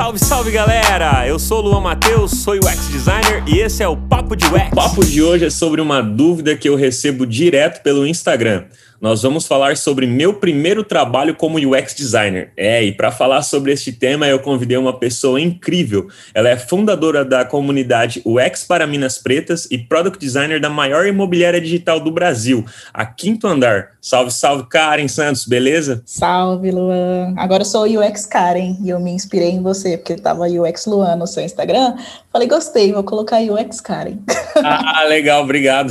Salve, 0.00 0.18
salve 0.18 0.50
galera! 0.50 1.28
Eu 1.28 1.38
sou 1.38 1.58
o 1.58 1.60
Luan 1.60 1.80
Matheus, 1.82 2.30
sou 2.42 2.54
UX 2.54 2.88
designer 2.88 3.44
e 3.46 3.58
esse 3.58 3.82
é 3.82 3.86
o 3.86 3.94
Papo 3.94 4.34
de 4.34 4.46
UX. 4.46 4.72
O 4.72 4.74
papo 4.74 5.04
de 5.04 5.22
hoje 5.22 5.44
é 5.44 5.50
sobre 5.50 5.78
uma 5.78 6.00
dúvida 6.00 6.56
que 6.56 6.66
eu 6.66 6.74
recebo 6.74 7.26
direto 7.26 7.82
pelo 7.82 8.06
Instagram 8.06 8.64
nós 9.00 9.22
vamos 9.22 9.46
falar 9.46 9.78
sobre 9.78 10.06
meu 10.06 10.34
primeiro 10.34 10.84
trabalho 10.84 11.34
como 11.34 11.56
UX 11.56 11.94
designer. 11.94 12.52
É, 12.54 12.84
e 12.84 12.92
para 12.92 13.10
falar 13.10 13.40
sobre 13.42 13.72
este 13.72 13.92
tema, 13.92 14.26
eu 14.26 14.38
convidei 14.38 14.76
uma 14.76 14.98
pessoa 14.98 15.40
incrível. 15.40 16.08
Ela 16.34 16.50
é 16.50 16.56
fundadora 16.56 17.24
da 17.24 17.44
comunidade 17.44 18.20
UX 18.26 18.64
para 18.64 18.86
Minas 18.86 19.16
Pretas 19.16 19.66
e 19.70 19.78
product 19.78 20.18
designer 20.18 20.60
da 20.60 20.68
maior 20.68 21.06
imobiliária 21.06 21.60
digital 21.60 21.98
do 21.98 22.10
Brasil, 22.10 22.62
a 22.92 23.06
Quinto 23.06 23.46
Andar. 23.46 23.92
Salve, 24.02 24.30
salve, 24.30 24.66
Karen 24.68 25.08
Santos, 25.08 25.46
beleza? 25.46 26.02
Salve, 26.04 26.70
Luan. 26.70 27.34
Agora 27.36 27.62
eu 27.62 27.66
sou 27.66 27.84
UX 27.84 28.26
Karen 28.26 28.76
e 28.82 28.90
eu 28.90 29.00
me 29.00 29.10
inspirei 29.10 29.50
em 29.50 29.62
você, 29.62 29.96
porque 29.96 30.14
estava 30.14 30.46
UX 30.46 30.86
Luan 30.86 31.16
no 31.16 31.26
seu 31.26 31.42
Instagram. 31.42 31.96
Falei, 32.32 32.48
gostei, 32.48 32.92
vou 32.92 33.02
colocar 33.02 33.40
UX 33.40 33.80
Karen. 33.80 34.18
Ah, 34.62 35.04
legal, 35.04 35.44
obrigado. 35.44 35.90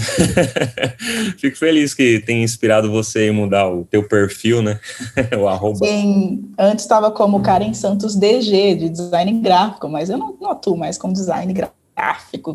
Fico 1.40 1.57
feliz 1.57 1.94
que 1.94 2.20
tenha 2.20 2.44
inspirado 2.44 2.91
você 2.91 2.98
em 3.03 3.31
mudar 3.31 3.67
o 3.70 3.85
teu 3.85 4.08
perfil, 4.08 4.62
né? 4.62 4.80
o 5.40 5.48
arroba. 5.48 5.85
Sim, 5.85 6.52
antes 6.57 6.85
estava 6.85 7.12
como 7.12 7.41
Karen 7.41 7.73
Santos 7.73 8.16
DG, 8.16 8.76
de 8.76 8.90
design 8.90 9.40
gráfico, 9.41 9.88
mas 9.88 10.09
eu 10.09 10.17
não, 10.17 10.35
não 10.40 10.52
atuo 10.52 10.77
mais 10.77 10.98
como 10.98 11.13
design 11.13 11.52
gráfico 11.54 11.80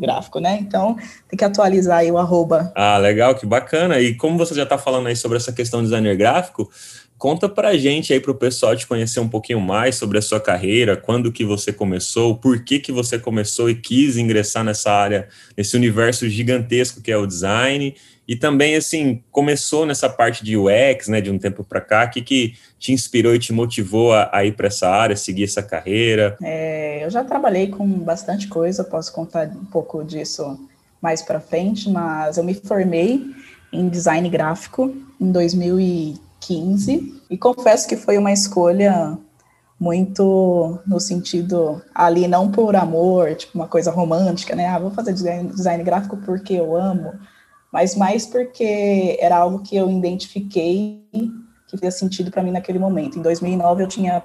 gráfico, 0.00 0.40
né? 0.40 0.58
Então 0.58 0.96
tem 1.28 1.36
que 1.36 1.44
atualizar 1.44 1.98
aí 1.98 2.10
o 2.10 2.16
arroba. 2.16 2.72
Ah, 2.74 2.96
legal, 2.96 3.34
que 3.34 3.44
bacana. 3.44 4.00
E 4.00 4.14
como 4.14 4.38
você 4.38 4.54
já 4.54 4.62
está 4.62 4.78
falando 4.78 5.06
aí 5.06 5.14
sobre 5.14 5.36
essa 5.36 5.52
questão 5.52 5.80
de 5.80 5.86
designer 5.86 6.16
gráfico, 6.16 6.70
Conta 7.16 7.48
pra 7.48 7.76
gente 7.76 8.12
aí 8.12 8.20
pro 8.20 8.34
pessoal 8.34 8.76
te 8.76 8.86
conhecer 8.86 9.20
um 9.20 9.28
pouquinho 9.28 9.60
mais 9.60 9.94
sobre 9.94 10.18
a 10.18 10.22
sua 10.22 10.40
carreira, 10.40 10.96
quando 10.96 11.32
que 11.32 11.44
você 11.44 11.72
começou, 11.72 12.36
por 12.36 12.62
que 12.64 12.78
que 12.78 12.92
você 12.92 13.18
começou 13.18 13.70
e 13.70 13.74
quis 13.74 14.16
ingressar 14.16 14.64
nessa 14.64 14.90
área, 14.90 15.28
nesse 15.56 15.76
universo 15.76 16.28
gigantesco 16.28 17.00
que 17.00 17.10
é 17.10 17.16
o 17.16 17.26
design, 17.26 17.94
e 18.26 18.36
também 18.36 18.76
assim, 18.76 19.22
começou 19.30 19.84
nessa 19.86 20.08
parte 20.08 20.44
de 20.44 20.56
UX, 20.56 21.08
né, 21.08 21.20
de 21.20 21.30
um 21.30 21.38
tempo 21.38 21.62
para 21.64 21.80
cá, 21.80 22.04
o 22.04 22.10
que 22.10 22.22
que 22.22 22.54
te 22.78 22.92
inspirou 22.92 23.34
e 23.34 23.38
te 23.38 23.52
motivou 23.52 24.12
a, 24.12 24.30
a 24.32 24.44
ir 24.44 24.52
para 24.52 24.68
essa 24.68 24.88
área, 24.88 25.16
seguir 25.16 25.44
essa 25.44 25.62
carreira? 25.62 26.36
É, 26.42 27.04
eu 27.04 27.10
já 27.10 27.24
trabalhei 27.24 27.68
com 27.68 27.86
bastante 27.86 28.48
coisa, 28.48 28.84
posso 28.84 29.12
contar 29.12 29.48
um 29.48 29.64
pouco 29.64 30.04
disso 30.04 30.58
mais 31.00 31.20
para 31.20 31.40
frente, 31.40 31.90
mas 31.90 32.38
eu 32.38 32.44
me 32.44 32.54
formei 32.54 33.20
em 33.72 33.88
design 33.88 34.28
gráfico 34.28 34.94
em 35.20 35.30
2015 35.30 36.24
15, 36.46 37.22
e 37.30 37.38
confesso 37.38 37.88
que 37.88 37.96
foi 37.96 38.18
uma 38.18 38.32
escolha 38.32 39.18
muito 39.80 40.78
no 40.86 41.00
sentido 41.00 41.82
ali, 41.94 42.28
não 42.28 42.50
por 42.50 42.76
amor, 42.76 43.34
tipo 43.34 43.56
uma 43.58 43.66
coisa 43.66 43.90
romântica, 43.90 44.54
né? 44.54 44.66
Ah, 44.68 44.78
vou 44.78 44.90
fazer 44.90 45.12
design, 45.12 45.48
design 45.48 45.82
gráfico 45.82 46.16
porque 46.18 46.54
eu 46.54 46.76
amo, 46.76 47.14
mas 47.74 47.96
mais 47.96 48.24
porque 48.24 49.18
era 49.18 49.36
algo 49.36 49.58
que 49.58 49.74
eu 49.74 49.90
identifiquei 49.90 51.02
que 51.66 51.76
fez 51.76 51.98
sentido 51.98 52.30
para 52.30 52.40
mim 52.40 52.52
naquele 52.52 52.78
momento. 52.78 53.18
Em 53.18 53.22
2009 53.22 53.82
eu 53.82 53.88
tinha 53.88 54.22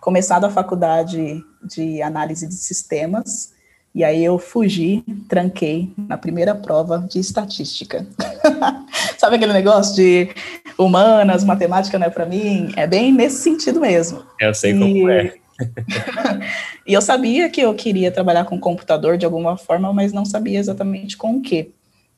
começado 0.00 0.44
a 0.46 0.50
faculdade 0.50 1.40
de 1.62 2.02
análise 2.02 2.44
de 2.48 2.54
sistemas 2.54 3.52
e 3.94 4.02
aí 4.02 4.24
eu 4.24 4.36
fugi, 4.36 5.04
tranquei 5.28 5.92
na 5.96 6.18
primeira 6.18 6.56
prova 6.56 7.06
de 7.08 7.20
estatística. 7.20 8.04
Sabe 9.16 9.36
aquele 9.36 9.52
negócio 9.52 9.94
de 9.94 10.30
humanas, 10.76 11.44
matemática 11.44 12.00
não 12.00 12.06
é 12.08 12.10
para 12.10 12.26
mim? 12.26 12.72
É 12.74 12.84
bem 12.84 13.12
nesse 13.12 13.36
sentido 13.44 13.80
mesmo. 13.80 14.24
Eu 14.40 14.52
sei 14.52 14.72
e... 14.72 14.78
como 14.78 15.08
é. 15.08 15.34
e 16.84 16.94
eu 16.94 17.00
sabia 17.00 17.48
que 17.48 17.60
eu 17.60 17.72
queria 17.74 18.10
trabalhar 18.10 18.44
com 18.44 18.58
computador 18.58 19.16
de 19.16 19.24
alguma 19.24 19.56
forma, 19.56 19.92
mas 19.92 20.12
não 20.12 20.24
sabia 20.24 20.58
exatamente 20.58 21.16
com 21.16 21.36
o 21.36 21.40
quê. 21.40 21.70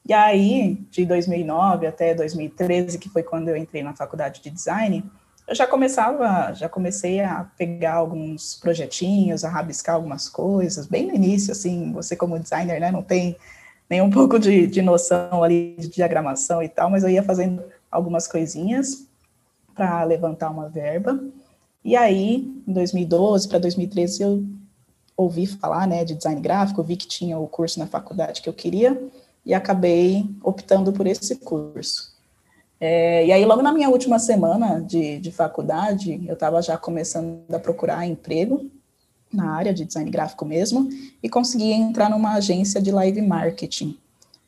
E 0.06 0.12
aí, 0.12 0.78
de 0.90 1.04
2009 1.04 1.86
até 1.86 2.14
2013, 2.14 2.98
que 2.98 3.08
foi 3.08 3.22
quando 3.22 3.48
eu 3.48 3.56
entrei 3.56 3.82
na 3.82 3.94
faculdade 3.94 4.40
de 4.42 4.50
design, 4.50 5.04
eu 5.46 5.54
já 5.54 5.66
começava, 5.66 6.52
já 6.54 6.68
comecei 6.68 7.20
a 7.20 7.44
pegar 7.56 7.94
alguns 7.94 8.54
projetinhos, 8.54 9.44
a 9.44 9.48
rabiscar 9.48 9.96
algumas 9.96 10.28
coisas, 10.28 10.86
bem 10.86 11.06
no 11.06 11.14
início, 11.14 11.52
assim, 11.52 11.92
você 11.92 12.14
como 12.16 12.38
designer, 12.38 12.80
né, 12.80 12.90
não 12.90 13.02
tem 13.02 13.36
nem 13.88 14.00
um 14.00 14.10
pouco 14.10 14.38
de, 14.38 14.68
de 14.68 14.80
noção 14.80 15.42
ali 15.42 15.74
de 15.76 15.88
diagramação 15.88 16.62
e 16.62 16.68
tal, 16.68 16.88
mas 16.88 17.02
eu 17.02 17.10
ia 17.10 17.22
fazendo 17.22 17.62
algumas 17.90 18.28
coisinhas 18.28 19.06
para 19.74 20.04
levantar 20.04 20.50
uma 20.50 20.68
verba. 20.68 21.20
E 21.84 21.96
aí, 21.96 22.62
em 22.66 22.72
2012 22.72 23.48
para 23.48 23.58
2013, 23.58 24.22
eu 24.22 24.44
ouvi 25.16 25.46
falar, 25.46 25.86
né, 25.88 26.04
de 26.04 26.14
design 26.14 26.40
gráfico, 26.40 26.82
vi 26.82 26.96
que 26.96 27.08
tinha 27.08 27.36
o 27.38 27.48
curso 27.48 27.80
na 27.80 27.86
faculdade 27.86 28.40
que 28.40 28.48
eu 28.48 28.52
queria 28.52 28.96
e 29.44 29.54
acabei 29.54 30.28
optando 30.42 30.92
por 30.92 31.06
esse 31.06 31.36
curso. 31.36 32.10
É, 32.80 33.26
e 33.26 33.32
aí, 33.32 33.44
logo 33.44 33.62
na 33.62 33.72
minha 33.72 33.90
última 33.90 34.18
semana 34.18 34.80
de, 34.80 35.18
de 35.18 35.30
faculdade, 35.30 36.22
eu 36.26 36.34
estava 36.34 36.62
já 36.62 36.78
começando 36.78 37.54
a 37.54 37.58
procurar 37.58 38.06
emprego 38.06 38.70
na 39.32 39.52
área 39.52 39.72
de 39.72 39.84
design 39.84 40.10
gráfico 40.10 40.44
mesmo, 40.44 40.88
e 41.22 41.28
consegui 41.28 41.70
entrar 41.70 42.10
numa 42.10 42.34
agência 42.34 42.80
de 42.82 42.90
live 42.90 43.22
marketing, 43.22 43.96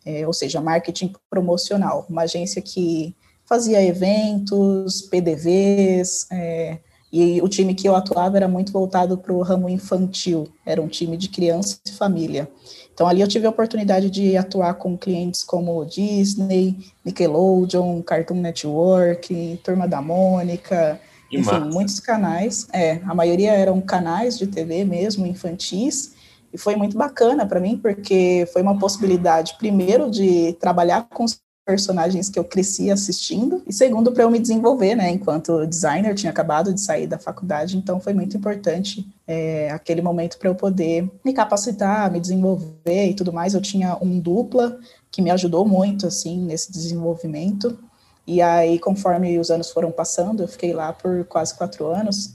é, 0.05 0.27
ou 0.27 0.33
seja, 0.33 0.61
marketing 0.61 1.13
promocional, 1.31 2.05
uma 2.09 2.23
agência 2.23 2.61
que 2.61 3.15
fazia 3.45 3.83
eventos, 3.83 5.03
PDVs, 5.03 6.27
é, 6.33 6.79
e 7.13 7.41
o 7.43 7.49
time 7.49 7.75
que 7.75 7.87
eu 7.87 7.95
atuava 7.95 8.39
era 8.39 8.49
muito 8.49 8.73
voltado 8.73 9.19
para 9.19 9.33
o 9.33 9.43
ramo 9.43 9.69
infantil, 9.69 10.49
era 10.65 10.81
um 10.81 10.89
time 10.89 11.17
de 11.17 11.29
criança 11.29 11.79
e 11.87 11.93
família. 11.93 12.51
Então, 12.95 13.07
ali 13.07 13.21
eu 13.21 13.29
tive 13.29 13.47
a 13.47 13.51
oportunidade 13.51 14.11
de 14.11 14.37
atuar 14.37 14.75
com 14.75 14.97
clientes 14.97 15.43
como 15.43 15.85
Disney, 15.85 16.77
Nickelodeon, 17.05 18.03
Cartoon 18.03 18.41
Network, 18.41 19.61
Turma 19.65 19.89
da 19.89 20.03
Mônica, 20.03 21.01
que 21.31 21.39
enfim, 21.39 21.51
massa. 21.51 21.65
muitos 21.65 22.01
canais. 22.01 22.67
É, 22.73 23.01
a 23.07 23.15
maioria 23.15 23.53
eram 23.53 23.81
canais 23.81 24.39
de 24.39 24.47
TV 24.47 24.85
mesmo, 24.85 25.27
infantis, 25.27 26.13
e 26.53 26.59
foi 26.59 26.77
muito 26.77 26.97
bacana 26.97 27.47
para 27.47 27.59
mim, 27.59 27.79
porque 27.79 28.47
foi 28.53 28.61
uma 28.61 28.79
possibilidade, 28.79 29.57
primeiro, 29.57 30.11
de 30.11 30.53
trabalhar 30.61 31.09
com 31.09 31.25
personagens 31.65 32.29
que 32.29 32.39
eu 32.39 32.45
cresci 32.45 32.91
assistindo, 32.91 33.63
e 33.67 33.73
segundo, 33.73 34.11
para 34.11 34.25
eu 34.25 34.31
me 34.31 34.41
desenvolver, 34.41 34.97
né, 34.97 35.11
enquanto 35.11 35.67
designer, 35.67 36.15
tinha 36.15 36.31
acabado 36.31 36.75
de 36.75 36.81
sair 36.81 37.07
da 37.07 37.19
faculdade, 37.19 37.77
então 37.77 38.01
foi 38.01 38.13
muito 38.13 38.37
importante 38.37 39.07
é, 39.27 39.71
aquele 39.71 40.03
momento 40.03 40.39
para 40.39 40.49
eu 40.49 40.55
poder 40.55 41.09
me 41.25 41.33
capacitar, 41.33 42.11
me 42.11 42.19
desenvolver 42.19 43.07
e 43.11 43.15
tudo 43.15 43.33
mais. 43.33 43.55
Eu 43.55 43.61
tinha 43.61 43.97
um 44.03 44.19
dupla 44.19 44.79
que 45.11 45.23
me 45.23 45.31
ajudou 45.31 45.67
muito, 45.67 46.07
assim, 46.07 46.39
nesse 46.39 46.73
desenvolvimento, 46.73 47.79
e 48.27 48.41
aí, 48.41 48.79
conforme 48.79 49.39
os 49.39 49.51
anos 49.51 49.71
foram 49.71 49.91
passando, 49.91 50.43
eu 50.43 50.49
fiquei 50.49 50.73
lá 50.73 50.93
por 50.93 51.25
quase 51.25 51.55
quatro 51.55 51.87
anos, 51.87 52.35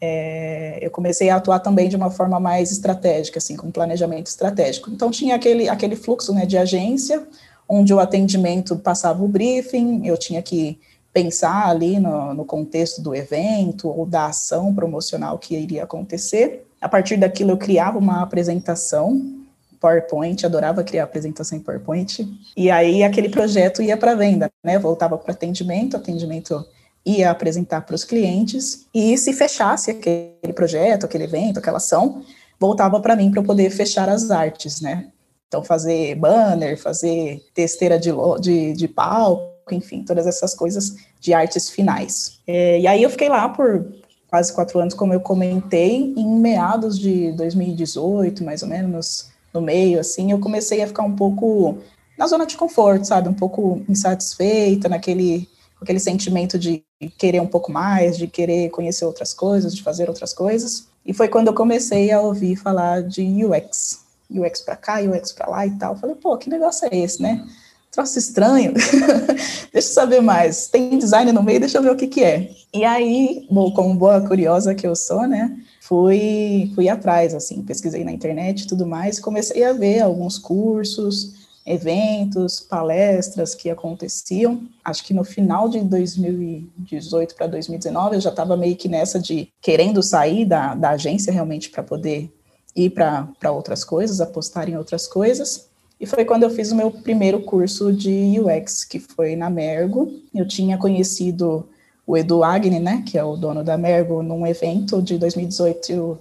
é, 0.00 0.78
eu 0.80 0.90
comecei 0.90 1.30
a 1.30 1.36
atuar 1.36 1.58
também 1.58 1.88
de 1.88 1.96
uma 1.96 2.10
forma 2.10 2.38
mais 2.38 2.70
estratégica, 2.70 3.38
assim, 3.38 3.56
com 3.56 3.70
planejamento 3.70 4.26
estratégico. 4.26 4.90
Então, 4.90 5.10
tinha 5.10 5.34
aquele, 5.34 5.68
aquele 5.68 5.96
fluxo, 5.96 6.32
né, 6.32 6.46
de 6.46 6.56
agência, 6.56 7.26
onde 7.68 7.92
o 7.92 8.00
atendimento 8.00 8.76
passava 8.76 9.22
o 9.22 9.28
briefing, 9.28 10.06
eu 10.06 10.16
tinha 10.16 10.40
que 10.40 10.78
pensar 11.12 11.68
ali 11.68 11.98
no, 11.98 12.32
no, 12.32 12.44
contexto 12.44 13.02
do 13.02 13.14
evento 13.14 13.88
ou 13.88 14.06
da 14.06 14.26
ação 14.26 14.74
promocional 14.74 15.38
que 15.38 15.56
iria 15.56 15.84
acontecer. 15.84 16.66
A 16.80 16.88
partir 16.88 17.16
daquilo, 17.16 17.50
eu 17.50 17.56
criava 17.56 17.98
uma 17.98 18.22
apresentação 18.22 19.38
PowerPoint, 19.80 20.44
adorava 20.44 20.84
criar 20.84 21.04
apresentação 21.04 21.58
em 21.58 21.60
PowerPoint. 21.60 22.28
E 22.56 22.70
aí 22.70 23.02
aquele 23.02 23.28
projeto 23.28 23.82
ia 23.82 23.96
para 23.96 24.14
venda, 24.14 24.50
né? 24.62 24.78
Voltava 24.78 25.16
para 25.16 25.32
atendimento, 25.32 25.96
atendimento 25.96 26.64
ia 27.06 27.30
apresentar 27.30 27.82
para 27.82 27.94
os 27.94 28.04
clientes 28.04 28.86
e 28.94 29.16
se 29.16 29.32
fechasse 29.32 29.90
aquele 29.90 30.52
projeto, 30.54 31.06
aquele 31.06 31.24
evento, 31.24 31.58
aquela 31.58 31.78
ação, 31.78 32.22
voltava 32.58 33.00
para 33.00 33.16
mim 33.16 33.30
para 33.30 33.40
eu 33.40 33.44
poder 33.44 33.70
fechar 33.70 34.08
as 34.08 34.30
artes, 34.30 34.80
né? 34.80 35.08
Então, 35.48 35.64
fazer 35.64 36.14
banner, 36.14 36.80
fazer 36.80 37.42
testeira 37.54 37.98
de, 37.98 38.10
de, 38.40 38.74
de 38.74 38.86
palco, 38.86 39.74
enfim, 39.74 40.04
todas 40.04 40.26
essas 40.26 40.54
coisas 40.54 40.94
de 41.20 41.32
artes 41.32 41.70
finais. 41.70 42.38
É, 42.46 42.78
e 42.80 42.86
aí 42.86 43.02
eu 43.02 43.10
fiquei 43.10 43.28
lá 43.28 43.48
por 43.48 43.86
quase 44.28 44.52
quatro 44.52 44.78
anos, 44.78 44.94
como 44.94 45.14
eu 45.14 45.20
comentei, 45.20 46.12
em 46.16 46.38
meados 46.38 46.98
de 46.98 47.32
2018, 47.32 48.44
mais 48.44 48.62
ou 48.62 48.68
menos, 48.68 49.30
no 49.52 49.62
meio, 49.62 49.98
assim, 49.98 50.30
eu 50.30 50.38
comecei 50.38 50.82
a 50.82 50.86
ficar 50.86 51.02
um 51.02 51.16
pouco 51.16 51.78
na 52.16 52.26
zona 52.26 52.44
de 52.44 52.56
conforto, 52.56 53.06
sabe? 53.06 53.28
Um 53.28 53.34
pouco 53.34 53.82
insatisfeita, 53.88 54.88
naquele 54.88 55.48
aquele 55.80 56.00
sentimento 56.00 56.58
de 56.58 56.82
querer 57.16 57.40
um 57.40 57.46
pouco 57.46 57.70
mais, 57.70 58.18
de 58.18 58.26
querer 58.26 58.68
conhecer 58.70 59.04
outras 59.04 59.32
coisas, 59.32 59.74
de 59.74 59.82
fazer 59.82 60.08
outras 60.08 60.34
coisas. 60.34 60.88
E 61.06 61.14
foi 61.14 61.28
quando 61.28 61.46
eu 61.46 61.54
comecei 61.54 62.10
a 62.10 62.20
ouvir 62.20 62.56
falar 62.56 63.02
de 63.02 63.22
UX, 63.44 64.00
UX 64.30 64.60
para 64.60 64.76
cá, 64.76 65.00
UX 65.00 65.32
para 65.32 65.48
lá 65.48 65.66
e 65.66 65.70
tal. 65.78 65.96
falei, 65.96 66.16
pô, 66.16 66.36
que 66.36 66.50
negócio 66.50 66.88
é 66.90 66.96
esse, 66.96 67.22
né? 67.22 67.44
troço 67.90 68.18
estranho, 68.18 68.74
deixa 69.72 69.88
eu 69.88 69.92
saber 69.92 70.20
mais. 70.20 70.68
Tem 70.68 70.98
design 70.98 71.32
no 71.32 71.42
meio, 71.42 71.60
deixa 71.60 71.78
eu 71.78 71.82
ver 71.82 71.90
o 71.90 71.96
que 71.96 72.06
que 72.06 72.22
é. 72.22 72.50
E 72.72 72.84
aí, 72.84 73.46
bom, 73.50 73.72
como 73.72 73.94
boa 73.94 74.20
curiosa 74.20 74.74
que 74.74 74.86
eu 74.86 74.94
sou, 74.94 75.26
né, 75.26 75.56
fui, 75.80 76.70
fui 76.74 76.88
atrás, 76.88 77.34
assim, 77.34 77.62
pesquisei 77.62 78.04
na 78.04 78.12
internet 78.12 78.62
e 78.62 78.66
tudo 78.68 78.86
mais, 78.86 79.18
comecei 79.18 79.64
a 79.64 79.72
ver 79.72 80.00
alguns 80.00 80.38
cursos, 80.38 81.32
eventos, 81.66 82.60
palestras 82.60 83.54
que 83.54 83.68
aconteciam. 83.68 84.62
Acho 84.84 85.04
que 85.04 85.12
no 85.12 85.24
final 85.24 85.68
de 85.68 85.80
2018 85.80 87.34
para 87.34 87.46
2019 87.46 88.16
eu 88.16 88.20
já 88.20 88.30
estava 88.30 88.56
meio 88.56 88.76
que 88.76 88.88
nessa 88.88 89.18
de 89.18 89.48
querendo 89.60 90.02
sair 90.02 90.44
da, 90.44 90.74
da 90.74 90.90
agência 90.90 91.32
realmente 91.32 91.68
para 91.68 91.82
poder 91.82 92.32
ir 92.74 92.90
para 92.90 93.50
outras 93.50 93.84
coisas, 93.84 94.20
apostar 94.20 94.68
em 94.68 94.76
outras 94.76 95.06
coisas. 95.06 95.68
E 96.00 96.06
foi 96.06 96.24
quando 96.24 96.44
eu 96.44 96.50
fiz 96.50 96.70
o 96.70 96.76
meu 96.76 96.90
primeiro 96.90 97.40
curso 97.40 97.92
de 97.92 98.38
UX, 98.40 98.84
que 98.84 99.00
foi 99.00 99.34
na 99.34 99.50
Mergo. 99.50 100.12
Eu 100.34 100.46
tinha 100.46 100.78
conhecido 100.78 101.68
o 102.06 102.16
Edu 102.16 102.42
Agni, 102.44 102.78
né, 102.78 103.02
que 103.04 103.18
é 103.18 103.24
o 103.24 103.36
dono 103.36 103.64
da 103.64 103.76
Mergo, 103.76 104.22
num 104.22 104.46
evento 104.46 105.02
de 105.02 105.18
2018 105.18 106.18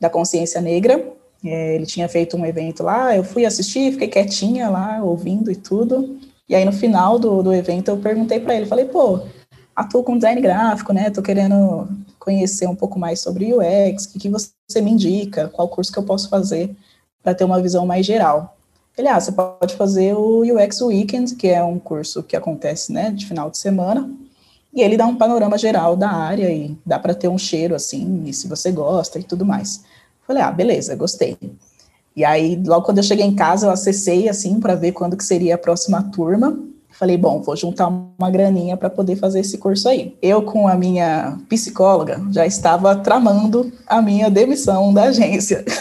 da 0.00 0.10
Consciência 0.10 0.60
Negra. 0.60 1.12
É, 1.44 1.74
ele 1.76 1.86
tinha 1.86 2.08
feito 2.08 2.36
um 2.36 2.44
evento 2.44 2.82
lá, 2.82 3.16
eu 3.16 3.24
fui 3.24 3.46
assistir, 3.46 3.92
fiquei 3.92 4.08
quietinha 4.08 4.68
lá, 4.68 5.02
ouvindo 5.02 5.50
e 5.50 5.56
tudo. 5.56 6.18
E 6.48 6.54
aí, 6.54 6.64
no 6.64 6.72
final 6.72 7.18
do, 7.18 7.42
do 7.42 7.54
evento, 7.54 7.88
eu 7.88 7.96
perguntei 7.96 8.40
para 8.40 8.54
ele, 8.54 8.66
falei, 8.66 8.84
pô, 8.84 9.20
atuo 9.74 10.02
com 10.02 10.16
design 10.16 10.40
gráfico, 10.40 10.92
né, 10.92 11.08
tô 11.08 11.22
querendo 11.22 11.88
conhecer 12.20 12.68
um 12.68 12.76
pouco 12.76 12.98
mais 12.98 13.18
sobre 13.18 13.52
UX, 13.52 14.04
o 14.04 14.12
que, 14.12 14.18
que 14.20 14.28
você 14.28 14.80
me 14.80 14.92
indica, 14.92 15.48
qual 15.48 15.66
curso 15.68 15.90
que 15.90 15.98
eu 15.98 16.04
posso 16.04 16.28
fazer 16.28 16.76
para 17.22 17.34
ter 17.34 17.44
uma 17.44 17.60
visão 17.60 17.84
mais 17.84 18.06
geral. 18.06 18.56
Ele, 18.96 19.08
ah, 19.08 19.18
você 19.18 19.32
pode 19.32 19.74
fazer 19.74 20.14
o 20.14 20.42
UX 20.42 20.80
Weekend, 20.82 21.34
que 21.34 21.48
é 21.48 21.64
um 21.64 21.78
curso 21.78 22.22
que 22.22 22.36
acontece, 22.36 22.92
né, 22.92 23.10
de 23.10 23.26
final 23.26 23.50
de 23.50 23.58
semana, 23.58 24.10
e 24.72 24.82
ele 24.82 24.96
dá 24.96 25.06
um 25.06 25.16
panorama 25.16 25.58
geral 25.58 25.96
da 25.96 26.10
área 26.10 26.50
e 26.52 26.76
dá 26.84 26.98
para 26.98 27.14
ter 27.14 27.28
um 27.28 27.38
cheiro, 27.38 27.74
assim, 27.74 28.24
e 28.26 28.32
se 28.32 28.46
você 28.46 28.70
gosta 28.70 29.18
e 29.18 29.24
tudo 29.24 29.44
mais. 29.44 29.82
Falei, 30.26 30.42
ah, 30.42 30.52
beleza, 30.52 30.94
gostei. 30.94 31.36
E 32.14 32.24
aí, 32.24 32.60
logo 32.64 32.84
quando 32.84 32.98
eu 32.98 33.04
cheguei 33.04 33.24
em 33.24 33.34
casa, 33.34 33.66
eu 33.66 33.70
acessei, 33.70 34.28
assim, 34.28 34.60
para 34.60 34.74
ver 34.74 34.92
quando 34.92 35.16
que 35.16 35.24
seria 35.24 35.54
a 35.54 35.58
próxima 35.58 36.02
turma. 36.02 36.58
Falei, 37.00 37.16
bom, 37.16 37.40
vou 37.40 37.56
juntar 37.56 37.88
uma 37.88 38.30
graninha 38.30 38.76
para 38.76 38.90
poder 38.90 39.16
fazer 39.16 39.40
esse 39.40 39.56
curso 39.56 39.88
aí. 39.88 40.18
Eu, 40.20 40.42
com 40.42 40.68
a 40.68 40.74
minha 40.74 41.38
psicóloga, 41.48 42.20
já 42.30 42.44
estava 42.44 42.94
tramando 42.94 43.72
a 43.86 44.02
minha 44.02 44.28
demissão 44.28 44.92
da 44.92 45.04
agência. 45.04 45.64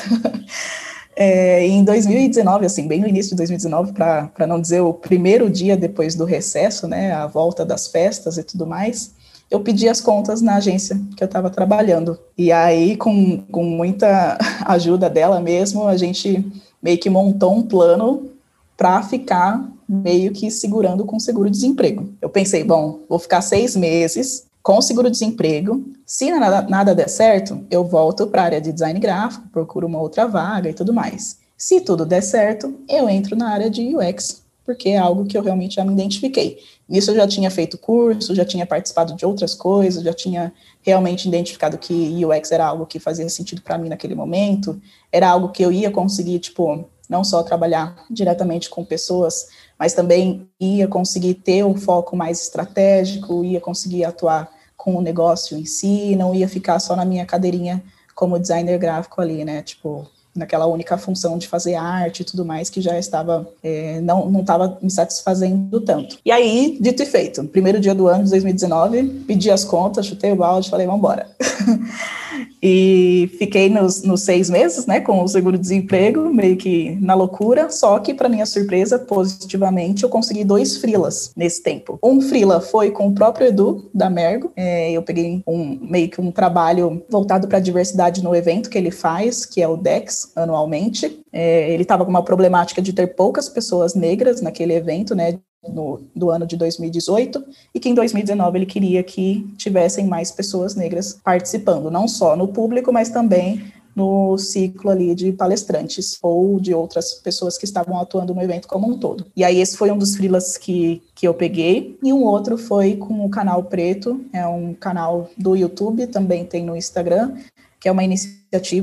É, 1.21 1.67
em 1.67 1.83
2019, 1.83 2.65
assim, 2.65 2.87
bem 2.87 3.01
no 3.01 3.07
início 3.07 3.31
de 3.31 3.35
2019, 3.35 3.91
para 3.91 4.47
não 4.47 4.61
dizer 4.61 4.79
o 4.79 4.93
primeiro 4.93 5.49
dia 5.49 5.75
depois 5.75 6.15
do 6.15 6.23
recesso, 6.23 6.87
né, 6.87 7.11
a 7.11 7.27
volta 7.27 7.65
das 7.65 7.87
festas 7.87 8.37
e 8.37 8.43
tudo 8.43 8.65
mais, 8.65 9.13
eu 9.51 9.59
pedi 9.59 9.89
as 9.89 9.99
contas 9.99 10.41
na 10.41 10.55
agência 10.55 10.97
que 11.17 11.21
eu 11.21 11.25
estava 11.25 11.49
trabalhando. 11.49 12.17
E 12.37 12.53
aí, 12.53 12.95
com, 12.95 13.39
com 13.51 13.65
muita 13.65 14.37
ajuda 14.65 15.09
dela 15.09 15.41
mesmo, 15.41 15.89
a 15.89 15.97
gente 15.97 16.49
meio 16.81 16.97
que 16.97 17.09
montou 17.09 17.53
um 17.53 17.63
plano 17.63 18.29
para 18.77 19.03
ficar 19.03 19.61
meio 19.89 20.31
que 20.31 20.51
segurando 20.51 21.03
com 21.03 21.19
seguro-desemprego. 21.19 22.13
Eu 22.21 22.29
pensei, 22.29 22.63
bom, 22.63 22.99
vou 23.09 23.17
ficar 23.17 23.41
seis 23.41 23.75
meses 23.75 24.45
com 24.61 24.79
seguro-desemprego. 24.81 25.83
Se 26.05 26.31
nada, 26.31 26.61
nada 26.61 26.93
der 26.93 27.09
certo, 27.09 27.65
eu 27.71 27.83
volto 27.83 28.27
para 28.27 28.43
a 28.43 28.45
área 28.45 28.61
de 28.61 28.71
design 28.71 28.99
gráfico, 28.99 29.49
procuro 29.51 29.87
uma 29.87 29.99
outra 29.99 30.27
vaga 30.27 30.69
e 30.69 30.73
tudo 30.73 30.93
mais. 30.93 31.39
Se 31.57 31.81
tudo 31.81 32.05
der 32.05 32.21
certo, 32.21 32.73
eu 32.87 33.09
entro 33.09 33.35
na 33.35 33.49
área 33.49 33.69
de 33.69 33.95
UX, 33.95 34.43
porque 34.63 34.89
é 34.89 34.97
algo 34.97 35.25
que 35.25 35.35
eu 35.35 35.41
realmente 35.41 35.75
já 35.75 35.83
me 35.83 35.91
identifiquei. 35.91 36.59
Nisso 36.87 37.11
eu 37.11 37.15
já 37.15 37.27
tinha 37.27 37.49
feito 37.49 37.77
curso, 37.77 38.35
já 38.35 38.45
tinha 38.45 38.65
participado 38.65 39.15
de 39.15 39.25
outras 39.25 39.55
coisas, 39.55 40.03
já 40.03 40.13
tinha 40.13 40.53
realmente 40.81 41.27
identificado 41.27 41.77
que 41.77 42.23
UX 42.23 42.51
era 42.51 42.65
algo 42.65 42.85
que 42.85 42.99
fazia 42.99 43.27
sentido 43.29 43.61
para 43.61 43.77
mim 43.77 43.89
naquele 43.89 44.13
momento, 44.13 44.79
era 45.11 45.27
algo 45.27 45.49
que 45.49 45.63
eu 45.63 45.71
ia 45.71 45.89
conseguir, 45.89 46.39
tipo, 46.39 46.85
não 47.09 47.23
só 47.23 47.41
trabalhar 47.41 48.05
diretamente 48.09 48.69
com 48.69 48.85
pessoas, 48.85 49.47
mas 49.77 49.93
também 49.93 50.47
ia 50.59 50.87
conseguir 50.87 51.33
ter 51.33 51.65
um 51.65 51.75
foco 51.75 52.15
mais 52.15 52.43
estratégico, 52.43 53.43
ia 53.43 53.59
conseguir 53.59 54.05
atuar 54.05 54.49
com 54.77 54.95
o 54.95 55.01
negócio 55.01 55.57
em 55.57 55.65
si, 55.65 56.15
não 56.15 56.35
ia 56.35 56.47
ficar 56.47 56.79
só 56.79 56.95
na 56.95 57.03
minha 57.03 57.25
cadeirinha 57.25 57.83
como 58.13 58.39
designer 58.39 58.77
gráfico 58.77 59.19
ali, 59.21 59.43
né? 59.43 59.61
Tipo, 59.63 60.07
naquela 60.35 60.65
única 60.65 60.97
função 60.97 61.37
de 61.37 61.47
fazer 61.47 61.75
arte 61.75 62.21
e 62.21 62.25
tudo 62.25 62.45
mais 62.45 62.69
que 62.69 62.81
já 62.81 62.97
estava 62.97 63.47
é, 63.63 63.99
não 64.01 64.29
não 64.29 64.41
estava 64.41 64.77
me 64.81 64.89
satisfazendo 64.89 65.81
tanto. 65.81 66.17
E 66.23 66.31
aí, 66.31 66.77
dito 66.79 67.03
e 67.03 67.05
feito, 67.05 67.43
primeiro 67.45 67.79
dia 67.79 67.95
do 67.95 68.07
ano 68.07 68.23
de 68.23 68.29
2019, 68.29 69.23
pedi 69.27 69.49
as 69.49 69.63
contas, 69.63 70.05
chutei 70.05 70.31
o 70.31 70.35
balde, 70.35 70.69
falei, 70.69 70.85
vamos 70.85 70.99
embora. 70.99 71.27
E 72.61 73.31
fiquei 73.37 73.69
nos, 73.69 74.03
nos 74.03 74.21
seis 74.21 74.49
meses, 74.49 74.85
né, 74.85 74.99
com 74.99 75.23
o 75.23 75.27
seguro-desemprego, 75.27 76.33
meio 76.33 76.57
que 76.57 76.97
na 76.99 77.13
loucura, 77.13 77.69
só 77.69 77.99
que, 77.99 78.13
para 78.13 78.27
minha 78.27 78.45
surpresa, 78.45 78.99
positivamente, 78.99 80.03
eu 80.03 80.09
consegui 80.09 80.43
dois 80.43 80.77
frilas 80.77 81.31
nesse 81.35 81.63
tempo. 81.63 81.97
Um 82.03 82.21
frila 82.21 82.59
foi 82.59 82.91
com 82.91 83.07
o 83.07 83.13
próprio 83.13 83.47
Edu, 83.47 83.89
da 83.93 84.09
Mergo, 84.09 84.51
é, 84.55 84.91
eu 84.91 85.01
peguei 85.01 85.41
um, 85.47 85.79
meio 85.81 86.09
que 86.09 86.19
um 86.19 86.31
trabalho 86.31 87.01
voltado 87.09 87.47
para 87.47 87.57
a 87.57 87.61
diversidade 87.61 88.23
no 88.23 88.35
evento 88.35 88.69
que 88.69 88.77
ele 88.77 88.91
faz, 88.91 89.45
que 89.45 89.61
é 89.61 89.67
o 89.67 89.77
DEX, 89.77 90.18
anualmente. 90.35 91.19
É, 91.31 91.71
ele 91.71 91.83
estava 91.83 92.03
com 92.03 92.09
uma 92.09 92.23
problemática 92.23 92.81
de 92.81 92.93
ter 92.93 93.07
poucas 93.15 93.49
pessoas 93.49 93.93
negras 93.95 94.41
naquele 94.41 94.73
evento, 94.73 95.15
né, 95.15 95.39
no, 95.67 96.01
do 96.15 96.29
ano 96.29 96.45
de 96.45 96.55
2018 96.55 97.43
e 97.73 97.79
que 97.79 97.89
em 97.89 97.93
2019 97.93 98.57
ele 98.57 98.65
queria 98.65 99.03
que 99.03 99.45
tivessem 99.57 100.07
mais 100.07 100.31
pessoas 100.31 100.75
negras 100.75 101.19
participando, 101.23 101.91
não 101.91 102.07
só 102.07 102.35
no 102.35 102.47
público, 102.47 102.93
mas 102.93 103.09
também 103.09 103.71
no 103.95 104.37
ciclo 104.37 104.89
ali 104.91 105.13
de 105.13 105.33
palestrantes 105.33 106.17
ou 106.21 106.59
de 106.59 106.73
outras 106.73 107.15
pessoas 107.15 107.57
que 107.57 107.65
estavam 107.65 107.99
atuando 107.99 108.33
no 108.33 108.41
evento 108.41 108.67
como 108.67 108.87
um 108.87 108.97
todo. 108.97 109.25
E 109.35 109.43
aí 109.43 109.59
esse 109.59 109.75
foi 109.75 109.91
um 109.91 109.97
dos 109.97 110.15
frilas 110.15 110.57
que, 110.57 111.01
que 111.13 111.27
eu 111.27 111.33
peguei, 111.33 111.97
e 112.01 112.13
um 112.13 112.23
outro 112.23 112.57
foi 112.57 112.95
com 112.95 113.25
o 113.25 113.29
canal 113.29 113.63
Preto, 113.63 114.23
é 114.31 114.47
um 114.47 114.73
canal 114.73 115.29
do 115.37 115.55
YouTube, 115.55 116.07
também 116.07 116.45
tem 116.45 116.63
no 116.63 116.77
Instagram, 116.77 117.35
que 117.79 117.89
é 117.89 117.91
uma 117.91 118.03
iniciativa 118.03 118.38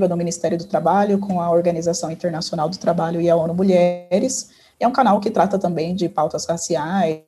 do 0.08 0.16
Ministério 0.16 0.56
do 0.56 0.64
Trabalho 0.64 1.18
com 1.18 1.40
a 1.40 1.50
Organização 1.50 2.10
Internacional 2.10 2.68
do 2.68 2.78
Trabalho 2.78 3.20
e 3.20 3.28
a 3.28 3.36
ONU 3.36 3.54
Mulheres, 3.54 4.50
é 4.78 4.86
um 4.86 4.92
canal 4.92 5.20
que 5.20 5.30
trata 5.30 5.58
também 5.58 5.94
de 5.94 6.08
pautas 6.08 6.46
raciais, 6.46 7.22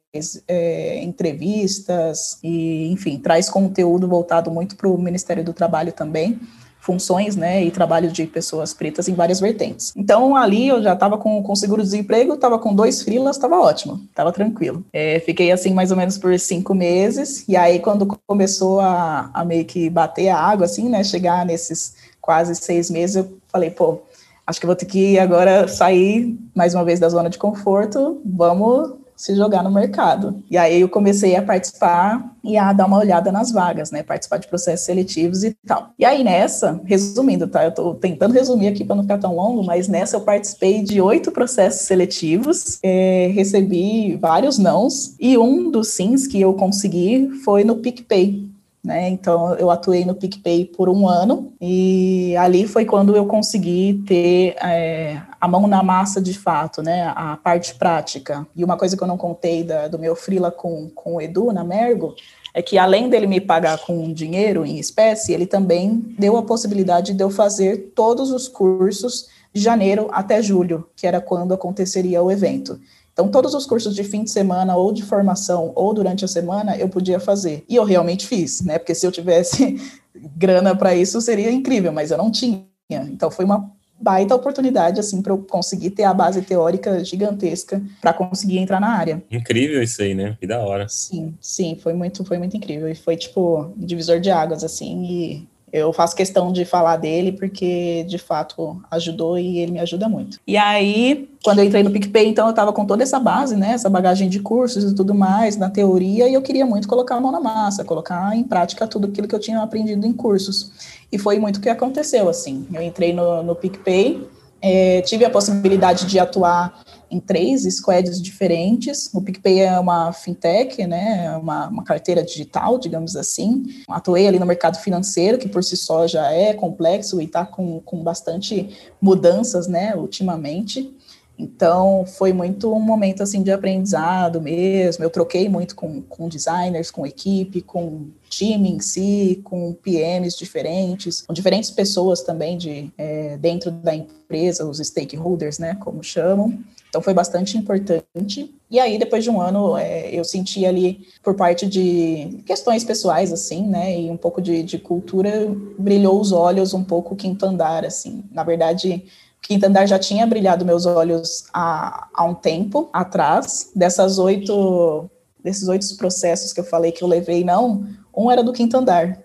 é, 0.46 1.02
entrevistas 1.02 2.38
e, 2.43 2.90
enfim, 2.93 3.19
traz 3.19 3.49
conteúdo 3.49 4.06
voltado 4.06 4.50
muito 4.50 4.76
para 4.76 4.88
o 4.88 4.99
Ministério 4.99 5.43
do 5.43 5.52
Trabalho 5.52 5.93
também, 5.93 6.38
funções, 6.81 7.37
né, 7.37 7.62
e 7.62 7.70
trabalho 7.70 8.11
de 8.11 8.26
pessoas 8.26 8.73
pretas 8.73 9.08
em 9.08 9.14
várias 9.14 9.41
vertentes. 9.41 9.93
Então, 9.94 10.34
ali 10.34 10.69
eu 10.69 10.82
já 10.82 10.94
estava 10.94 11.19
com, 11.19 11.43
com 11.43 11.55
seguro-desemprego, 11.55 12.34
estava 12.34 12.58
com 12.58 12.74
dois 12.74 13.03
frilas, 13.03 13.36
estava 13.36 13.60
ótimo, 13.60 14.01
estava 14.08 14.32
tranquilo. 14.32 14.82
É, 14.91 15.20
fiquei 15.20 15.53
assim 15.53 15.74
mais 15.74 15.91
ou 15.91 15.98
menos 15.98 16.17
por 16.17 16.39
cinco 16.39 16.74
meses, 16.74 17.46
e 17.46 17.56
aí 17.56 17.79
quando 17.81 18.06
começou 18.27 18.81
a, 18.81 19.31
a 19.34 19.44
meio 19.44 19.67
que 19.67 19.91
bater 19.91 20.31
a 20.31 20.39
água, 20.39 20.65
assim, 20.65 20.89
né, 20.89 21.05
chegar 21.05 21.44
nesses 21.44 21.94
quase 22.29 22.55
seis 22.56 22.91
meses, 22.91 23.17
eu 23.17 23.39
falei, 23.49 23.70
pô, 23.70 24.03
acho 24.47 24.61
que 24.61 24.67
vou 24.67 24.77
ter 24.77 24.85
que 24.85 25.19
agora 25.19 25.67
sair 25.67 26.39
mais 26.55 26.75
uma 26.75 26.85
vez 26.85 27.01
da 27.01 27.08
zona 27.08 27.31
de 27.31 27.39
conforto, 27.39 28.20
vamos 28.23 28.99
se 29.17 29.35
jogar 29.35 29.65
no 29.65 29.70
mercado. 29.70 30.43
E 30.51 30.58
aí 30.58 30.82
eu 30.82 30.91
comecei 30.91 31.35
a 31.37 31.43
participar 31.43 32.35
e 32.44 32.58
a 32.58 32.70
dar 32.75 32.85
uma 32.85 32.99
olhada 32.99 33.32
nas 33.32 33.51
vagas, 33.51 33.91
né? 33.91 34.03
Participar 34.03 34.37
de 34.37 34.47
processos 34.47 34.85
seletivos 34.85 35.43
e 35.43 35.56
tal. 35.67 35.89
E 35.99 36.05
aí 36.05 36.23
nessa, 36.23 36.79
resumindo, 36.85 37.49
tá? 37.49 37.65
Eu 37.65 37.73
tô 37.73 37.94
tentando 37.94 38.35
resumir 38.35 38.69
aqui 38.69 38.85
para 38.85 38.97
não 38.97 39.05
ficar 39.05 39.19
tão 39.19 39.35
longo, 39.35 39.65
mas 39.65 39.89
nessa 39.89 40.19
eu 40.19 40.20
participei 40.20 40.82
de 40.82 41.01
oito 41.01 41.32
processos 41.32 41.87
seletivos, 41.87 42.79
é, 42.82 43.31
recebi 43.32 44.17
vários 44.17 44.58
nãos, 44.58 45.15
e 45.19 45.39
um 45.39 45.70
dos 45.70 45.89
sims 45.89 46.27
que 46.27 46.39
eu 46.39 46.53
consegui 46.53 47.31
foi 47.43 47.65
no 47.65 47.77
PicPay. 47.77 48.47
Né? 48.82 49.08
Então, 49.08 49.55
eu 49.56 49.70
atuei 49.70 50.05
no 50.05 50.15
PicPay 50.15 50.65
por 50.65 50.89
um 50.89 51.08
ano 51.08 51.53
e 51.61 52.35
ali 52.37 52.67
foi 52.67 52.85
quando 52.85 53.17
eu 53.17 53.27
consegui 53.27 54.03
ter 54.06 54.56
é, 54.63 55.20
a 55.41 55.49
mão 55.49 55.67
na 55.67 55.82
massa 55.82 56.20
de 56.20 56.32
fato, 56.32 56.81
né? 56.81 57.13
A 57.15 57.37
parte 57.37 57.75
prática. 57.75 58.47
E 58.55 58.65
uma 58.65 58.77
coisa 58.77 58.97
que 58.97 59.03
eu 59.03 59.08
não 59.08 59.19
contei 59.19 59.65
da, 59.65 59.89
do 59.89 59.99
meu 59.99 60.15
freela 60.15 60.51
com, 60.51 60.89
com 60.94 61.17
o 61.17 61.20
Edu 61.20 61.53
na 61.53 61.65
Mergo 61.65 62.15
é 62.55 62.63
que 62.63 62.79
além 62.79 63.08
dele 63.08 63.27
me 63.27 63.41
pagar 63.41 63.79
com 63.79 64.13
dinheiro 64.13 64.65
em 64.65 64.79
espécie, 64.79 65.32
ele 65.32 65.47
também 65.47 66.15
deu 66.19 66.37
a 66.37 66.43
possibilidade 66.43 67.13
de 67.13 67.23
eu 67.23 67.31
fazer 67.31 67.93
todos 67.94 68.31
os 68.31 68.49
cursos 68.49 69.29
de 69.53 69.61
janeiro 69.61 70.08
até 70.13 70.43
julho, 70.43 70.89
que 70.97 71.06
era 71.06 71.20
quando 71.20 71.53
aconteceria 71.53 72.23
o 72.23 72.31
evento. 72.31 72.81
Então, 73.19 73.29
todos 73.29 73.53
os 73.53 73.67
cursos 73.67 73.96
de 73.96 74.05
fim 74.05 74.22
de 74.22 74.31
semana, 74.31 74.77
ou 74.77 74.93
de 74.93 75.03
formação, 75.03 75.72
ou 75.75 75.93
durante 75.93 76.25
a 76.25 76.29
semana, 76.29 76.77
eu 76.77 76.89
podia 76.89 77.19
fazer. 77.19 77.65
E 77.69 77.75
eu 77.75 77.82
realmente 77.82 78.25
fiz, 78.25 78.60
né? 78.60 78.79
Porque 78.79 78.94
se 78.94 79.05
eu 79.05 79.10
tivesse 79.10 79.75
grana 80.37 80.77
para 80.77 80.94
isso, 80.94 81.20
seria 81.20 81.51
incrível, 81.51 81.93
mas 81.93 82.13
eu 82.13 82.17
não 82.17 82.31
tinha. 82.31 82.63
Então, 82.89 83.29
foi 83.29 83.44
uma 83.44 83.72
baita 84.01 84.37
oportunidade, 84.37 85.01
assim, 85.01 85.20
para 85.20 85.32
eu 85.32 85.39
conseguir 85.39 85.91
ter 85.91 86.05
a 86.05 86.15
base 86.15 86.43
teórica 86.43 87.05
gigantesca 87.05 87.82
para 88.01 88.13
conseguir 88.13 88.58
entrar 88.58 88.81
na 88.81 88.91
área. 88.91 89.20
Incrível 89.29 89.82
isso 89.82 90.01
aí, 90.01 90.15
né? 90.15 90.37
Que 90.39 90.46
da 90.46 90.60
hora. 90.60 90.89
Sim, 90.89 91.34
sim, 91.41 91.77
foi 91.82 91.94
muito, 91.94 92.25
foi 92.25 92.39
muito 92.39 92.56
incrível. 92.56 92.89
E 92.89 92.94
foi, 92.94 93.17
tipo, 93.17 93.72
divisor 93.77 94.20
de 94.20 94.31
águas, 94.31 94.63
assim, 94.63 95.03
e 95.03 95.48
eu 95.72 95.93
faço 95.93 96.17
questão 96.17 96.53
de 96.53 96.65
falar 96.65 96.96
dele 96.96 97.32
porque, 97.32 98.05
de 98.08 98.19
fato, 98.19 98.81
ajudou 98.91 99.39
e 99.39 99.58
ele 99.58 99.72
me 99.72 99.81
ajuda 99.81 100.08
muito. 100.08 100.39
E 100.46 100.56
aí, 100.56 101.29
quando 101.43 101.58
eu 101.60 101.65
entrei 101.65 101.82
no 101.82 101.91
PicPay, 101.91 102.29
então 102.29 102.46
eu 102.46 102.51
estava 102.51 102.72
com 102.72 102.84
toda 102.84 103.03
essa 103.03 103.19
base, 103.19 103.56
né, 103.56 103.72
essa 103.72 103.89
bagagem 103.89 104.29
de 104.29 104.41
cursos 104.41 104.91
e 104.91 104.94
tudo 104.94 105.15
mais, 105.15 105.56
na 105.56 105.70
teoria, 105.70 106.29
e 106.29 106.34
eu 106.34 106.43
queria 106.43 106.67
muito 106.67 106.89
colocar 106.89 107.17
a 107.17 107.20
mão 107.20 107.32
na 107.32 107.41
massa, 107.41 107.84
colocar 107.84 108.37
em 108.37 108.43
prática 108.43 108.87
tudo 108.87 109.06
aquilo 109.06 109.29
que 109.29 109.34
eu 109.34 109.41
tinha 109.41 109.60
aprendido 109.60 110.06
em 110.06 110.13
cursos. 110.13 110.72
E 111.10 111.19
foi 111.19 111.39
muito 111.39 111.56
o 111.56 111.60
que 111.60 111.69
aconteceu, 111.69 112.29
assim. 112.29 112.67
Eu 112.72 112.82
entrei 112.82 113.13
no, 113.13 113.43
no 113.43 113.55
PicPay, 113.55 114.27
é, 114.60 115.01
tive 115.03 115.25
a 115.25 115.31
possibilidade 115.31 116.06
de 116.06 116.19
atuar 116.19 116.82
em 117.10 117.20
três 117.20 117.62
squads 117.62 118.20
diferentes. 118.20 119.10
O 119.12 119.20
PicPay 119.20 119.60
é 119.60 119.79
uma 119.79 120.12
fintech, 120.12 120.86
né, 120.86 121.36
uma, 121.36 121.69
uma 121.69 121.84
carteira 121.84 122.22
digital, 122.22 122.79
digamos 122.79 123.17
assim. 123.17 123.65
Atuei 123.88 124.27
ali 124.27 124.38
no 124.38 124.46
mercado 124.46 124.79
financeiro, 124.79 125.38
que 125.38 125.48
por 125.48 125.65
si 125.65 125.77
só 125.77 126.06
já 126.06 126.31
é 126.32 126.53
complexo 126.55 127.20
e 127.20 127.24
está 127.24 127.44
com, 127.44 127.81
com 127.81 128.03
bastante 128.03 128.77
mudanças, 129.00 129.67
né, 129.67 129.94
ultimamente. 129.96 130.94
Então, 131.38 132.05
foi 132.05 132.32
muito 132.32 132.74
um 132.74 132.81
momento, 132.81 133.22
assim, 133.22 133.44
de 133.44 133.53
aprendizado 133.53 134.41
mesmo. 134.41 135.05
Eu 135.05 135.10
troquei 135.10 135.48
muito 135.48 135.77
com, 135.77 136.03
com 136.03 136.29
designers, 136.29 136.91
com 136.91 137.06
equipe, 137.06 137.62
com 137.62 138.08
time 138.29 138.69
em 138.70 138.81
si, 138.81 139.41
com 139.44 139.72
PMs 139.72 140.36
diferentes, 140.36 141.22
com 141.22 141.32
diferentes 141.32 141.70
pessoas 141.70 142.22
também 142.22 142.58
de, 142.58 142.93
é, 142.98 143.36
dentro 143.36 143.70
da 143.70 143.94
empresa, 143.94 144.67
os 144.67 144.79
stakeholders, 144.79 145.60
né, 145.60 145.77
como 145.77 146.03
chamam. 146.03 146.58
Então 146.89 147.03
foi 147.03 147.13
bastante 147.13 147.57
importante. 147.57 148.55
E 148.71 148.79
aí, 148.79 148.99
depois 148.99 149.25
de 149.25 149.31
um 149.31 149.41
ano, 149.41 149.77
é, 149.77 150.11
eu 150.11 150.25
senti 150.25 150.65
ali, 150.67 151.07
por 151.23 151.35
parte 151.35 151.67
de 151.67 152.43
questões 152.47 152.85
pessoais, 152.85 153.33
assim, 153.33 153.67
né, 153.67 153.99
e 153.99 154.11
um 154.11 154.17
pouco 154.17 154.41
de, 154.41 154.63
de 154.63 154.79
cultura, 154.79 155.47
brilhou 155.79 156.21
os 156.21 156.33
olhos 156.33 156.75
um 156.75 156.85
pouco 156.85 157.15
o 157.15 157.17
quinto 157.17 157.45
andar, 157.47 157.85
assim. 157.85 158.25
Na 158.33 158.43
verdade, 158.43 159.05
o 159.39 159.47
quinto 159.47 159.67
andar 159.67 159.87
já 159.87 159.99
tinha 159.99 160.27
brilhado 160.27 160.65
meus 160.65 160.87
olhos 160.87 161.45
há, 161.53 162.09
há 162.13 162.25
um 162.25 162.35
tempo 162.35 162.89
atrás. 162.93 163.71
Dessas 163.75 164.19
oito, 164.19 165.09
desses 165.43 165.69
oito 165.69 165.97
processos 165.97 166.53
que 166.53 166.61
eu 166.61 166.65
falei 166.65 166.93
que 166.93 167.03
eu 167.03 167.09
levei, 167.09 167.45
não, 167.45 167.87
um 168.19 168.31
era 168.31 168.43
do 168.43 168.53
quinto 168.53 168.77
andar. 168.77 169.17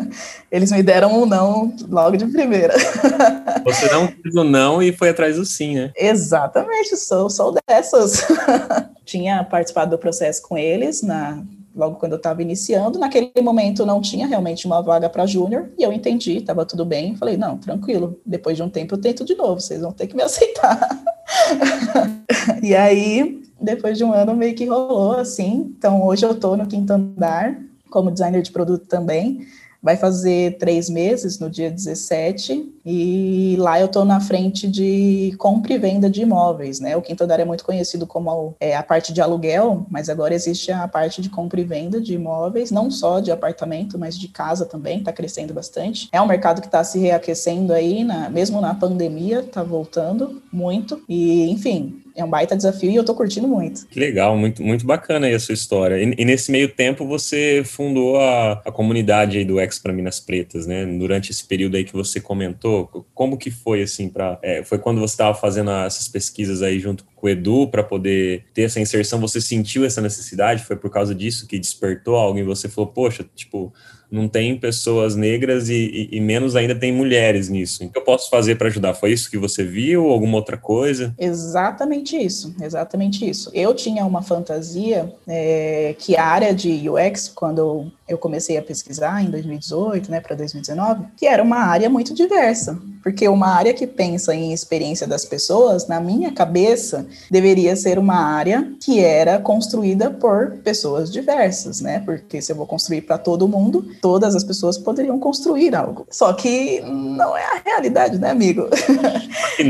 Eles 0.50 0.72
me 0.72 0.82
deram 0.82 1.22
um 1.22 1.24
não 1.24 1.72
logo 1.88 2.16
de 2.16 2.26
primeira. 2.26 2.74
Você 3.64 3.92
não 3.92 4.08
fez 4.08 4.34
o 4.34 4.42
não 4.42 4.82
e 4.82 4.92
foi 4.92 5.10
atrás 5.10 5.36
do 5.36 5.44
sim, 5.44 5.76
né? 5.76 5.92
Exatamente, 5.96 6.96
sou, 6.96 7.30
sou 7.30 7.54
dessas. 7.68 8.26
tinha 9.06 9.44
participado 9.44 9.92
do 9.92 9.98
processo 9.98 10.42
com 10.42 10.58
eles 10.58 11.02
na 11.02 11.42
logo 11.72 11.96
quando 11.96 12.12
eu 12.12 12.16
estava 12.16 12.42
iniciando. 12.42 12.98
Naquele 12.98 13.30
momento 13.40 13.86
não 13.86 14.00
tinha 14.00 14.26
realmente 14.26 14.66
uma 14.66 14.82
vaga 14.82 15.08
para 15.08 15.24
júnior 15.24 15.70
e 15.78 15.84
eu 15.84 15.92
entendi, 15.92 16.38
estava 16.38 16.66
tudo 16.66 16.84
bem. 16.84 17.14
Falei, 17.14 17.36
não, 17.36 17.56
tranquilo. 17.56 18.18
Depois 18.26 18.56
de 18.56 18.64
um 18.64 18.68
tempo 18.68 18.96
eu 18.96 19.00
tento 19.00 19.24
de 19.24 19.36
novo, 19.36 19.60
vocês 19.60 19.80
vão 19.80 19.92
ter 19.92 20.08
que 20.08 20.16
me 20.16 20.22
aceitar. 20.24 20.88
e 22.60 22.74
aí, 22.74 23.40
depois 23.60 23.96
de 23.96 24.02
um 24.02 24.12
ano 24.12 24.34
meio 24.34 24.56
que 24.56 24.64
rolou 24.64 25.12
assim. 25.12 25.72
Então 25.78 26.04
hoje 26.04 26.26
eu 26.26 26.32
estou 26.32 26.56
no 26.56 26.66
quinto 26.66 26.92
andar 26.92 27.69
como 27.90 28.10
designer 28.10 28.42
de 28.42 28.52
produto 28.52 28.86
também. 28.86 29.46
Vai 29.82 29.96
fazer 29.96 30.58
três 30.58 30.90
meses, 30.90 31.38
no 31.38 31.48
dia 31.48 31.70
17, 31.70 32.70
e 32.84 33.56
lá 33.58 33.80
eu 33.80 33.86
estou 33.86 34.04
na 34.04 34.20
frente 34.20 34.68
de 34.68 35.34
compra 35.38 35.72
e 35.72 35.78
venda 35.78 36.10
de 36.10 36.20
imóveis, 36.20 36.80
né? 36.80 36.94
O 36.98 37.00
Quinto 37.00 37.24
Andar 37.24 37.40
é 37.40 37.46
muito 37.46 37.64
conhecido 37.64 38.06
como 38.06 38.54
é, 38.60 38.76
a 38.76 38.82
parte 38.82 39.10
de 39.10 39.22
aluguel, 39.22 39.86
mas 39.88 40.10
agora 40.10 40.34
existe 40.34 40.70
a 40.70 40.86
parte 40.86 41.22
de 41.22 41.30
compra 41.30 41.62
e 41.62 41.64
venda 41.64 41.98
de 41.98 42.12
imóveis, 42.12 42.70
não 42.70 42.90
só 42.90 43.20
de 43.20 43.32
apartamento, 43.32 43.98
mas 43.98 44.18
de 44.18 44.28
casa 44.28 44.66
também, 44.66 44.98
está 44.98 45.14
crescendo 45.14 45.54
bastante. 45.54 46.10
É 46.12 46.20
um 46.20 46.26
mercado 46.26 46.60
que 46.60 46.68
está 46.68 46.84
se 46.84 46.98
reaquecendo 46.98 47.72
aí, 47.72 48.04
na, 48.04 48.28
mesmo 48.28 48.60
na 48.60 48.74
pandemia, 48.74 49.40
está 49.40 49.62
voltando 49.62 50.42
muito, 50.52 51.02
e 51.08 51.50
enfim, 51.50 52.02
é 52.20 52.24
um 52.24 52.30
baita 52.30 52.56
desafio 52.56 52.90
e 52.90 52.96
eu 52.96 53.04
tô 53.04 53.14
curtindo 53.14 53.48
muito. 53.48 53.86
Que 53.86 53.98
legal, 53.98 54.36
muito, 54.36 54.62
muito 54.62 54.86
bacana 54.86 55.26
aí 55.26 55.34
a 55.34 55.40
sua 55.40 55.54
história. 55.54 56.02
E, 56.02 56.14
e 56.18 56.24
nesse 56.24 56.50
meio 56.50 56.68
tempo 56.68 57.06
você 57.06 57.62
fundou 57.64 58.20
a, 58.20 58.52
a 58.64 58.72
comunidade 58.72 59.38
aí 59.38 59.44
do 59.44 59.60
Ex 59.60 59.78
para 59.78 59.92
Minas 59.92 60.20
Pretas, 60.20 60.66
né? 60.66 60.84
Durante 60.86 61.30
esse 61.30 61.44
período 61.44 61.76
aí 61.76 61.84
que 61.84 61.92
você 61.92 62.20
comentou, 62.20 63.06
como 63.14 63.36
que 63.36 63.50
foi 63.50 63.82
assim 63.82 64.08
para 64.08 64.38
é, 64.42 64.62
foi 64.62 64.78
quando 64.78 65.00
você 65.00 65.14
estava 65.14 65.34
fazendo 65.34 65.70
essas 65.70 66.08
pesquisas 66.08 66.62
aí 66.62 66.78
junto 66.78 67.04
com 67.04 67.26
o 67.26 67.28
Edu 67.28 67.68
para 67.68 67.82
poder 67.82 68.44
ter 68.54 68.62
essa 68.62 68.80
inserção, 68.80 69.20
você 69.20 69.40
sentiu 69.40 69.84
essa 69.84 70.00
necessidade? 70.00 70.64
Foi 70.64 70.76
por 70.76 70.90
causa 70.90 71.14
disso 71.14 71.46
que 71.46 71.58
despertou 71.58 72.16
algo 72.16 72.38
em 72.38 72.44
você 72.44 72.68
falou, 72.68 72.90
poxa, 72.90 73.24
tipo, 73.34 73.72
não 74.10 74.28
tem 74.28 74.58
pessoas 74.58 75.14
negras 75.14 75.68
e, 75.68 75.74
e, 75.74 76.16
e, 76.16 76.20
menos 76.20 76.56
ainda 76.56 76.74
tem 76.74 76.92
mulheres 76.92 77.48
nisso. 77.48 77.84
O 77.84 77.88
que 77.90 77.98
eu 77.98 78.02
posso 78.02 78.28
fazer 78.28 78.56
para 78.56 78.68
ajudar? 78.68 78.94
Foi 78.94 79.12
isso 79.12 79.30
que 79.30 79.38
você 79.38 79.64
viu 79.64 80.08
alguma 80.08 80.36
outra 80.36 80.56
coisa? 80.56 81.14
Exatamente 81.18 82.16
isso, 82.16 82.54
exatamente 82.60 83.28
isso. 83.28 83.50
Eu 83.54 83.74
tinha 83.74 84.04
uma 84.04 84.22
fantasia 84.22 85.12
é, 85.26 85.94
que 85.98 86.16
a 86.16 86.24
área 86.24 86.54
de 86.54 86.88
UX, 86.88 87.28
quando 87.28 87.90
eu 88.10 88.18
comecei 88.18 88.58
a 88.58 88.62
pesquisar 88.62 89.22
em 89.22 89.30
2018, 89.30 90.10
né, 90.10 90.20
para 90.20 90.34
2019, 90.34 91.04
que 91.16 91.26
era 91.26 91.42
uma 91.42 91.58
área 91.58 91.88
muito 91.88 92.12
diversa, 92.12 92.76
porque 93.02 93.28
uma 93.28 93.54
área 93.54 93.72
que 93.72 93.86
pensa 93.86 94.34
em 94.34 94.52
experiência 94.52 95.06
das 95.06 95.24
pessoas, 95.24 95.86
na 95.86 96.00
minha 96.00 96.32
cabeça, 96.32 97.06
deveria 97.30 97.76
ser 97.76 97.98
uma 97.98 98.16
área 98.16 98.72
que 98.80 98.98
era 98.98 99.38
construída 99.38 100.10
por 100.10 100.56
pessoas 100.64 101.10
diversas, 101.10 101.80
né? 101.80 102.00
Porque 102.04 102.42
se 102.42 102.50
eu 102.50 102.56
vou 102.56 102.66
construir 102.66 103.02
para 103.02 103.16
todo 103.16 103.48
mundo, 103.48 103.86
todas 104.00 104.34
as 104.34 104.44
pessoas 104.44 104.78
poderiam 104.78 105.18
construir 105.18 105.74
algo. 105.74 106.06
Só 106.10 106.32
que 106.32 106.80
não 106.80 107.36
é 107.36 107.44
a 107.44 107.62
realidade, 107.64 108.18
né, 108.18 108.30
amigo? 108.30 108.68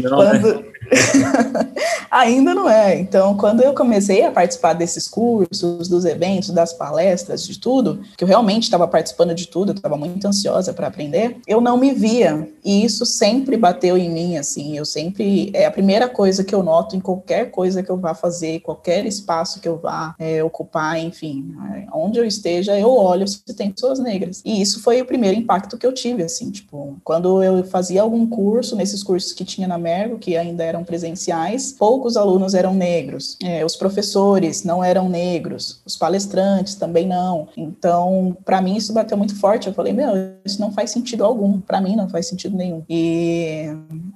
Não, 0.02 0.18
né? 0.18 0.30
Quando... 0.30 0.54
né? 0.54 0.70
Ainda 2.10 2.54
não 2.54 2.68
é. 2.68 2.98
Então, 2.98 3.36
quando 3.36 3.62
eu 3.62 3.72
comecei 3.74 4.24
a 4.24 4.30
participar 4.30 4.72
desses 4.72 5.06
cursos, 5.06 5.88
dos 5.88 6.04
eventos, 6.04 6.50
das 6.50 6.72
palestras, 6.72 7.46
de 7.46 7.58
tudo, 7.58 8.00
que 8.16 8.24
eu 8.24 8.28
realmente 8.28 8.64
estava 8.64 8.86
participando 8.88 9.34
de 9.34 9.46
tudo, 9.46 9.70
eu 9.70 9.76
estava 9.76 9.96
muito 9.96 10.26
ansiosa 10.26 10.72
para 10.72 10.88
aprender, 10.88 11.36
eu 11.46 11.60
não 11.60 11.76
me 11.76 11.92
via. 11.92 12.48
E 12.64 12.84
isso 12.84 13.06
sempre 13.06 13.56
bateu 13.56 13.96
em 13.96 14.10
mim, 14.10 14.36
assim. 14.36 14.76
Eu 14.76 14.84
sempre. 14.84 15.50
É 15.54 15.66
a 15.66 15.70
primeira 15.70 16.08
coisa 16.08 16.42
que 16.44 16.54
eu 16.54 16.62
noto 16.62 16.96
em 16.96 17.00
qualquer 17.00 17.50
coisa 17.50 17.82
que 17.82 17.90
eu 17.90 17.96
vá 17.96 18.14
fazer, 18.14 18.60
qualquer 18.60 19.06
espaço 19.06 19.60
que 19.60 19.68
eu 19.68 19.78
vá 19.78 20.14
é, 20.18 20.42
ocupar, 20.42 20.98
enfim, 20.98 21.54
onde 21.92 22.18
eu 22.18 22.24
esteja, 22.24 22.78
eu 22.78 22.90
olho 22.90 23.26
se 23.26 23.40
tem 23.54 23.70
pessoas 23.70 23.98
negras. 23.98 24.19
E 24.44 24.60
isso 24.60 24.82
foi 24.82 25.00
o 25.00 25.06
primeiro 25.06 25.38
impacto 25.38 25.78
que 25.78 25.86
eu 25.86 25.92
tive, 25.92 26.22
assim, 26.22 26.50
tipo, 26.50 26.96
quando 27.04 27.42
eu 27.42 27.64
fazia 27.64 28.02
algum 28.02 28.26
curso, 28.26 28.76
nesses 28.76 29.02
cursos 29.02 29.32
que 29.32 29.44
tinha 29.44 29.68
na 29.68 29.78
Mergo, 29.78 30.18
que 30.18 30.36
ainda 30.36 30.64
eram 30.64 30.84
presenciais, 30.84 31.72
poucos 31.72 32.16
alunos 32.16 32.54
eram 32.54 32.74
negros, 32.74 33.36
é, 33.42 33.64
os 33.64 33.76
professores 33.76 34.64
não 34.64 34.82
eram 34.82 35.08
negros, 35.08 35.80
os 35.84 35.96
palestrantes 35.96 36.74
também 36.74 37.06
não. 37.06 37.48
Então, 37.56 38.36
para 38.44 38.60
mim, 38.60 38.76
isso 38.76 38.92
bateu 38.92 39.16
muito 39.16 39.38
forte. 39.38 39.68
Eu 39.68 39.74
falei, 39.74 39.92
meu, 39.92 40.12
isso 40.44 40.60
não 40.60 40.72
faz 40.72 40.90
sentido 40.90 41.24
algum, 41.24 41.60
para 41.60 41.80
mim 41.80 41.96
não 41.96 42.08
faz 42.08 42.26
sentido 42.26 42.56
nenhum. 42.56 42.82
E, 42.88 43.66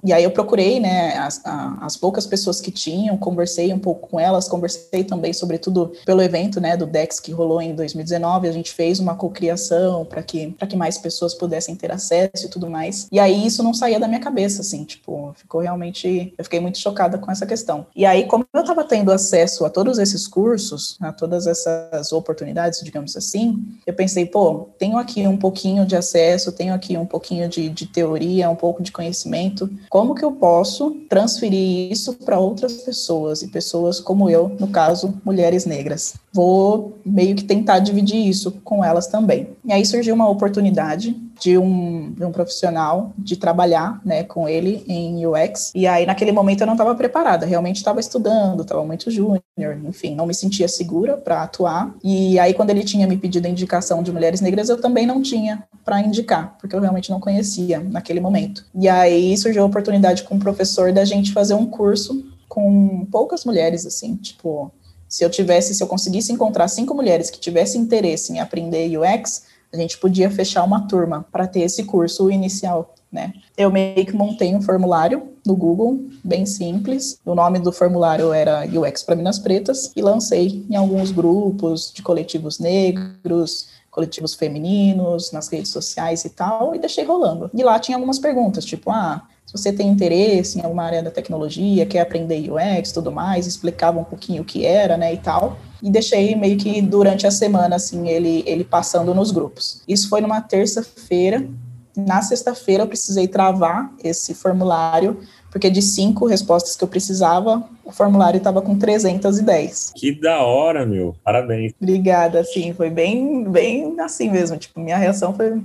e 0.03 0.13
aí 0.13 0.23
eu 0.23 0.31
procurei, 0.31 0.79
né, 0.79 1.17
as, 1.17 1.41
as 1.81 1.95
poucas 1.97 2.25
pessoas 2.25 2.59
que 2.59 2.71
tinham, 2.71 3.17
conversei 3.17 3.71
um 3.73 3.79
pouco 3.79 4.07
com 4.09 4.19
elas, 4.19 4.47
conversei 4.47 5.03
também, 5.03 5.33
sobretudo, 5.33 5.91
pelo 6.05 6.21
evento, 6.21 6.59
né, 6.59 6.75
do 6.75 6.85
DEX 6.85 7.19
que 7.19 7.31
rolou 7.31 7.61
em 7.61 7.73
2019, 7.75 8.47
a 8.47 8.51
gente 8.51 8.71
fez 8.71 8.99
uma 8.99 9.15
cocriação 9.15 9.94
para 10.03 10.23
que, 10.23 10.51
que 10.67 10.75
mais 10.75 10.97
pessoas 10.97 11.33
pudessem 11.33 11.75
ter 11.75 11.91
acesso 11.91 12.45
e 12.45 12.49
tudo 12.49 12.69
mais. 12.69 13.07
E 13.11 13.19
aí 13.19 13.45
isso 13.45 13.61
não 13.61 13.73
saía 13.73 13.99
da 13.99 14.07
minha 14.07 14.19
cabeça, 14.19 14.61
assim, 14.61 14.83
tipo, 14.83 15.33
ficou 15.37 15.61
realmente. 15.61 16.33
Eu 16.37 16.43
fiquei 16.43 16.59
muito 16.59 16.79
chocada 16.79 17.17
com 17.17 17.31
essa 17.31 17.45
questão. 17.45 17.85
E 17.95 18.05
aí, 18.05 18.25
como 18.25 18.45
eu 18.53 18.61
estava 18.61 18.83
tendo 18.83 19.11
acesso 19.11 19.63
a 19.65 19.69
todos 19.69 19.99
esses 19.99 20.27
cursos, 20.27 20.97
a 20.99 21.11
todas 21.11 21.45
essas 21.47 22.11
oportunidades, 22.11 22.81
digamos 22.83 23.15
assim, 23.15 23.63
eu 23.85 23.93
pensei, 23.93 24.25
pô, 24.25 24.69
tenho 24.79 24.97
aqui 24.97 25.27
um 25.27 25.37
pouquinho 25.37 25.85
de 25.85 25.95
acesso, 25.95 26.51
tenho 26.51 26.73
aqui 26.73 26.97
um 26.97 27.05
pouquinho 27.05 27.47
de, 27.47 27.69
de 27.69 27.85
teoria, 27.85 28.49
um 28.49 28.55
pouco 28.55 28.81
de 28.81 28.91
conhecimento. 28.91 29.69
Como 29.89 30.15
que 30.15 30.25
eu 30.25 30.31
posso 30.31 30.91
transferir 31.09 31.91
isso 31.91 32.13
para 32.13 32.39
outras 32.39 32.73
pessoas 32.73 33.41
e 33.41 33.47
pessoas 33.47 33.99
como 33.99 34.29
eu, 34.29 34.49
no 34.59 34.67
caso, 34.67 35.13
mulheres 35.23 35.65
negras? 35.65 36.15
Vou 36.33 36.97
meio 37.05 37.35
que 37.35 37.43
tentar 37.43 37.79
dividir 37.79 38.27
isso 38.27 38.51
com 38.63 38.83
elas 38.83 39.07
também. 39.07 39.49
E 39.63 39.71
aí 39.75 39.85
surgiu 39.85 40.15
uma 40.15 40.29
oportunidade 40.29 41.15
de 41.39 41.57
um, 41.57 42.11
de 42.13 42.23
um 42.23 42.31
profissional 42.31 43.13
de 43.17 43.35
trabalhar, 43.35 44.01
né, 44.05 44.23
com 44.23 44.47
ele 44.47 44.83
em 44.87 45.25
UX. 45.25 45.71
E 45.75 45.85
aí, 45.85 46.05
naquele 46.05 46.31
momento, 46.31 46.61
eu 46.61 46.67
não 46.67 46.73
estava 46.73 46.95
preparada, 46.95 47.45
realmente 47.45 47.77
estava 47.77 47.99
estudando, 47.99 48.61
estava 48.61 48.83
muito 48.85 49.11
júnior, 49.11 49.41
enfim, 49.83 50.15
não 50.15 50.25
me 50.25 50.33
sentia 50.33 50.67
segura 50.67 51.17
para 51.17 51.43
atuar. 51.43 51.93
E 52.03 52.39
aí, 52.39 52.53
quando 52.53 52.69
ele 52.69 52.83
tinha 52.83 53.05
me 53.05 53.17
pedido 53.17 53.45
a 53.45 53.49
indicação 53.49 54.01
de 54.01 54.11
mulheres 54.11 54.41
negras, 54.41 54.69
eu 54.69 54.79
também 54.79 55.05
não 55.05 55.21
tinha 55.21 55.63
para 55.83 56.01
indicar, 56.01 56.57
porque 56.59 56.75
eu 56.75 56.79
realmente 56.79 57.09
não 57.09 57.19
conhecia 57.19 57.79
naquele 57.79 58.19
momento. 58.19 58.65
E 58.73 58.87
aí 58.87 59.37
surgiu 59.37 59.63
a 59.63 59.65
oportunidade 59.65 60.23
com 60.23 60.35
o 60.35 60.39
professor 60.39 60.91
da 60.91 61.03
gente 61.03 61.33
fazer 61.33 61.53
um 61.53 61.65
curso 61.65 62.25
com 62.47 63.05
poucas 63.11 63.43
mulheres, 63.43 63.85
assim, 63.85 64.15
tipo, 64.15 64.71
se 65.07 65.23
eu 65.23 65.29
tivesse, 65.29 65.73
se 65.73 65.83
eu 65.83 65.87
conseguisse 65.87 66.31
encontrar 66.31 66.67
cinco 66.67 66.93
mulheres 66.93 67.29
que 67.29 67.39
tivessem 67.39 67.81
interesse 67.81 68.33
em 68.33 68.39
aprender 68.39 68.97
UX, 68.97 69.43
a 69.75 69.81
gente 69.81 69.97
podia 69.97 70.29
fechar 70.29 70.63
uma 70.63 70.87
turma 70.87 71.25
para 71.31 71.47
ter 71.47 71.61
esse 71.61 71.83
curso 71.83 72.29
inicial, 72.31 72.95
né? 73.11 73.33
Eu 73.57 73.71
meio 73.71 74.05
que 74.05 74.15
montei 74.15 74.55
um 74.55 74.61
formulário 74.61 75.29
no 75.45 75.55
Google, 75.55 76.07
bem 76.23 76.45
simples. 76.45 77.19
O 77.25 77.35
nome 77.35 77.59
do 77.59 77.71
formulário 77.71 78.33
era 78.33 78.65
UX 78.65 79.03
para 79.03 79.15
Minas 79.15 79.37
Pretas 79.37 79.91
e 79.95 80.01
lancei 80.01 80.65
em 80.69 80.75
alguns 80.75 81.11
grupos 81.11 81.91
de 81.93 82.01
coletivos 82.01 82.59
negros, 82.59 83.67
coletivos 83.95 84.33
femininos, 84.33 85.31
nas 85.31 85.47
redes 85.47 85.71
sociais 85.71 86.25
e 86.25 86.29
tal, 86.29 86.75
e 86.75 86.79
deixei 86.79 87.05
rolando. 87.05 87.49
E 87.53 87.63
lá 87.63 87.79
tinha 87.79 87.95
algumas 87.95 88.19
perguntas, 88.19 88.65
tipo, 88.65 88.91
ah, 88.91 89.25
se 89.45 89.53
você 89.53 89.71
tem 89.71 89.87
interesse 89.87 90.59
em 90.59 90.63
alguma 90.63 90.83
área 90.83 91.01
da 91.01 91.09
tecnologia, 91.09 91.85
quer 91.85 92.01
aprender 92.01 92.51
UX, 92.51 92.91
tudo 92.91 93.09
mais, 93.09 93.47
explicava 93.47 93.97
um 93.97 94.03
pouquinho 94.03 94.41
o 94.41 94.45
que 94.45 94.65
era, 94.65 94.97
né, 94.97 95.13
e 95.13 95.17
tal. 95.17 95.57
E 95.81 95.89
deixei 95.89 96.35
meio 96.35 96.57
que 96.57 96.81
durante 96.81 97.25
a 97.25 97.31
semana, 97.31 97.77
assim, 97.77 98.09
ele, 98.09 98.43
ele 98.45 98.65
passando 98.65 99.13
nos 99.13 99.31
grupos. 99.31 99.81
Isso 99.87 100.09
foi 100.09 100.19
numa 100.19 100.41
terça-feira. 100.41 101.47
Na 101.95 102.21
sexta-feira 102.21 102.83
eu 102.83 102.87
precisei 102.87 103.29
travar 103.29 103.93
esse 104.03 104.33
formulário 104.33 105.21
porque 105.55 105.69
de 105.69 105.81
cinco 105.81 106.25
respostas 106.25 106.75
que 106.75 106.83
eu 106.83 106.87
precisava, 106.89 107.63
o 107.85 107.89
formulário 107.89 108.39
estava 108.39 108.61
com 108.61 108.77
310. 108.77 109.93
Que 109.95 110.11
da 110.11 110.41
hora, 110.41 110.85
meu. 110.85 111.15
Parabéns. 111.23 111.71
Obrigada, 111.81 112.41
assim, 112.41 112.73
foi 112.73 112.89
bem, 112.89 113.49
bem 113.49 113.97
assim 114.01 114.29
mesmo. 114.29 114.57
Tipo, 114.57 114.81
minha 114.81 114.97
reação 114.97 115.33
foi, 115.33 115.61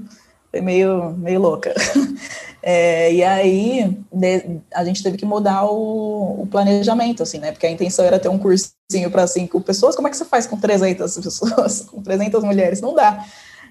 foi 0.49 0.61
meio, 0.61 1.11
meio 1.15 1.41
louca. 1.41 1.75
É, 2.63 3.11
e 3.11 3.25
aí 3.25 3.97
de, 4.13 4.61
a 4.75 4.85
gente 4.85 5.03
teve 5.03 5.17
que 5.17 5.25
mudar 5.25 5.65
o, 5.65 6.43
o, 6.43 6.47
planejamento, 6.47 7.23
assim, 7.23 7.39
né? 7.39 7.53
Porque 7.53 7.67
a 7.67 7.71
intenção 7.71 8.05
era 8.05 8.19
ter 8.19 8.29
um 8.29 8.37
cursinho 8.37 9.11
para 9.11 9.27
cinco 9.27 9.63
pessoas. 9.63 9.97
Como 9.97 10.07
é 10.07 10.11
que 10.11 10.17
você 10.19 10.27
faz 10.27 10.47
com 10.47 10.61
300 10.61 11.19
pessoas, 11.21 11.81
com 11.91 12.03
300 12.03 12.45
mulheres? 12.45 12.83
Não 12.83 12.95
dá. 12.95 13.25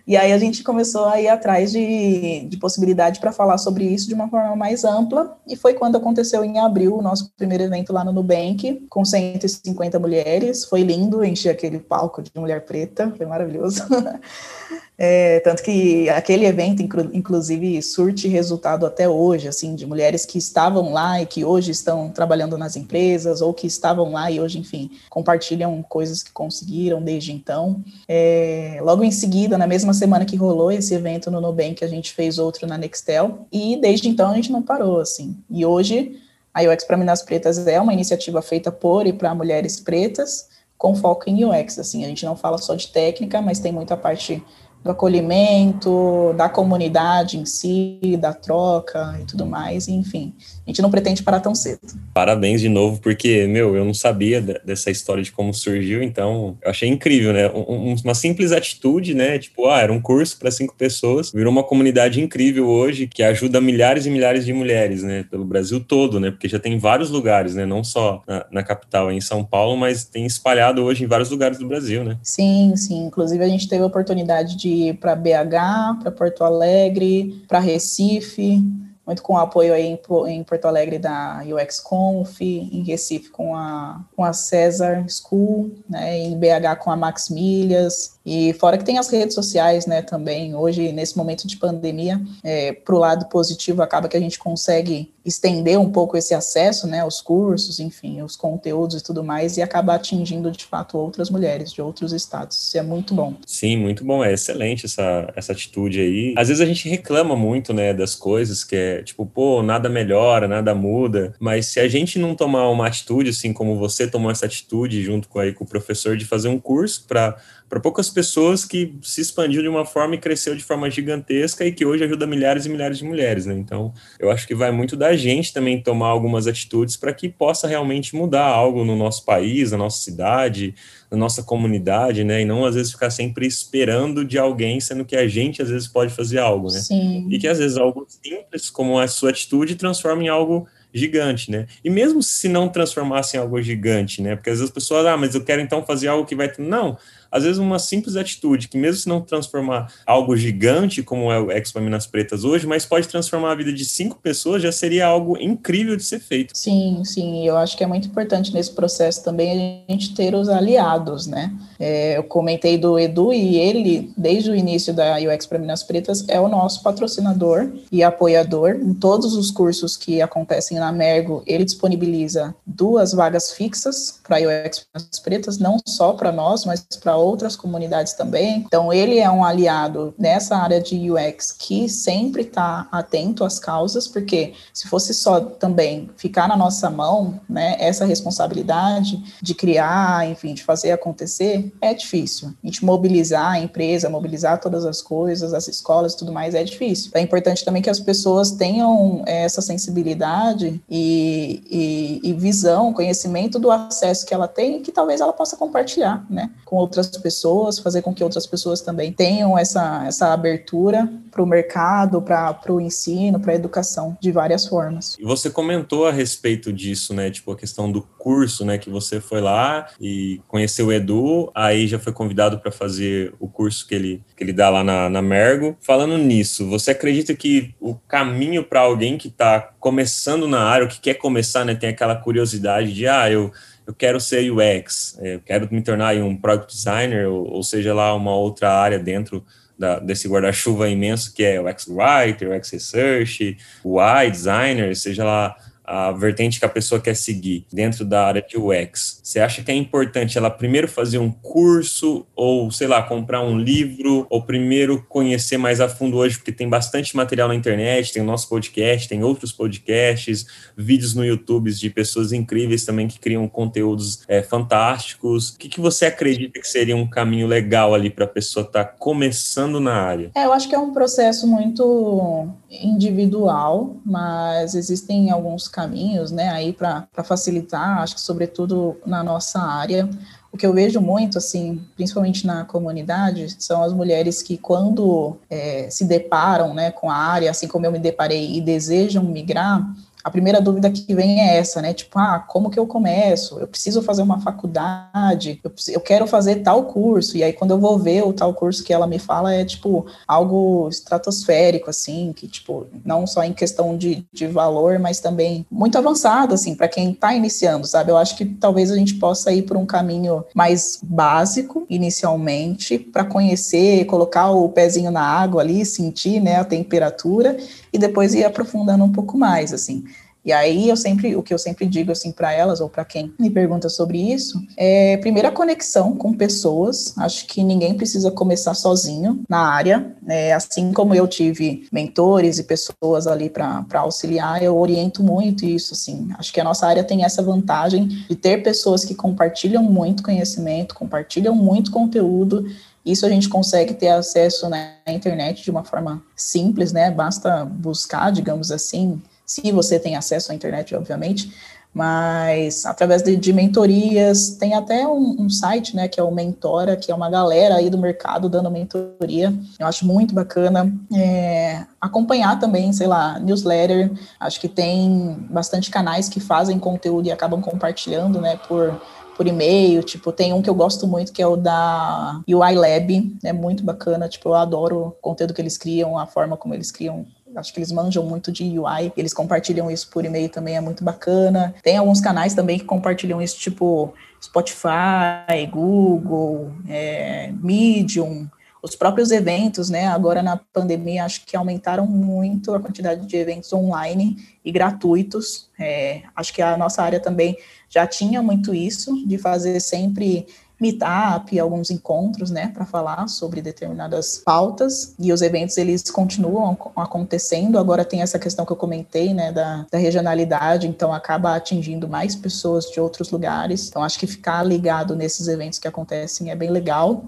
E 0.10 0.18
aí 0.18 0.34
a 0.34 0.40
gente 0.40 0.64
começou 0.64 1.06
a 1.06 1.22
ir 1.22 1.28
atrás 1.28 1.72
de, 1.72 2.40
de 2.48 2.58
possibilidade 2.58 3.20
para 3.20 3.32
falar 3.32 3.60
sobre 3.60 3.86
isso 3.86 4.08
de 4.08 4.16
uma 4.16 4.28
forma 4.28 4.56
mais 4.56 4.84
ampla, 4.84 5.38
e 5.46 5.56
foi 5.56 5.76
quando 5.76 5.98
aconteceu 5.98 6.44
em 6.44 6.58
abril 6.58 6.98
o 6.98 7.02
nosso 7.04 7.32
primeiro 7.38 7.66
evento 7.66 7.94
lá 7.94 8.04
no 8.04 8.12
Nubank, 8.12 8.88
com 8.90 9.06
150 9.06 10.00
mulheres. 10.00 10.66
Foi 10.66 10.82
lindo, 10.82 11.24
encher 11.24 11.50
aquele 11.50 11.78
palco 11.78 12.24
de 12.24 12.32
mulher 12.36 12.66
preta, 12.66 13.14
foi 13.16 13.28
maravilhoso. 13.28 13.84
É, 15.02 15.40
tanto 15.40 15.64
que 15.64 16.10
aquele 16.10 16.46
evento, 16.46 16.82
inclusive, 17.14 17.82
surte 17.82 18.28
resultado 18.28 18.86
até 18.86 19.08
hoje, 19.08 19.48
assim, 19.48 19.74
de 19.74 19.86
mulheres 19.86 20.26
que 20.26 20.38
estavam 20.38 20.92
lá 20.92 21.22
e 21.22 21.26
que 21.26 21.46
hoje 21.46 21.72
estão 21.72 22.10
trabalhando 22.10 22.58
nas 22.58 22.76
empresas, 22.76 23.40
ou 23.40 23.54
que 23.54 23.66
estavam 23.66 24.12
lá 24.12 24.30
e 24.30 24.42
hoje, 24.42 24.60
enfim, 24.60 24.92
compartilham 25.10 25.82
coisas 25.84 26.22
que 26.22 26.34
conseguiram 26.34 27.02
desde 27.02 27.32
então. 27.32 27.82
É, 28.10 28.80
logo 28.82 29.02
em 29.02 29.12
seguida, 29.12 29.58
na 29.58 29.66
mesma 29.66 29.94
semana 29.94 30.26
que 30.26 30.36
rolou 30.36 30.70
esse 30.70 30.94
evento 30.94 31.32
no 31.32 31.40
Nubank, 31.40 31.82
a 31.82 31.88
gente 31.88 32.12
fez 32.12 32.38
outro 32.38 32.68
na 32.68 32.78
Nextel, 32.78 33.48
e 33.54 33.78
desde 33.78 34.10
então 34.10 34.30
a 34.30 34.36
gente 34.36 34.52
não 34.52 34.62
parou, 34.62 35.00
assim. 35.00 35.38
E 35.50 35.66
hoje, 35.66 36.20
a 36.54 36.62
UX 36.64 36.84
para 36.84 36.98
Minas 36.98 37.22
Pretas 37.22 37.66
é 37.66 37.80
uma 37.80 37.94
iniciativa 37.94 38.42
feita 38.42 38.70
por 38.70 39.08
e 39.08 39.14
para 39.14 39.34
mulheres 39.34 39.80
pretas, 39.80 40.50
com 40.78 40.94
foco 40.94 41.30
em 41.30 41.46
UX, 41.46 41.80
assim, 41.80 42.04
a 42.04 42.08
gente 42.08 42.26
não 42.26 42.36
fala 42.36 42.58
só 42.58 42.76
de 42.76 42.88
técnica, 42.88 43.42
mas 43.42 43.60
tem 43.60 43.72
muita 43.72 43.96
parte 43.96 44.44
do 44.84 44.92
acolhimento, 44.92 46.34
da 46.38 46.48
comunidade 46.48 47.38
em 47.38 47.46
si, 47.46 48.18
da 48.20 48.34
troca 48.34 49.18
e 49.22 49.26
tudo 49.26 49.46
mais, 49.46 49.88
enfim. 49.88 50.34
A 50.70 50.72
gente 50.72 50.84
não 50.84 50.92
pretende 50.92 51.24
parar 51.24 51.40
tão 51.40 51.56
cedo. 51.56 51.80
Parabéns 52.14 52.62
de 52.62 52.70
novo, 52.70 53.02
porque, 53.02 53.48
meu, 53.48 53.76
eu 53.76 53.84
não 53.84 53.94
sabia 53.94 54.40
dessa 54.40 54.92
história 54.92 55.24
de 55.24 55.32
como 55.32 55.52
surgiu, 55.52 56.04
então 56.04 56.56
eu 56.64 56.70
achei 56.70 56.88
incrível, 56.88 57.34
né? 57.34 57.50
Um, 57.50 57.96
uma 58.04 58.14
simples 58.14 58.52
atitude, 58.52 59.16
né? 59.16 59.40
Tipo, 59.40 59.68
ah, 59.68 59.80
era 59.80 59.92
um 59.92 60.00
curso 60.00 60.38
para 60.38 60.52
cinco 60.52 60.76
pessoas, 60.76 61.32
virou 61.32 61.52
uma 61.52 61.64
comunidade 61.64 62.22
incrível 62.22 62.68
hoje 62.68 63.08
que 63.08 63.24
ajuda 63.24 63.60
milhares 63.60 64.06
e 64.06 64.12
milhares 64.12 64.46
de 64.46 64.54
mulheres, 64.54 65.02
né? 65.02 65.24
Pelo 65.24 65.44
Brasil 65.44 65.80
todo, 65.80 66.20
né? 66.20 66.30
Porque 66.30 66.48
já 66.48 66.60
tem 66.60 66.78
vários 66.78 67.10
lugares, 67.10 67.56
né? 67.56 67.66
Não 67.66 67.84
só 67.84 68.22
na, 68.28 68.46
na 68.52 68.64
capital, 68.64 69.12
em 69.12 69.20
São 69.20 69.44
Paulo, 69.44 69.76
mas 69.76 70.06
tem 70.06 70.24
espalhado 70.28 70.84
hoje 70.84 71.04
em 71.04 71.08
vários 71.08 71.32
lugares 71.32 71.58
do 71.58 71.68
Brasil, 71.68 72.04
né? 72.04 72.20
Sim, 72.22 72.76
sim. 72.76 73.08
Inclusive, 73.08 73.44
a 73.44 73.50
gente 73.50 73.68
teve 73.68 73.82
a 73.82 73.88
oportunidade 73.88 74.56
de 74.56 74.70
ir 74.70 74.94
para 75.00 75.16
BH, 75.16 76.04
para 76.04 76.12
Porto 76.12 76.44
Alegre, 76.44 77.44
para 77.48 77.58
Recife, 77.58 78.62
muito 79.10 79.24
com 79.24 79.34
o 79.34 79.38
apoio 79.38 79.74
aí 79.74 79.88
em, 79.88 80.00
em 80.28 80.44
Porto 80.44 80.66
Alegre 80.66 81.00
da 81.00 81.42
UX 81.44 81.80
Conf, 81.80 82.40
em 82.42 82.84
Recife 82.84 83.32
com 83.32 83.56
a, 83.56 84.02
com 84.16 84.24
a 84.24 84.34
César 84.34 85.04
School, 85.10 85.72
né, 85.90 86.16
em 86.16 86.38
BH 86.38 86.78
com 86.78 86.92
a 86.92 86.96
Max 86.96 87.28
Milhas, 87.28 88.19
e 88.32 88.54
fora 88.54 88.78
que 88.78 88.86
tem 88.86 89.00
as 89.00 89.10
redes 89.10 89.34
sociais, 89.34 89.88
né, 89.88 90.04
também, 90.04 90.54
hoje, 90.54 90.92
nesse 90.92 91.18
momento 91.18 91.48
de 91.48 91.58
pandemia, 91.58 92.22
é, 92.44 92.72
para 92.72 92.94
o 92.94 93.00
lado 93.00 93.26
positivo, 93.26 93.82
acaba 93.82 94.08
que 94.08 94.16
a 94.16 94.20
gente 94.20 94.38
consegue 94.38 95.12
estender 95.26 95.80
um 95.80 95.92
pouco 95.92 96.16
esse 96.16 96.34
acesso, 96.36 96.86
né, 96.86 97.00
aos 97.00 97.22
cursos, 97.22 97.80
enfim, 97.80 98.22
os 98.22 98.36
conteúdos 98.36 99.02
e 99.02 99.04
tudo 99.04 99.24
mais, 99.24 99.58
e 99.58 99.64
acabar 99.64 99.96
atingindo, 99.96 100.52
de 100.52 100.64
fato, 100.66 100.96
outras 100.96 101.32
mulheres 101.32 101.74
de 101.74 101.82
outros 101.82 102.14
estados. 102.14 102.68
Isso 102.68 102.78
é 102.78 102.84
muito 102.84 103.16
bom. 103.16 103.34
Sim, 103.48 103.78
muito 103.78 104.06
bom, 104.06 104.24
é 104.24 104.32
excelente 104.32 104.86
essa, 104.86 105.32
essa 105.36 105.52
atitude 105.52 106.00
aí. 106.00 106.36
Às 106.38 106.50
vezes 106.50 106.62
a 106.62 106.66
gente 106.68 106.88
reclama 106.88 107.36
muito, 107.36 107.74
né, 107.74 107.96
das 107.96 108.14
coisas, 108.14 108.64
que 108.64 108.76
é 108.76 109.02
tipo, 109.02 109.26
pô, 109.26 109.64
nada 109.64 109.90
melhora, 109.90 110.48
nada 110.48 110.76
muda, 110.76 111.34
mas 111.40 111.66
se 111.66 111.80
a 111.80 111.88
gente 111.88 112.20
não 112.20 112.36
tomar 112.36 112.70
uma 112.70 112.86
atitude, 112.86 113.32
assim 113.32 113.54
como 113.54 113.76
você 113.76 114.08
tomou 114.08 114.30
essa 114.30 114.46
atitude 114.46 115.02
junto 115.02 115.28
com, 115.28 115.40
aí, 115.40 115.52
com 115.52 115.64
o 115.64 115.68
professor, 115.68 116.16
de 116.16 116.26
fazer 116.26 116.48
um 116.48 116.60
curso 116.60 117.06
para 117.08 117.36
para 117.70 117.80
poucas 117.80 118.10
pessoas 118.10 118.66
que 118.66 118.96
se 119.02 119.22
expandiu 119.22 119.62
de 119.62 119.68
uma 119.68 119.86
forma 119.86 120.16
e 120.16 120.18
cresceu 120.18 120.56
de 120.56 120.64
forma 120.64 120.90
gigantesca 120.90 121.64
e 121.64 121.72
que 121.72 121.86
hoje 121.86 122.04
ajuda 122.04 122.26
milhares 122.26 122.66
e 122.66 122.70
milhares 122.70 122.98
de 122.98 123.06
mulheres, 123.06 123.46
né? 123.46 123.54
Então, 123.54 123.94
eu 124.20 124.32
acho 124.32 124.48
que 124.48 124.56
vai 124.56 124.72
muito 124.72 124.98
da 124.98 125.16
gente 125.16 125.54
também 125.54 125.80
tomar 125.80 126.08
algumas 126.08 126.48
atitudes 126.48 126.98
para 126.98 127.14
que 127.14 127.30
possa 127.30 127.68
realmente 127.68 128.16
mudar 128.16 128.46
algo 128.46 128.84
no 128.84 128.96
nosso 128.96 129.24
país, 129.24 129.72
na 129.72 129.78
nossa 129.78 130.02
cidade, 130.02 130.74
na 131.12 131.18
nossa 131.18 131.44
comunidade, 131.44 132.24
né? 132.24 132.42
E 132.42 132.46
não 132.46 132.66
às 132.66 132.74
vezes 132.74 132.92
ficar 132.92 133.12
sempre 133.12 133.46
esperando 133.46 134.26
de 134.26 134.40
alguém, 134.40 134.80
sendo 134.80 135.06
que 135.06 135.16
a 135.16 135.28
gente 135.28 135.62
às 135.62 135.70
vezes 135.70 135.88
pode 135.88 136.12
fazer 136.12 136.40
algo, 136.40 136.72
né? 136.72 136.80
Sim. 136.80 137.28
E 137.30 137.38
que 137.38 137.48
às 137.48 137.60
vezes 137.60 137.78
algo 137.78 138.08
simples 138.10 138.72
como 138.72 138.98
a 138.98 139.08
sua 139.08 139.30
atitude 139.30 139.76
transforma 139.76 140.24
em 140.24 140.28
algo 140.28 140.68
gigante, 140.94 141.52
né? 141.52 141.68
E 141.84 141.90
mesmo 141.90 142.22
se 142.24 142.48
não 142.48 142.68
transformasse 142.68 143.38
em 143.38 143.40
algo 143.40 143.62
gigante, 143.62 144.22
né? 144.22 144.36
Porque 144.36 144.50
às 144.50 144.58
vezes 144.58 144.70
as 144.70 144.74
pessoas, 144.74 145.06
ah, 145.06 145.18
mas 145.18 145.36
eu 145.36 145.44
quero 145.44 145.62
então 145.62 145.86
fazer 145.86 146.08
algo 146.08 146.26
que 146.26 146.36
vai. 146.36 146.52
Não, 146.58 146.98
às 147.32 147.44
vezes 147.44 147.58
uma 147.58 147.80
simples 147.80 148.16
atitude, 148.16 148.68
que 148.68 148.78
mesmo 148.78 149.02
se 149.02 149.10
não 149.10 149.22
transformar 149.22 149.92
algo 150.06 150.36
gigante, 150.36 151.04
como 151.04 151.32
é 151.32 151.40
o 151.40 151.52
Expo 151.52 151.80
Minas 151.80 152.08
Pretas 152.08 152.44
hoje, 152.44 152.68
mas 152.68 152.86
pode 152.86 153.08
transformar 153.08 153.52
a 153.52 153.56
vida 153.56 153.72
de 153.72 153.86
cinco 153.86 154.18
pessoas, 154.22 154.62
já 154.62 154.72
seria 154.72 155.06
algo 155.06 155.38
incrível 155.38 155.96
de 155.96 156.04
ser 156.04 156.20
feito. 156.20 156.52
Sim, 156.56 157.02
sim, 157.04 157.46
eu 157.46 157.58
acho 157.58 157.78
que 157.78 157.84
é 157.84 157.88
muito 157.88 158.08
importante 158.08 158.54
nesse 158.54 158.72
processo 158.72 159.24
também 159.24 159.84
a 159.88 159.92
gente 159.92 160.14
ter 160.14 160.36
os 160.36 160.50
aliados, 160.50 161.28
né? 161.28 161.52
É, 161.80 162.18
eu 162.18 162.24
comentei 162.24 162.78
do 162.78 163.00
Edu 163.00 163.32
e 163.34 163.58
ele, 163.58 164.12
desde 164.18 164.52
o 164.52 164.56
início 164.56 164.94
da 164.94 165.18
UX 165.18 165.46
para 165.46 165.60
Minas 165.60 165.84
Pretas, 165.84 166.26
é 166.28 166.40
o 166.40 166.48
nosso 166.48 166.84
patrocinador 166.84 167.72
e 167.92 168.04
apoiador 168.04 168.72
em 168.76 168.94
todos 168.94 169.36
os 169.36 169.52
cursos 169.52 169.96
que 169.96 170.22
acontecem 170.22 170.78
na 170.78 170.92
Mergo. 170.92 171.42
Ele 171.46 171.64
disponibiliza 171.64 172.54
duas 172.66 173.14
vagas 173.14 173.52
fixas 173.52 174.20
para 174.28 174.38
UX 174.38 174.86
Minas 174.94 175.20
Pretas, 175.20 175.58
não 175.58 175.78
só 175.88 176.14
para 176.14 176.32
nós, 176.32 176.66
mas 176.66 176.86
para 177.02 177.18
outras 177.20 177.56
comunidades 177.56 178.14
também. 178.14 178.64
Então, 178.66 178.92
ele 178.92 179.20
é 179.20 179.30
um 179.30 179.44
aliado 179.44 180.14
nessa 180.18 180.56
área 180.58 180.82
de 180.82 181.12
UX 181.12 181.52
que 181.52 181.90
sempre 181.90 182.44
está 182.44 182.88
atento 182.92 183.44
às 183.44 183.60
causas, 183.60 184.08
porque 184.08 184.54
se 184.74 184.88
fosse 184.88 185.14
só 185.14 185.40
também 185.40 186.10
ficar 186.18 186.48
na 186.48 186.56
nossa 186.56 186.90
mão, 186.90 187.40
né, 187.50 187.76
essa 187.80 188.06
responsabilidade 188.06 189.22
de 189.42 189.54
criar, 189.54 190.28
enfim, 190.30 190.54
de 190.54 190.64
fazer 190.64 190.92
acontecer, 190.92 191.72
é 191.82 191.94
difícil. 191.94 192.54
A 192.64 192.68
gente 192.68 192.84
mobilizar 192.84 193.52
a 193.54 193.60
empresa, 193.60 194.10
mobilizar 194.10 194.60
todas 194.60 194.86
as 194.86 195.02
coisas, 195.02 195.54
as 195.54 195.68
escolas 195.68 196.16
tudo 196.16 196.32
mais, 196.32 196.56
é 196.56 196.64
difícil. 196.64 197.12
É 197.14 197.22
importante 197.22 197.64
também 197.64 197.82
que 197.82 197.90
as 197.90 198.00
pessoas 198.00 198.52
tenham 198.52 199.24
é, 199.26 199.44
essa 199.44 199.62
sensibilidade 199.62 200.82
e, 200.90 201.62
e, 201.70 202.30
e 202.30 202.34
visão, 202.34 202.94
conhecimento 202.94 203.60
do 203.60 203.72
acesso 203.72 204.26
que 204.26 204.34
ela 204.34 204.48
tem 204.48 204.82
que 204.82 204.92
talvez 204.92 205.22
ela 205.22 205.34
possa 205.34 205.56
compartilhar, 205.56 206.26
né, 206.30 206.50
com 206.66 206.76
outras 206.76 207.09
pessoas, 207.18 207.80
fazer 207.80 208.02
com 208.02 208.14
que 208.14 208.24
outras 208.24 208.46
pessoas 208.46 208.82
também 208.82 209.12
tenham 209.12 209.58
essa, 209.58 210.06
essa 210.06 210.34
abertura 210.34 211.10
para 211.32 211.42
o 211.42 211.46
mercado, 211.46 212.22
para 212.22 212.60
o 212.70 212.82
ensino, 212.82 213.40
para 213.40 213.54
a 213.54 213.56
educação, 213.56 214.18
de 214.20 214.32
várias 214.32 214.68
formas. 214.68 215.16
E 215.20 215.24
você 215.24 215.50
comentou 215.50 216.08
a 216.08 216.12
respeito 216.12 216.74
disso, 216.74 217.14
né? 217.14 217.30
Tipo, 217.30 217.52
a 217.52 217.56
questão 217.56 217.92
do 217.92 218.02
curso, 218.02 218.66
né? 218.66 218.78
Que 218.78 218.90
você 218.90 219.22
foi 219.22 219.42
lá 219.42 219.88
e 220.00 220.42
conheceu 220.48 220.88
o 220.88 220.94
Edu, 220.94 221.52
aí 221.54 221.88
já 221.88 222.00
foi 222.00 222.12
convidado 222.14 222.60
para 222.60 222.72
fazer 222.72 223.34
o 223.40 223.48
curso 223.48 223.88
que 223.88 223.96
ele, 223.96 224.24
que 224.36 224.44
ele 224.44 224.54
dá 224.54 224.70
lá 224.70 224.84
na, 224.84 225.10
na 225.10 225.22
Mergo. 225.22 225.78
Falando 225.80 226.18
nisso, 226.18 226.68
você 226.68 226.92
acredita 226.92 227.34
que 227.34 227.74
o 227.80 227.96
caminho 227.96 228.64
para 228.64 228.82
alguém 228.82 229.18
que 229.18 229.28
está 229.28 229.62
começando 229.80 230.48
na 230.48 230.62
área, 230.62 230.84
ou 230.84 230.90
que 230.90 231.00
quer 231.00 231.16
começar, 231.16 231.64
né? 231.66 231.76
Tem 231.76 231.90
aquela 231.90 232.16
curiosidade 232.16 232.94
de, 232.94 233.08
ah, 233.08 233.30
eu 233.30 233.52
eu 233.90 233.94
quero 233.96 234.20
ser 234.20 234.52
UX, 234.52 235.18
eu 235.20 235.40
quero 235.40 235.68
me 235.72 235.82
tornar 235.82 236.16
um 236.18 236.38
product 236.38 236.72
designer, 236.76 237.28
ou, 237.28 237.54
ou 237.54 237.64
seja 237.64 237.92
lá 237.92 238.14
uma 238.14 238.36
outra 238.36 238.72
área 238.72 239.00
dentro 239.00 239.44
da, 239.80 239.98
desse 239.98 240.28
guarda-chuva 240.28 240.88
imenso 240.88 241.34
que 241.34 241.44
é 241.44 241.60
o 241.60 241.68
UX 241.68 241.88
Writer, 241.88 242.56
UX 242.56 242.70
Research, 242.70 243.58
UI 243.84 244.30
Designer, 244.30 244.96
seja 244.96 245.24
lá 245.24 245.56
a 245.90 246.12
vertente 246.12 246.60
que 246.60 246.66
a 246.66 246.70
pessoa 246.70 247.02
quer 247.02 247.16
seguir 247.16 247.66
dentro 247.74 248.06
da 248.06 248.24
área 248.24 248.46
de 248.48 248.56
UX, 248.56 249.20
você 249.24 249.40
acha 249.40 249.64
que 249.64 249.72
é 249.72 249.76
importante 249.76 250.38
ela 250.38 250.52
primeiro 250.52 250.88
fazer 250.88 251.18
um 251.18 251.32
curso 251.32 252.28
ou, 252.36 252.70
sei 252.70 252.88
lá, 252.88 253.02
comprar 253.02 253.42
um 253.42 253.58
livro 253.58 254.28
ou 254.30 254.44
primeiro 254.44 255.04
conhecer 255.10 255.58
mais 255.58 255.82
a 255.82 255.90
fundo 255.90 256.18
hoje, 256.18 256.38
porque 256.38 256.52
tem 256.52 256.70
bastante 256.70 257.16
material 257.16 257.48
na 257.48 257.56
internet, 257.56 258.14
tem 258.14 258.22
o 258.22 258.26
nosso 258.26 258.48
podcast, 258.48 259.10
tem 259.10 259.24
outros 259.24 259.52
podcasts, 259.52 260.46
vídeos 260.78 261.16
no 261.16 261.26
YouTube 261.26 261.72
de 261.72 261.90
pessoas 261.90 262.32
incríveis 262.32 262.86
também 262.86 263.08
que 263.08 263.20
criam 263.20 263.48
conteúdos 263.48 264.22
é, 264.28 264.44
fantásticos. 264.44 265.50
O 265.50 265.58
que, 265.58 265.70
que 265.70 265.82
você 265.82 266.06
acredita 266.06 266.60
que 266.60 266.68
seria 266.68 266.96
um 266.96 267.10
caminho 267.10 267.48
legal 267.48 267.96
ali 267.96 268.12
para 268.12 268.26
a 268.26 268.28
pessoa 268.28 268.64
estar 268.64 268.84
tá 268.84 268.94
começando 269.00 269.80
na 269.80 269.96
área? 269.96 270.30
É, 270.36 270.46
eu 270.46 270.54
acho 270.54 270.70
que 270.70 270.76
é 270.76 270.80
um 270.80 270.94
processo 270.94 271.48
muito 271.48 272.48
individual, 272.70 273.98
mas 274.06 274.76
existem 274.76 275.32
alguns 275.32 275.68
caminhos, 275.80 276.32
né, 276.32 276.50
aí 276.50 276.74
para 276.74 277.08
facilitar, 277.24 278.00
acho 278.00 278.16
que 278.16 278.22
sobretudo 278.22 278.98
na 279.06 279.24
nossa 279.24 279.60
área. 279.60 280.10
O 280.52 280.58
que 280.58 280.66
eu 280.66 280.74
vejo 280.74 281.00
muito, 281.00 281.38
assim, 281.38 281.80
principalmente 281.96 282.46
na 282.46 282.66
comunidade, 282.66 283.56
são 283.60 283.84
as 283.84 283.94
mulheres 283.94 284.42
que, 284.42 284.58
quando 284.58 285.38
é, 285.50 285.88
se 285.90 286.06
deparam 286.06 286.74
né, 286.74 286.92
com 286.92 287.10
a 287.10 287.16
área, 287.16 287.52
assim 287.52 287.68
como 287.68 287.86
eu 287.86 287.92
me 287.92 288.00
deparei, 288.00 288.58
e 288.58 288.62
desejam 288.62 289.24
migrar, 289.24 289.88
a 290.24 290.30
primeira 290.30 290.60
dúvida 290.60 290.90
que 290.92 291.14
vem 291.14 291.42
é 291.42 291.58
essa, 291.58 291.82
né? 291.82 291.94
Tipo, 291.94 292.20
ah, 292.20 292.40
como 292.40 292.70
que 292.70 292.78
eu 292.78 292.86
começo? 292.86 293.58
Eu 293.58 293.68
preciso 293.68 294.02
fazer 294.02 294.22
uma 294.22 294.42
faculdade, 294.42 295.62
eu, 295.64 295.72
eu, 295.88 296.02
quero 296.02 296.28
fazer 296.28 296.58
tal 296.58 296.84
curso. 296.84 297.38
E 297.38 297.44
aí, 297.44 297.54
quando 297.54 297.72
eu 297.72 297.80
vou 297.80 297.98
ver 297.98 298.24
o 298.24 298.34
tal 298.34 298.54
curso 298.54 298.84
que 298.84 298.92
ela 298.92 299.08
me 299.08 299.18
fala, 299.18 299.54
é 299.54 299.64
tipo 299.64 300.06
algo 300.28 300.90
estratosférico, 300.90 301.90
assim, 301.90 302.34
que, 302.36 302.48
tipo, 302.48 302.86
não 303.06 303.26
só 303.26 303.44
em 303.44 303.54
questão 303.54 303.96
de, 303.98 304.26
de 304.34 304.48
valor, 304.48 305.00
mas 305.00 305.22
também 305.22 305.66
muito 305.72 305.98
avançado, 305.98 306.54
assim, 306.54 306.76
para 306.76 306.90
quem 306.90 307.12
está 307.12 307.34
iniciando, 307.34 307.88
sabe? 307.88 308.12
Eu 308.12 308.18
acho 308.18 308.36
que 308.36 308.46
talvez 308.46 308.92
a 308.92 308.96
gente 308.96 309.14
possa 309.16 309.54
ir 309.54 309.62
por 309.62 309.78
um 309.78 309.86
caminho 309.86 310.44
mais 310.54 311.00
básico, 311.02 311.86
inicialmente, 311.90 313.00
para 313.00 313.24
conhecer, 313.24 314.06
colocar 314.06 314.52
o 314.52 314.68
pezinho 314.68 315.12
na 315.12 315.24
água 315.24 315.62
ali, 315.62 315.86
sentir, 315.86 316.42
né, 316.42 316.58
a 316.58 316.66
temperatura 316.66 317.58
e 317.94 317.98
depois 317.98 318.34
ir 318.34 318.44
aprofundando 318.44 319.04
um 319.04 319.12
pouco 319.12 319.38
mais, 319.38 319.74
assim. 319.74 320.04
E 320.50 320.52
aí 320.52 320.90
eu 320.90 320.98
sempre, 320.98 321.36
o 321.36 321.44
que 321.44 321.54
eu 321.54 321.60
sempre 321.60 321.86
digo 321.86 322.12
assim 322.12 322.32
para 322.32 322.52
elas 322.52 322.82
ou 322.82 322.90
para 322.90 323.06
quem 323.06 323.32
me 323.40 323.52
pergunta 323.52 323.88
sobre 323.88 324.18
isso, 324.18 324.60
é 324.76 325.16
primeira 325.18 325.52
conexão 325.52 326.16
com 326.16 326.34
pessoas. 326.34 327.14
Acho 327.20 327.46
que 327.46 327.64
ninguém 327.64 327.94
precisa 327.94 328.32
começar 328.32 328.74
sozinho 328.74 329.44
na 329.48 329.60
área. 329.60 330.12
É, 330.28 330.52
assim 330.52 330.92
como 330.92 331.14
eu 331.14 331.28
tive 331.28 331.88
mentores 331.92 332.58
e 332.58 332.64
pessoas 332.64 333.28
ali 333.28 333.48
para 333.48 333.86
auxiliar, 333.94 334.64
eu 334.64 334.76
oriento 334.76 335.22
muito 335.22 335.64
isso. 335.64 335.94
Assim, 335.94 336.30
acho 336.40 336.52
que 336.52 336.60
a 336.60 336.64
nossa 336.64 336.88
área 336.88 337.04
tem 337.04 337.24
essa 337.24 337.44
vantagem 337.44 338.08
de 338.08 338.36
ter 338.36 338.64
pessoas 338.64 339.06
que 339.06 339.14
compartilham 339.14 339.84
muito 339.84 340.24
conhecimento, 340.24 340.96
compartilham 340.96 341.54
muito 341.54 341.92
conteúdo 341.92 342.66
isso 343.06 343.26
a 343.26 343.30
gente 343.30 343.48
consegue 343.48 343.94
ter 343.94 344.10
acesso 344.10 344.70
na 344.70 344.92
internet 345.08 345.64
de 345.64 345.72
uma 345.72 345.84
forma 345.84 346.22
simples, 346.36 346.92
né? 346.92 347.10
Basta 347.10 347.66
buscar, 347.66 348.32
digamos 348.32 348.72
assim, 348.72 349.22
se 349.50 349.72
você 349.72 350.00
tem 350.00 350.16
acesso 350.16 350.52
à 350.52 350.56
internet, 350.56 350.94
obviamente, 350.96 351.52
mas 351.92 352.86
através 352.86 353.24
de, 353.24 353.36
de 353.36 353.52
mentorias, 353.52 354.52
tem 354.52 354.76
até 354.76 355.08
um, 355.08 355.38
um, 355.40 355.50
site, 355.50 355.96
né, 355.96 356.08
que 356.08 356.20
é 356.20 356.24
o 356.24 356.30
Mentora, 356.30 356.96
que 356.96 357.12
é 357.12 357.16
uma 357.16 357.32
galera 357.32 357.76
aí 357.76 357.90
do 357.90 357.98
mercado 357.98 358.48
dando 358.48 358.70
mentoria, 358.70 359.52
eu 359.80 359.88
acho 359.88 360.06
muito 360.06 360.36
bacana, 360.36 360.94
é, 361.12 361.84
acompanhar 362.00 362.60
também, 362.60 362.94
sei 362.94 363.08
lá, 363.08 363.40
newsletter, 363.40 364.12
acho 364.40 364.62
que 364.62 364.68
tem 364.68 365.36
bastante 365.50 365.90
canais 365.90 366.30
que 366.30 366.40
fazem 366.40 366.78
conteúdo 366.78 367.26
e 367.26 367.32
acabam 367.32 367.60
compartilhando, 367.60 368.40
né, 368.40 368.60
por 368.68 369.02
por 369.40 369.48
e-mail, 369.48 370.04
tipo, 370.04 370.34
tem 370.34 370.52
um 370.52 370.62
que 370.62 370.70
eu 370.70 370.76
gosto 370.76 371.08
muito 371.08 371.32
que 371.32 371.42
é 371.42 371.48
o 371.48 371.56
da 371.56 372.42
UI 372.46 372.76
Lab, 372.76 373.38
é 373.42 373.54
muito 373.54 373.86
bacana, 373.86 374.28
tipo, 374.28 374.50
eu 374.50 374.54
adoro 374.56 374.98
o 375.00 375.12
conteúdo 375.12 375.54
que 375.54 375.62
eles 375.62 375.78
criam, 375.78 376.18
a 376.18 376.26
forma 376.26 376.58
como 376.58 376.74
eles 376.74 376.92
criam 376.92 377.26
acho 377.56 377.74
que 377.74 377.80
eles 377.80 377.92
manjam 377.92 378.24
muito 378.26 378.52
de 378.52 378.64
UI, 378.80 379.12
eles 379.16 379.34
compartilham 379.34 379.90
isso 379.90 380.10
por 380.10 380.26
e-mail 380.26 380.50
também, 380.50 380.76
é 380.76 380.82
muito 380.82 381.04
bacana. 381.04 381.74
Tem 381.84 381.98
alguns 381.98 382.22
canais 382.22 382.54
também 382.54 382.80
que 382.80 382.86
compartilham 382.86 383.42
isso, 383.42 383.60
tipo 383.60 384.14
Spotify, 384.42 385.66
Google, 385.70 386.72
é, 386.88 387.52
Medium, 387.62 388.48
os 388.82 388.96
próprios 388.96 389.32
eventos, 389.32 389.90
né? 389.90 390.08
Agora 390.08 390.42
na 390.42 390.58
pandemia, 390.58 391.26
acho 391.26 391.46
que 391.46 391.56
aumentaram 391.56 392.06
muito 392.06 392.74
a 392.74 392.80
quantidade 392.80 393.26
de 393.26 393.36
eventos 393.36 393.74
online 393.74 394.38
e 394.64 394.72
gratuitos. 394.72 395.70
É, 395.78 396.22
acho 396.36 396.54
que 396.54 396.62
a 396.62 396.78
nossa 396.78 397.04
área 397.04 397.20
também 397.20 397.58
já 397.90 398.08
tinha 398.08 398.42
muito 398.42 398.74
isso, 398.74 399.26
de 399.28 399.38
fazer 399.38 399.80
sempre 399.82 400.48
meetup, 400.80 401.60
alguns 401.60 401.90
encontros, 401.92 402.50
né, 402.50 402.72
para 402.74 402.86
falar 402.86 403.28
sobre 403.28 403.62
determinadas 403.62 404.42
pautas, 404.44 405.14
e 405.20 405.34
os 405.34 405.42
eventos, 405.42 405.78
eles 405.78 406.10
continuam 406.10 406.78
acontecendo, 406.96 407.78
agora 407.78 408.06
tem 408.06 408.22
essa 408.22 408.40
questão 408.40 408.66
que 408.66 408.72
eu 408.72 408.78
comentei, 408.78 409.34
né, 409.34 409.52
da, 409.52 409.86
da 409.92 409.98
regionalidade, 409.98 410.88
então 410.88 411.14
acaba 411.14 411.56
atingindo 411.56 412.08
mais 412.08 412.36
pessoas 412.36 412.86
de 412.86 413.00
outros 413.00 413.30
lugares, 413.30 413.90
então 413.90 414.04
acho 414.04 414.18
que 414.18 414.28
ficar 414.28 414.64
ligado 414.64 415.16
nesses 415.16 415.48
eventos 415.48 415.80
que 415.80 415.88
acontecem 415.88 416.52
é 416.52 416.56
bem 416.56 416.70
legal. 416.70 417.26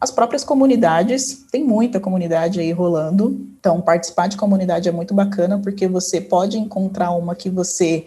As 0.00 0.10
próprias 0.10 0.44
comunidades, 0.44 1.46
tem 1.50 1.64
muita 1.64 1.98
comunidade 1.98 2.60
aí 2.60 2.70
rolando, 2.72 3.40
então 3.58 3.80
participar 3.80 4.26
de 4.26 4.36
comunidade 4.36 4.86
é 4.86 4.92
muito 4.92 5.14
bacana, 5.14 5.58
porque 5.58 5.88
você 5.88 6.20
pode 6.20 6.58
encontrar 6.58 7.12
uma 7.12 7.34
que 7.34 7.48
você 7.48 8.04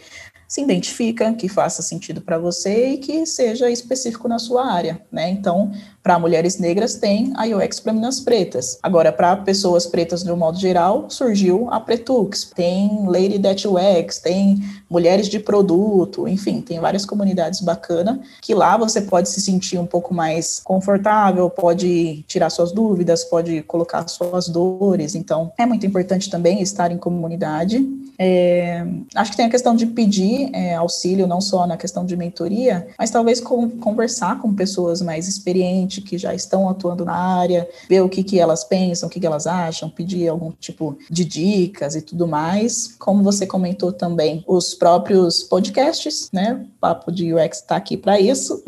se 0.47 0.61
identifica, 0.61 1.33
que 1.33 1.49
faça 1.49 1.81
sentido 1.81 2.21
para 2.21 2.37
você 2.37 2.91
e 2.91 2.97
que 2.97 3.25
seja 3.25 3.69
específico 3.69 4.27
na 4.27 4.39
sua 4.39 4.71
área, 4.71 5.05
né? 5.11 5.29
Então, 5.29 5.71
para 6.07 6.17
mulheres 6.17 6.57
negras 6.57 6.95
tem 6.95 7.33
a 7.35 7.43
UX 7.43 7.81
para 7.81 7.91
meninas 7.91 8.21
pretas. 8.21 8.79
Agora, 8.81 9.11
para 9.11 9.35
pessoas 9.35 9.85
pretas 9.85 10.23
de 10.23 10.31
um 10.31 10.37
modo 10.37 10.57
geral, 10.57 11.09
surgiu 11.09 11.67
a 11.69 11.81
Pretux. 11.81 12.49
Tem 12.55 13.05
Lady 13.05 13.37
That 13.37 13.67
UX, 13.67 14.17
tem 14.17 14.57
mulheres 14.89 15.27
de 15.27 15.37
produto, 15.37 16.25
enfim, 16.25 16.61
tem 16.61 16.79
várias 16.79 17.05
comunidades 17.05 17.59
bacanas 17.59 18.19
que 18.41 18.53
lá 18.53 18.77
você 18.77 19.01
pode 19.01 19.27
se 19.27 19.41
sentir 19.41 19.77
um 19.77 19.85
pouco 19.85 20.13
mais 20.13 20.61
confortável, 20.63 21.49
pode 21.49 22.23
tirar 22.25 22.49
suas 22.51 22.71
dúvidas, 22.71 23.25
pode 23.25 23.61
colocar 23.63 24.07
suas 24.07 24.47
dores. 24.47 25.13
Então, 25.13 25.51
é 25.57 25.65
muito 25.65 25.85
importante 25.85 26.29
também 26.29 26.61
estar 26.61 26.89
em 26.89 26.97
comunidade. 26.97 27.85
É, 28.19 28.83
acho 29.13 29.31
que 29.31 29.37
tem 29.37 29.45
a 29.45 29.49
questão 29.49 29.75
de 29.75 29.85
pedir 29.85 30.49
é, 30.53 30.73
auxílio, 30.75 31.27
não 31.27 31.39
só 31.39 31.67
na 31.67 31.77
questão 31.77 32.03
de 32.03 32.17
mentoria, 32.17 32.87
mas 32.97 33.11
talvez 33.11 33.39
com, 33.39 33.69
conversar 33.69 34.39
com 34.39 34.53
pessoas 34.53 35.01
mais 35.01 35.27
experientes 35.27 35.96
que 36.01 36.17
já 36.17 36.33
estão 36.33 36.69
atuando 36.69 37.05
na 37.05 37.15
área, 37.15 37.67
ver 37.89 38.01
o 38.01 38.09
que, 38.09 38.23
que 38.23 38.39
elas 38.39 38.63
pensam, 38.63 39.07
o 39.07 39.11
que, 39.11 39.19
que 39.19 39.27
elas 39.27 39.47
acham, 39.47 39.89
pedir 39.89 40.27
algum 40.27 40.51
tipo 40.51 40.97
de 41.09 41.23
dicas 41.25 41.95
e 41.95 42.01
tudo 42.01 42.27
mais. 42.27 42.95
Como 42.99 43.23
você 43.23 43.45
comentou 43.45 43.91
também, 43.91 44.43
os 44.47 44.73
próprios 44.73 45.43
podcasts, 45.43 46.29
né? 46.31 46.65
O 46.77 46.79
Papo 46.79 47.11
de 47.11 47.33
UX 47.33 47.59
está 47.59 47.75
aqui 47.75 47.97
para 47.97 48.19
isso. 48.19 48.63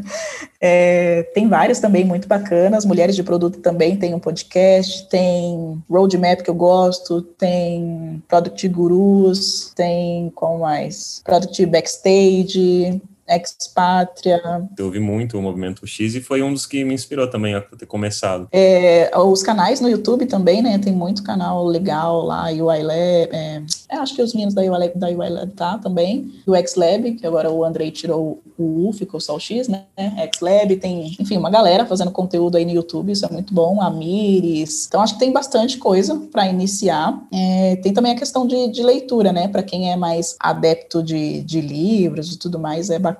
é, 0.60 1.22
tem 1.34 1.48
vários 1.48 1.78
também 1.78 2.04
muito 2.04 2.28
bacanas. 2.28 2.84
Mulheres 2.84 3.16
de 3.16 3.22
Produto 3.22 3.60
também 3.60 3.96
tem 3.96 4.14
um 4.14 4.20
podcast, 4.20 5.08
tem 5.08 5.82
Roadmap 5.88 6.42
que 6.42 6.50
eu 6.50 6.54
gosto, 6.54 7.22
tem 7.22 8.22
Product 8.28 8.68
Gurus, 8.68 9.72
tem 9.74 10.30
qual 10.34 10.58
mais? 10.58 11.20
Product 11.24 11.66
Backstage, 11.66 13.00
Expatria. 13.28 14.40
Eu 14.76 14.86
ouvi 14.86 15.00
muito 15.00 15.38
o 15.38 15.42
Movimento 15.42 15.86
X 15.86 16.14
e 16.14 16.20
foi 16.20 16.42
um 16.42 16.52
dos 16.52 16.66
que 16.66 16.84
me 16.84 16.94
inspirou 16.94 17.28
também 17.28 17.54
a 17.54 17.60
ter 17.60 17.86
começado. 17.86 18.48
É, 18.52 19.10
os 19.18 19.42
canais 19.42 19.80
no 19.80 19.88
YouTube 19.88 20.26
também, 20.26 20.62
né? 20.62 20.78
Tem 20.78 20.92
muito 20.92 21.22
canal 21.22 21.64
legal 21.64 22.22
lá, 22.22 22.46
UI 22.46 22.82
Lab, 22.82 23.28
é, 23.32 23.62
é, 23.88 23.96
acho 23.96 24.14
que 24.14 24.22
os 24.22 24.34
meninos 24.34 24.54
da 24.54 24.62
UI 24.62 24.68
Lab, 24.68 24.92
da 24.94 25.08
UI 25.08 25.30
Lab 25.30 25.52
tá 25.52 25.78
também, 25.78 26.32
do 26.46 26.54
X-Lab, 26.54 27.12
que 27.12 27.26
agora 27.26 27.50
o 27.50 27.64
Andrei 27.64 27.90
tirou 27.90 28.42
o 28.58 28.88
U, 28.88 28.92
ficou 28.92 29.20
só 29.20 29.34
o 29.36 29.40
X, 29.40 29.68
né? 29.68 29.84
X-Lab, 29.96 30.76
tem, 30.76 31.16
enfim, 31.18 31.36
uma 31.36 31.50
galera 31.50 31.86
fazendo 31.86 32.10
conteúdo 32.10 32.56
aí 32.56 32.64
no 32.64 32.72
YouTube, 32.72 33.12
isso 33.12 33.24
é 33.24 33.28
muito 33.28 33.54
bom, 33.54 33.80
a 33.80 33.90
Miris. 33.90 34.86
Então, 34.86 35.00
acho 35.00 35.14
que 35.14 35.20
tem 35.20 35.32
bastante 35.32 35.78
coisa 35.78 36.16
para 36.30 36.46
iniciar. 36.46 37.20
É, 37.32 37.76
tem 37.76 37.92
também 37.92 38.12
a 38.12 38.16
questão 38.16 38.46
de, 38.46 38.68
de 38.68 38.82
leitura, 38.82 39.32
né? 39.32 39.48
Para 39.48 39.62
quem 39.62 39.90
é 39.90 39.96
mais 39.96 40.36
adepto 40.38 41.02
de, 41.02 41.42
de 41.42 41.60
livros 41.60 42.32
e 42.32 42.38
tudo 42.38 42.58
mais, 42.58 42.90
é 42.90 42.98
bacana. 42.98 43.13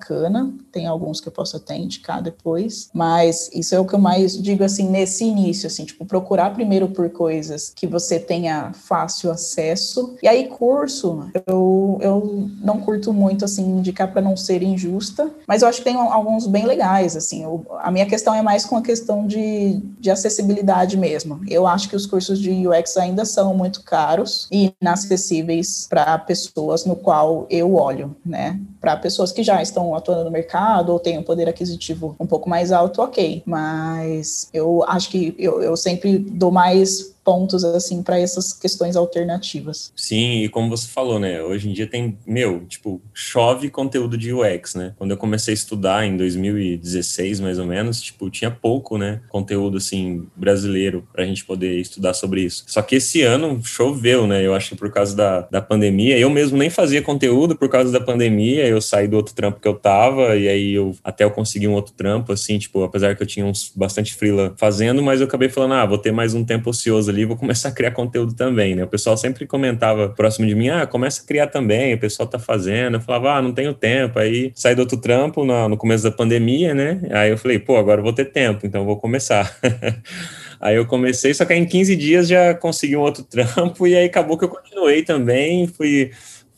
Tem 0.72 0.86
alguns 0.86 1.20
que 1.20 1.28
eu 1.28 1.32
posso 1.32 1.56
até 1.56 1.76
indicar 1.76 2.22
depois, 2.22 2.88
mas 2.92 3.50
isso 3.52 3.74
é 3.74 3.78
o 3.78 3.84
que 3.84 3.94
eu 3.94 3.98
mais 3.98 4.40
digo 4.40 4.64
assim 4.64 4.88
nesse 4.88 5.24
início, 5.24 5.66
assim, 5.66 5.84
tipo, 5.84 6.04
procurar 6.04 6.52
primeiro 6.54 6.88
por 6.88 7.08
coisas 7.10 7.72
que 7.74 7.86
você 7.86 8.18
tenha 8.18 8.72
fácil 8.72 9.30
acesso. 9.30 10.16
E 10.22 10.28
aí, 10.28 10.48
curso, 10.48 11.30
eu, 11.46 11.98
eu 12.00 12.48
não 12.60 12.80
curto 12.80 13.12
muito, 13.12 13.44
assim, 13.44 13.62
indicar 13.62 14.12
para 14.12 14.22
não 14.22 14.36
ser 14.36 14.62
injusta, 14.62 15.30
mas 15.46 15.62
eu 15.62 15.68
acho 15.68 15.78
que 15.78 15.84
tem 15.84 15.96
alguns 15.96 16.46
bem 16.46 16.66
legais, 16.66 17.16
assim. 17.16 17.42
Eu, 17.42 17.64
a 17.80 17.90
minha 17.90 18.06
questão 18.06 18.34
é 18.34 18.42
mais 18.42 18.64
com 18.64 18.76
a 18.76 18.82
questão 18.82 19.26
de, 19.26 19.80
de 19.98 20.10
acessibilidade 20.10 20.96
mesmo. 20.96 21.40
Eu 21.48 21.66
acho 21.66 21.88
que 21.88 21.96
os 21.96 22.06
cursos 22.06 22.38
de 22.38 22.66
UX 22.66 22.96
ainda 22.96 23.24
são 23.24 23.54
muito 23.54 23.82
caros 23.82 24.48
e 24.50 24.72
inacessíveis 24.80 25.86
para 25.88 26.18
pessoas 26.18 26.84
no 26.84 26.96
qual 26.96 27.46
eu 27.50 27.74
olho, 27.74 28.16
né? 28.24 28.58
Para 28.80 28.96
pessoas 28.96 29.32
que 29.32 29.42
já 29.42 29.62
estão 29.62 29.83
atuando 29.92 30.22
no 30.22 30.30
mercado 30.30 30.92
ou 30.92 31.00
têm 31.00 31.18
um 31.18 31.24
poder 31.24 31.48
aquisitivo 31.48 32.14
um 32.20 32.26
pouco 32.26 32.48
mais 32.48 32.70
alto, 32.70 33.02
ok. 33.02 33.42
Mas 33.44 34.48
eu 34.52 34.84
acho 34.86 35.10
que 35.10 35.34
eu, 35.36 35.60
eu 35.60 35.76
sempre 35.76 36.16
dou 36.16 36.52
mais 36.52 37.13
pontos 37.24 37.64
assim 37.64 38.02
para 38.02 38.18
essas 38.18 38.52
questões 38.52 38.96
alternativas. 38.96 39.92
Sim, 39.96 40.42
e 40.42 40.48
como 40.48 40.68
você 40.68 40.86
falou, 40.86 41.18
né? 41.18 41.42
Hoje 41.42 41.68
em 41.68 41.72
dia 41.72 41.86
tem, 41.86 42.18
meu, 42.26 42.64
tipo, 42.66 43.00
chove 43.12 43.70
conteúdo 43.70 44.18
de 44.18 44.32
UX, 44.32 44.74
né? 44.74 44.92
Quando 44.98 45.12
eu 45.12 45.16
comecei 45.16 45.52
a 45.52 45.54
estudar 45.54 46.06
em 46.06 46.16
2016, 46.16 47.40
mais 47.40 47.58
ou 47.58 47.66
menos, 47.66 48.00
tipo, 48.02 48.28
tinha 48.30 48.50
pouco, 48.50 48.98
né, 48.98 49.20
conteúdo 49.28 49.78
assim 49.78 50.26
brasileiro 50.36 51.06
para 51.12 51.24
a 51.24 51.26
gente 51.26 51.44
poder 51.44 51.80
estudar 51.80 52.14
sobre 52.14 52.42
isso. 52.42 52.64
Só 52.66 52.82
que 52.82 52.96
esse 52.96 53.22
ano 53.22 53.60
choveu, 53.64 54.26
né? 54.26 54.44
Eu 54.44 54.54
acho 54.54 54.70
que 54.70 54.76
por 54.76 54.92
causa 54.92 55.16
da, 55.16 55.40
da 55.42 55.62
pandemia, 55.62 56.18
eu 56.18 56.28
mesmo 56.28 56.58
nem 56.58 56.68
fazia 56.68 57.00
conteúdo 57.00 57.56
por 57.56 57.68
causa 57.68 57.90
da 57.90 58.00
pandemia, 58.00 58.66
eu 58.66 58.80
saí 58.80 59.08
do 59.08 59.16
outro 59.16 59.34
trampo 59.34 59.60
que 59.60 59.68
eu 59.68 59.74
tava 59.74 60.36
e 60.36 60.48
aí 60.48 60.72
eu 60.74 60.94
até 61.02 61.24
eu 61.24 61.30
consegui 61.30 61.66
um 61.68 61.72
outro 61.72 61.94
trampo 61.94 62.32
assim, 62.32 62.58
tipo, 62.58 62.82
apesar 62.82 63.16
que 63.16 63.22
eu 63.22 63.26
tinha 63.26 63.46
uns 63.46 63.72
bastante 63.74 64.14
freela 64.14 64.54
fazendo, 64.56 65.02
mas 65.02 65.20
eu 65.20 65.26
acabei 65.26 65.48
falando, 65.48 65.74
ah, 65.74 65.86
vou 65.86 65.98
ter 65.98 66.12
mais 66.12 66.34
um 66.34 66.44
tempo 66.44 66.70
ocioso 66.70 67.13
ali, 67.14 67.24
vou 67.24 67.36
começar 67.36 67.68
a 67.68 67.72
criar 67.72 67.92
conteúdo 67.92 68.34
também, 68.34 68.74
né? 68.74 68.84
O 68.84 68.88
pessoal 68.88 69.16
sempre 69.16 69.46
comentava 69.46 70.08
próximo 70.08 70.46
de 70.46 70.54
mim, 70.54 70.68
ah, 70.68 70.86
começa 70.86 71.22
a 71.22 71.26
criar 71.26 71.46
também, 71.46 71.94
o 71.94 71.98
pessoal 71.98 72.28
tá 72.28 72.38
fazendo. 72.38 72.96
Eu 72.96 73.00
falava, 73.00 73.34
ah, 73.34 73.42
não 73.42 73.52
tenho 73.52 73.72
tempo. 73.72 74.18
Aí 74.18 74.52
saí 74.54 74.74
do 74.74 74.80
outro 74.80 74.96
trampo 74.98 75.44
no, 75.44 75.68
no 75.68 75.76
começo 75.76 76.04
da 76.04 76.10
pandemia, 76.10 76.74
né? 76.74 77.00
Aí 77.10 77.30
eu 77.30 77.38
falei, 77.38 77.58
pô, 77.58 77.76
agora 77.76 78.00
eu 78.00 78.04
vou 78.04 78.12
ter 78.12 78.26
tempo, 78.26 78.66
então 78.66 78.84
vou 78.84 78.96
começar. 78.96 79.56
Aí 80.60 80.76
eu 80.76 80.86
comecei, 80.86 81.34
só 81.34 81.44
que 81.44 81.52
em 81.52 81.66
15 81.66 81.94
dias 81.94 82.26
já 82.26 82.54
consegui 82.54 82.96
um 82.96 83.00
outro 83.00 83.22
trampo 83.28 83.86
e 83.86 83.94
aí 83.94 84.06
acabou 84.06 84.38
que 84.38 84.46
eu 84.46 84.48
continuei 84.48 85.02
também, 85.02 85.66
fui 85.66 86.10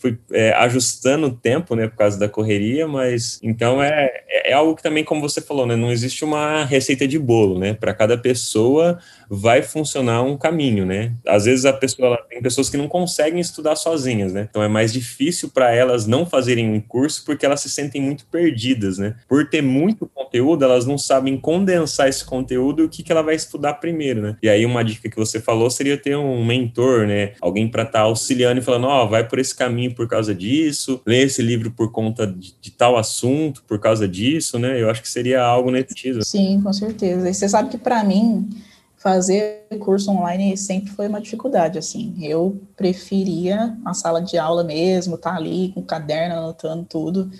fui 0.06 0.18
é, 0.32 0.52
ajustando 0.52 1.26
o 1.26 1.32
tempo, 1.32 1.74
né, 1.74 1.88
por 1.88 1.96
causa 1.96 2.18
da 2.18 2.28
correria, 2.28 2.86
mas 2.86 3.40
então 3.42 3.82
é, 3.82 4.10
é 4.28 4.52
algo 4.52 4.76
que 4.76 4.82
também, 4.82 5.02
como 5.02 5.20
você 5.20 5.40
falou, 5.40 5.66
né, 5.66 5.74
não 5.74 5.90
existe 5.90 6.24
uma 6.24 6.64
receita 6.64 7.08
de 7.08 7.18
bolo, 7.18 7.58
né, 7.58 7.74
para 7.74 7.92
cada 7.92 8.16
pessoa 8.16 8.98
vai 9.28 9.62
funcionar 9.62 10.22
um 10.22 10.36
caminho, 10.36 10.86
né? 10.86 11.12
Às 11.26 11.44
vezes 11.44 11.64
a 11.64 11.72
pessoa 11.72 12.08
ela, 12.08 12.16
tem 12.28 12.40
pessoas 12.40 12.70
que 12.70 12.76
não 12.76 12.88
conseguem 12.88 13.40
estudar 13.40 13.76
sozinhas, 13.76 14.32
né? 14.32 14.46
Então 14.48 14.62
é 14.62 14.68
mais 14.68 14.92
difícil 14.92 15.50
para 15.50 15.74
elas 15.74 16.06
não 16.06 16.24
fazerem 16.24 16.70
um 16.70 16.80
curso 16.80 17.24
porque 17.24 17.44
elas 17.44 17.60
se 17.60 17.70
sentem 17.70 18.00
muito 18.00 18.26
perdidas, 18.26 18.98
né? 18.98 19.16
Por 19.28 19.48
ter 19.48 19.62
muito 19.62 20.06
conteúdo, 20.06 20.64
elas 20.64 20.86
não 20.86 20.96
sabem 20.96 21.36
condensar 21.36 22.08
esse 22.08 22.24
conteúdo 22.24 22.82
e 22.82 22.84
o 22.86 22.88
que, 22.88 23.02
que 23.02 23.10
ela 23.10 23.22
vai 23.22 23.34
estudar 23.34 23.74
primeiro, 23.74 24.22
né? 24.22 24.36
E 24.42 24.48
aí 24.48 24.64
uma 24.64 24.84
dica 24.84 25.08
que 25.08 25.16
você 25.16 25.40
falou 25.40 25.70
seria 25.70 25.96
ter 25.96 26.16
um 26.16 26.44
mentor, 26.44 27.06
né? 27.06 27.32
Alguém 27.40 27.68
para 27.68 27.82
estar 27.82 28.00
tá 28.00 28.04
auxiliando 28.04 28.60
e 28.60 28.64
falando, 28.64 28.86
ó, 28.86 29.04
oh, 29.04 29.08
vai 29.08 29.26
por 29.26 29.38
esse 29.38 29.54
caminho 29.54 29.94
por 29.96 30.06
causa 30.06 30.34
disso, 30.34 31.00
lê 31.04 31.22
esse 31.22 31.42
livro 31.42 31.70
por 31.70 31.90
conta 31.90 32.26
de, 32.26 32.54
de, 32.60 32.70
tal 32.70 32.96
assunto, 32.96 33.64
por 33.64 33.80
causa 33.80 34.06
disso, 34.06 34.58
né? 34.58 34.80
Eu 34.80 34.90
acho 34.90 35.02
que 35.02 35.08
seria 35.08 35.42
algo 35.42 35.70
nesse. 35.70 35.94
Sim, 36.22 36.60
com 36.62 36.72
certeza. 36.72 37.28
E 37.28 37.34
você 37.34 37.48
sabe 37.48 37.70
que 37.70 37.78
para 37.78 38.04
mim 38.04 38.48
fazer 38.96 39.66
curso 39.80 40.10
online 40.10 40.56
sempre 40.56 40.90
foi 40.90 41.08
uma 41.08 41.20
dificuldade, 41.20 41.78
assim. 41.78 42.14
Eu 42.20 42.60
preferia 42.76 43.76
a 43.84 43.94
sala 43.94 44.20
de 44.20 44.36
aula 44.36 44.62
mesmo, 44.62 45.14
estar 45.16 45.30
tá 45.30 45.36
ali 45.36 45.72
com 45.74 45.80
o 45.80 45.84
caderno, 45.84 46.36
anotando 46.36 46.84
tudo. 46.84 47.30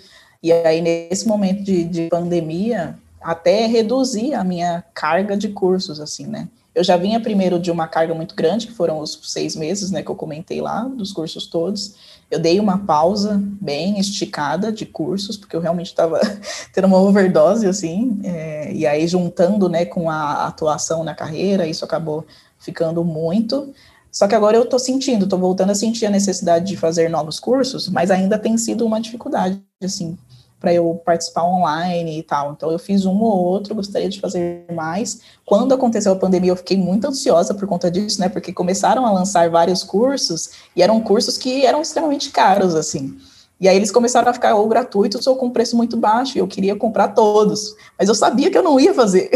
E 0.41 0.51
aí, 0.51 0.81
nesse 0.81 1.27
momento 1.27 1.63
de, 1.63 1.83
de 1.83 2.07
pandemia, 2.07 2.97
até 3.21 3.65
reduzir 3.65 4.33
a 4.33 4.43
minha 4.43 4.83
carga 4.93 5.35
de 5.35 5.49
cursos, 5.49 5.99
assim, 5.99 6.25
né? 6.27 6.47
Eu 6.77 6.83
já 6.83 6.95
vinha 6.95 7.19
primeiro 7.19 7.59
de 7.59 7.71
uma 7.71 7.87
carga 7.87 8.13
muito 8.13 8.35
grande, 8.35 8.67
que 8.67 8.73
foram 8.73 8.99
os 8.99 9.19
seis 9.23 9.55
meses, 9.55 9.89
né, 9.89 10.03
que 10.03 10.11
eu 10.11 10.15
comentei 10.15 10.61
lá, 10.61 10.83
dos 10.83 11.11
cursos 11.11 11.47
todos. 11.47 11.95
Eu 12.29 12.39
dei 12.39 12.59
uma 12.59 12.79
pausa 12.79 13.41
bem 13.61 13.99
esticada 13.99 14.71
de 14.71 14.85
cursos, 14.85 15.37
porque 15.37 15.55
eu 15.55 15.61
realmente 15.61 15.87
estava 15.87 16.19
tendo 16.73 16.87
uma 16.87 16.99
overdose, 16.99 17.65
assim, 17.65 18.19
é, 18.23 18.71
e 18.73 18.85
aí 18.85 19.07
juntando, 19.07 19.69
né, 19.69 19.85
com 19.85 20.09
a 20.09 20.45
atuação 20.45 21.03
na 21.03 21.15
carreira, 21.15 21.65
isso 21.65 21.85
acabou 21.85 22.25
ficando 22.59 23.03
muito. 23.03 23.73
Só 24.11 24.27
que 24.27 24.35
agora 24.35 24.57
eu 24.57 24.63
estou 24.63 24.79
sentindo, 24.79 25.25
estou 25.25 25.39
voltando 25.39 25.71
a 25.71 25.75
sentir 25.75 26.05
a 26.05 26.09
necessidade 26.09 26.65
de 26.65 26.75
fazer 26.75 27.09
novos 27.09 27.39
cursos, 27.39 27.87
mas 27.87 28.09
ainda 28.09 28.37
tem 28.37 28.57
sido 28.57 28.85
uma 28.85 28.99
dificuldade, 28.99 29.61
assim, 29.81 30.17
para 30.59 30.73
eu 30.73 31.01
participar 31.05 31.43
online 31.43 32.19
e 32.19 32.23
tal. 32.23 32.53
Então 32.53 32.71
eu 32.71 32.79
fiz 32.79 33.05
um 33.05 33.19
ou 33.21 33.45
outro, 33.45 33.75
gostaria 33.75 34.09
de 34.09 34.19
fazer 34.19 34.65
mais. 34.73 35.21
Quando 35.45 35.73
aconteceu 35.73 36.11
a 36.11 36.15
pandemia, 36.15 36.51
eu 36.51 36.55
fiquei 36.55 36.77
muito 36.77 37.07
ansiosa 37.07 37.53
por 37.53 37.67
conta 37.67 37.91
disso, 37.91 38.19
né? 38.19 38.29
Porque 38.29 38.51
começaram 38.51 39.05
a 39.05 39.11
lançar 39.11 39.49
vários 39.49 39.83
cursos 39.83 40.49
e 40.75 40.81
eram 40.81 40.99
cursos 40.99 41.37
que 41.37 41.65
eram 41.65 41.81
extremamente 41.81 42.31
caros, 42.31 42.75
assim. 42.75 43.17
E 43.59 43.67
aí 43.67 43.75
eles 43.75 43.89
começaram 43.89 44.29
a 44.29 44.33
ficar 44.33 44.53
ou 44.53 44.67
gratuitos 44.67 45.25
ou 45.25 45.35
com 45.35 45.49
preço 45.49 45.75
muito 45.75 45.97
baixo, 45.97 46.37
e 46.37 46.39
eu 46.39 46.47
queria 46.47 46.75
comprar 46.75 47.09
todos, 47.09 47.75
mas 47.97 48.07
eu 48.07 48.13
sabia 48.13 48.51
que 48.51 48.57
eu 48.57 48.61
não 48.61 48.79
ia 48.79 48.93
fazer. 48.93 49.31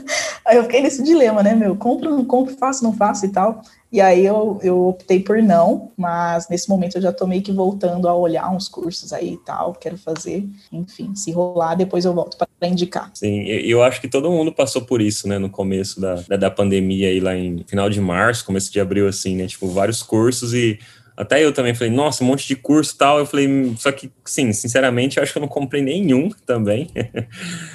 aí 0.46 0.56
eu 0.56 0.62
fiquei 0.62 0.80
nesse 0.80 1.02
dilema, 1.02 1.42
né, 1.42 1.54
meu, 1.54 1.76
compro, 1.76 2.10
não 2.10 2.24
compro, 2.24 2.56
faço, 2.56 2.82
não 2.82 2.94
faço 2.94 3.26
e 3.26 3.28
tal. 3.28 3.60
E 3.90 4.00
aí 4.00 4.26
eu, 4.26 4.58
eu 4.62 4.88
optei 4.88 5.20
por 5.20 5.40
não, 5.40 5.92
mas 5.96 6.48
nesse 6.48 6.68
momento 6.68 6.96
eu 6.96 7.02
já 7.02 7.12
tô 7.12 7.26
meio 7.26 7.42
que 7.42 7.52
voltando 7.52 8.08
a 8.08 8.14
olhar 8.14 8.50
uns 8.50 8.68
cursos 8.68 9.12
aí 9.12 9.34
e 9.34 9.36
tal, 9.38 9.72
quero 9.74 9.96
fazer. 9.96 10.44
Enfim, 10.72 11.14
se 11.14 11.30
rolar, 11.32 11.76
depois 11.76 12.04
eu 12.04 12.12
volto 12.12 12.36
para 12.36 12.68
indicar. 12.68 13.10
Sim, 13.14 13.44
eu 13.44 13.82
acho 13.82 14.00
que 14.00 14.08
todo 14.08 14.30
mundo 14.30 14.52
passou 14.52 14.82
por 14.82 15.00
isso, 15.00 15.28
né, 15.28 15.38
no 15.38 15.48
começo 15.48 16.00
da, 16.00 16.16
da, 16.28 16.36
da 16.36 16.50
pandemia 16.50 17.08
aí 17.08 17.20
lá 17.20 17.36
em 17.36 17.64
final 17.66 17.88
de 17.88 18.00
março, 18.00 18.44
começo 18.44 18.72
de 18.72 18.80
abril, 18.80 19.06
assim, 19.06 19.36
né, 19.36 19.46
tipo, 19.46 19.68
vários 19.68 20.02
cursos 20.02 20.52
e 20.52 20.78
até 21.16 21.42
eu 21.42 21.50
também 21.50 21.74
falei, 21.74 21.90
nossa, 21.90 22.22
um 22.22 22.26
monte 22.26 22.46
de 22.46 22.54
curso 22.54 22.94
e 22.94 22.98
tal. 22.98 23.18
Eu 23.18 23.26
falei, 23.26 23.74
só 23.78 23.90
que, 23.90 24.12
sim, 24.24 24.52
sinceramente, 24.52 25.16
eu 25.16 25.22
acho 25.22 25.32
que 25.32 25.38
eu 25.38 25.40
não 25.40 25.48
comprei 25.48 25.80
nenhum 25.80 26.28
também. 26.44 26.90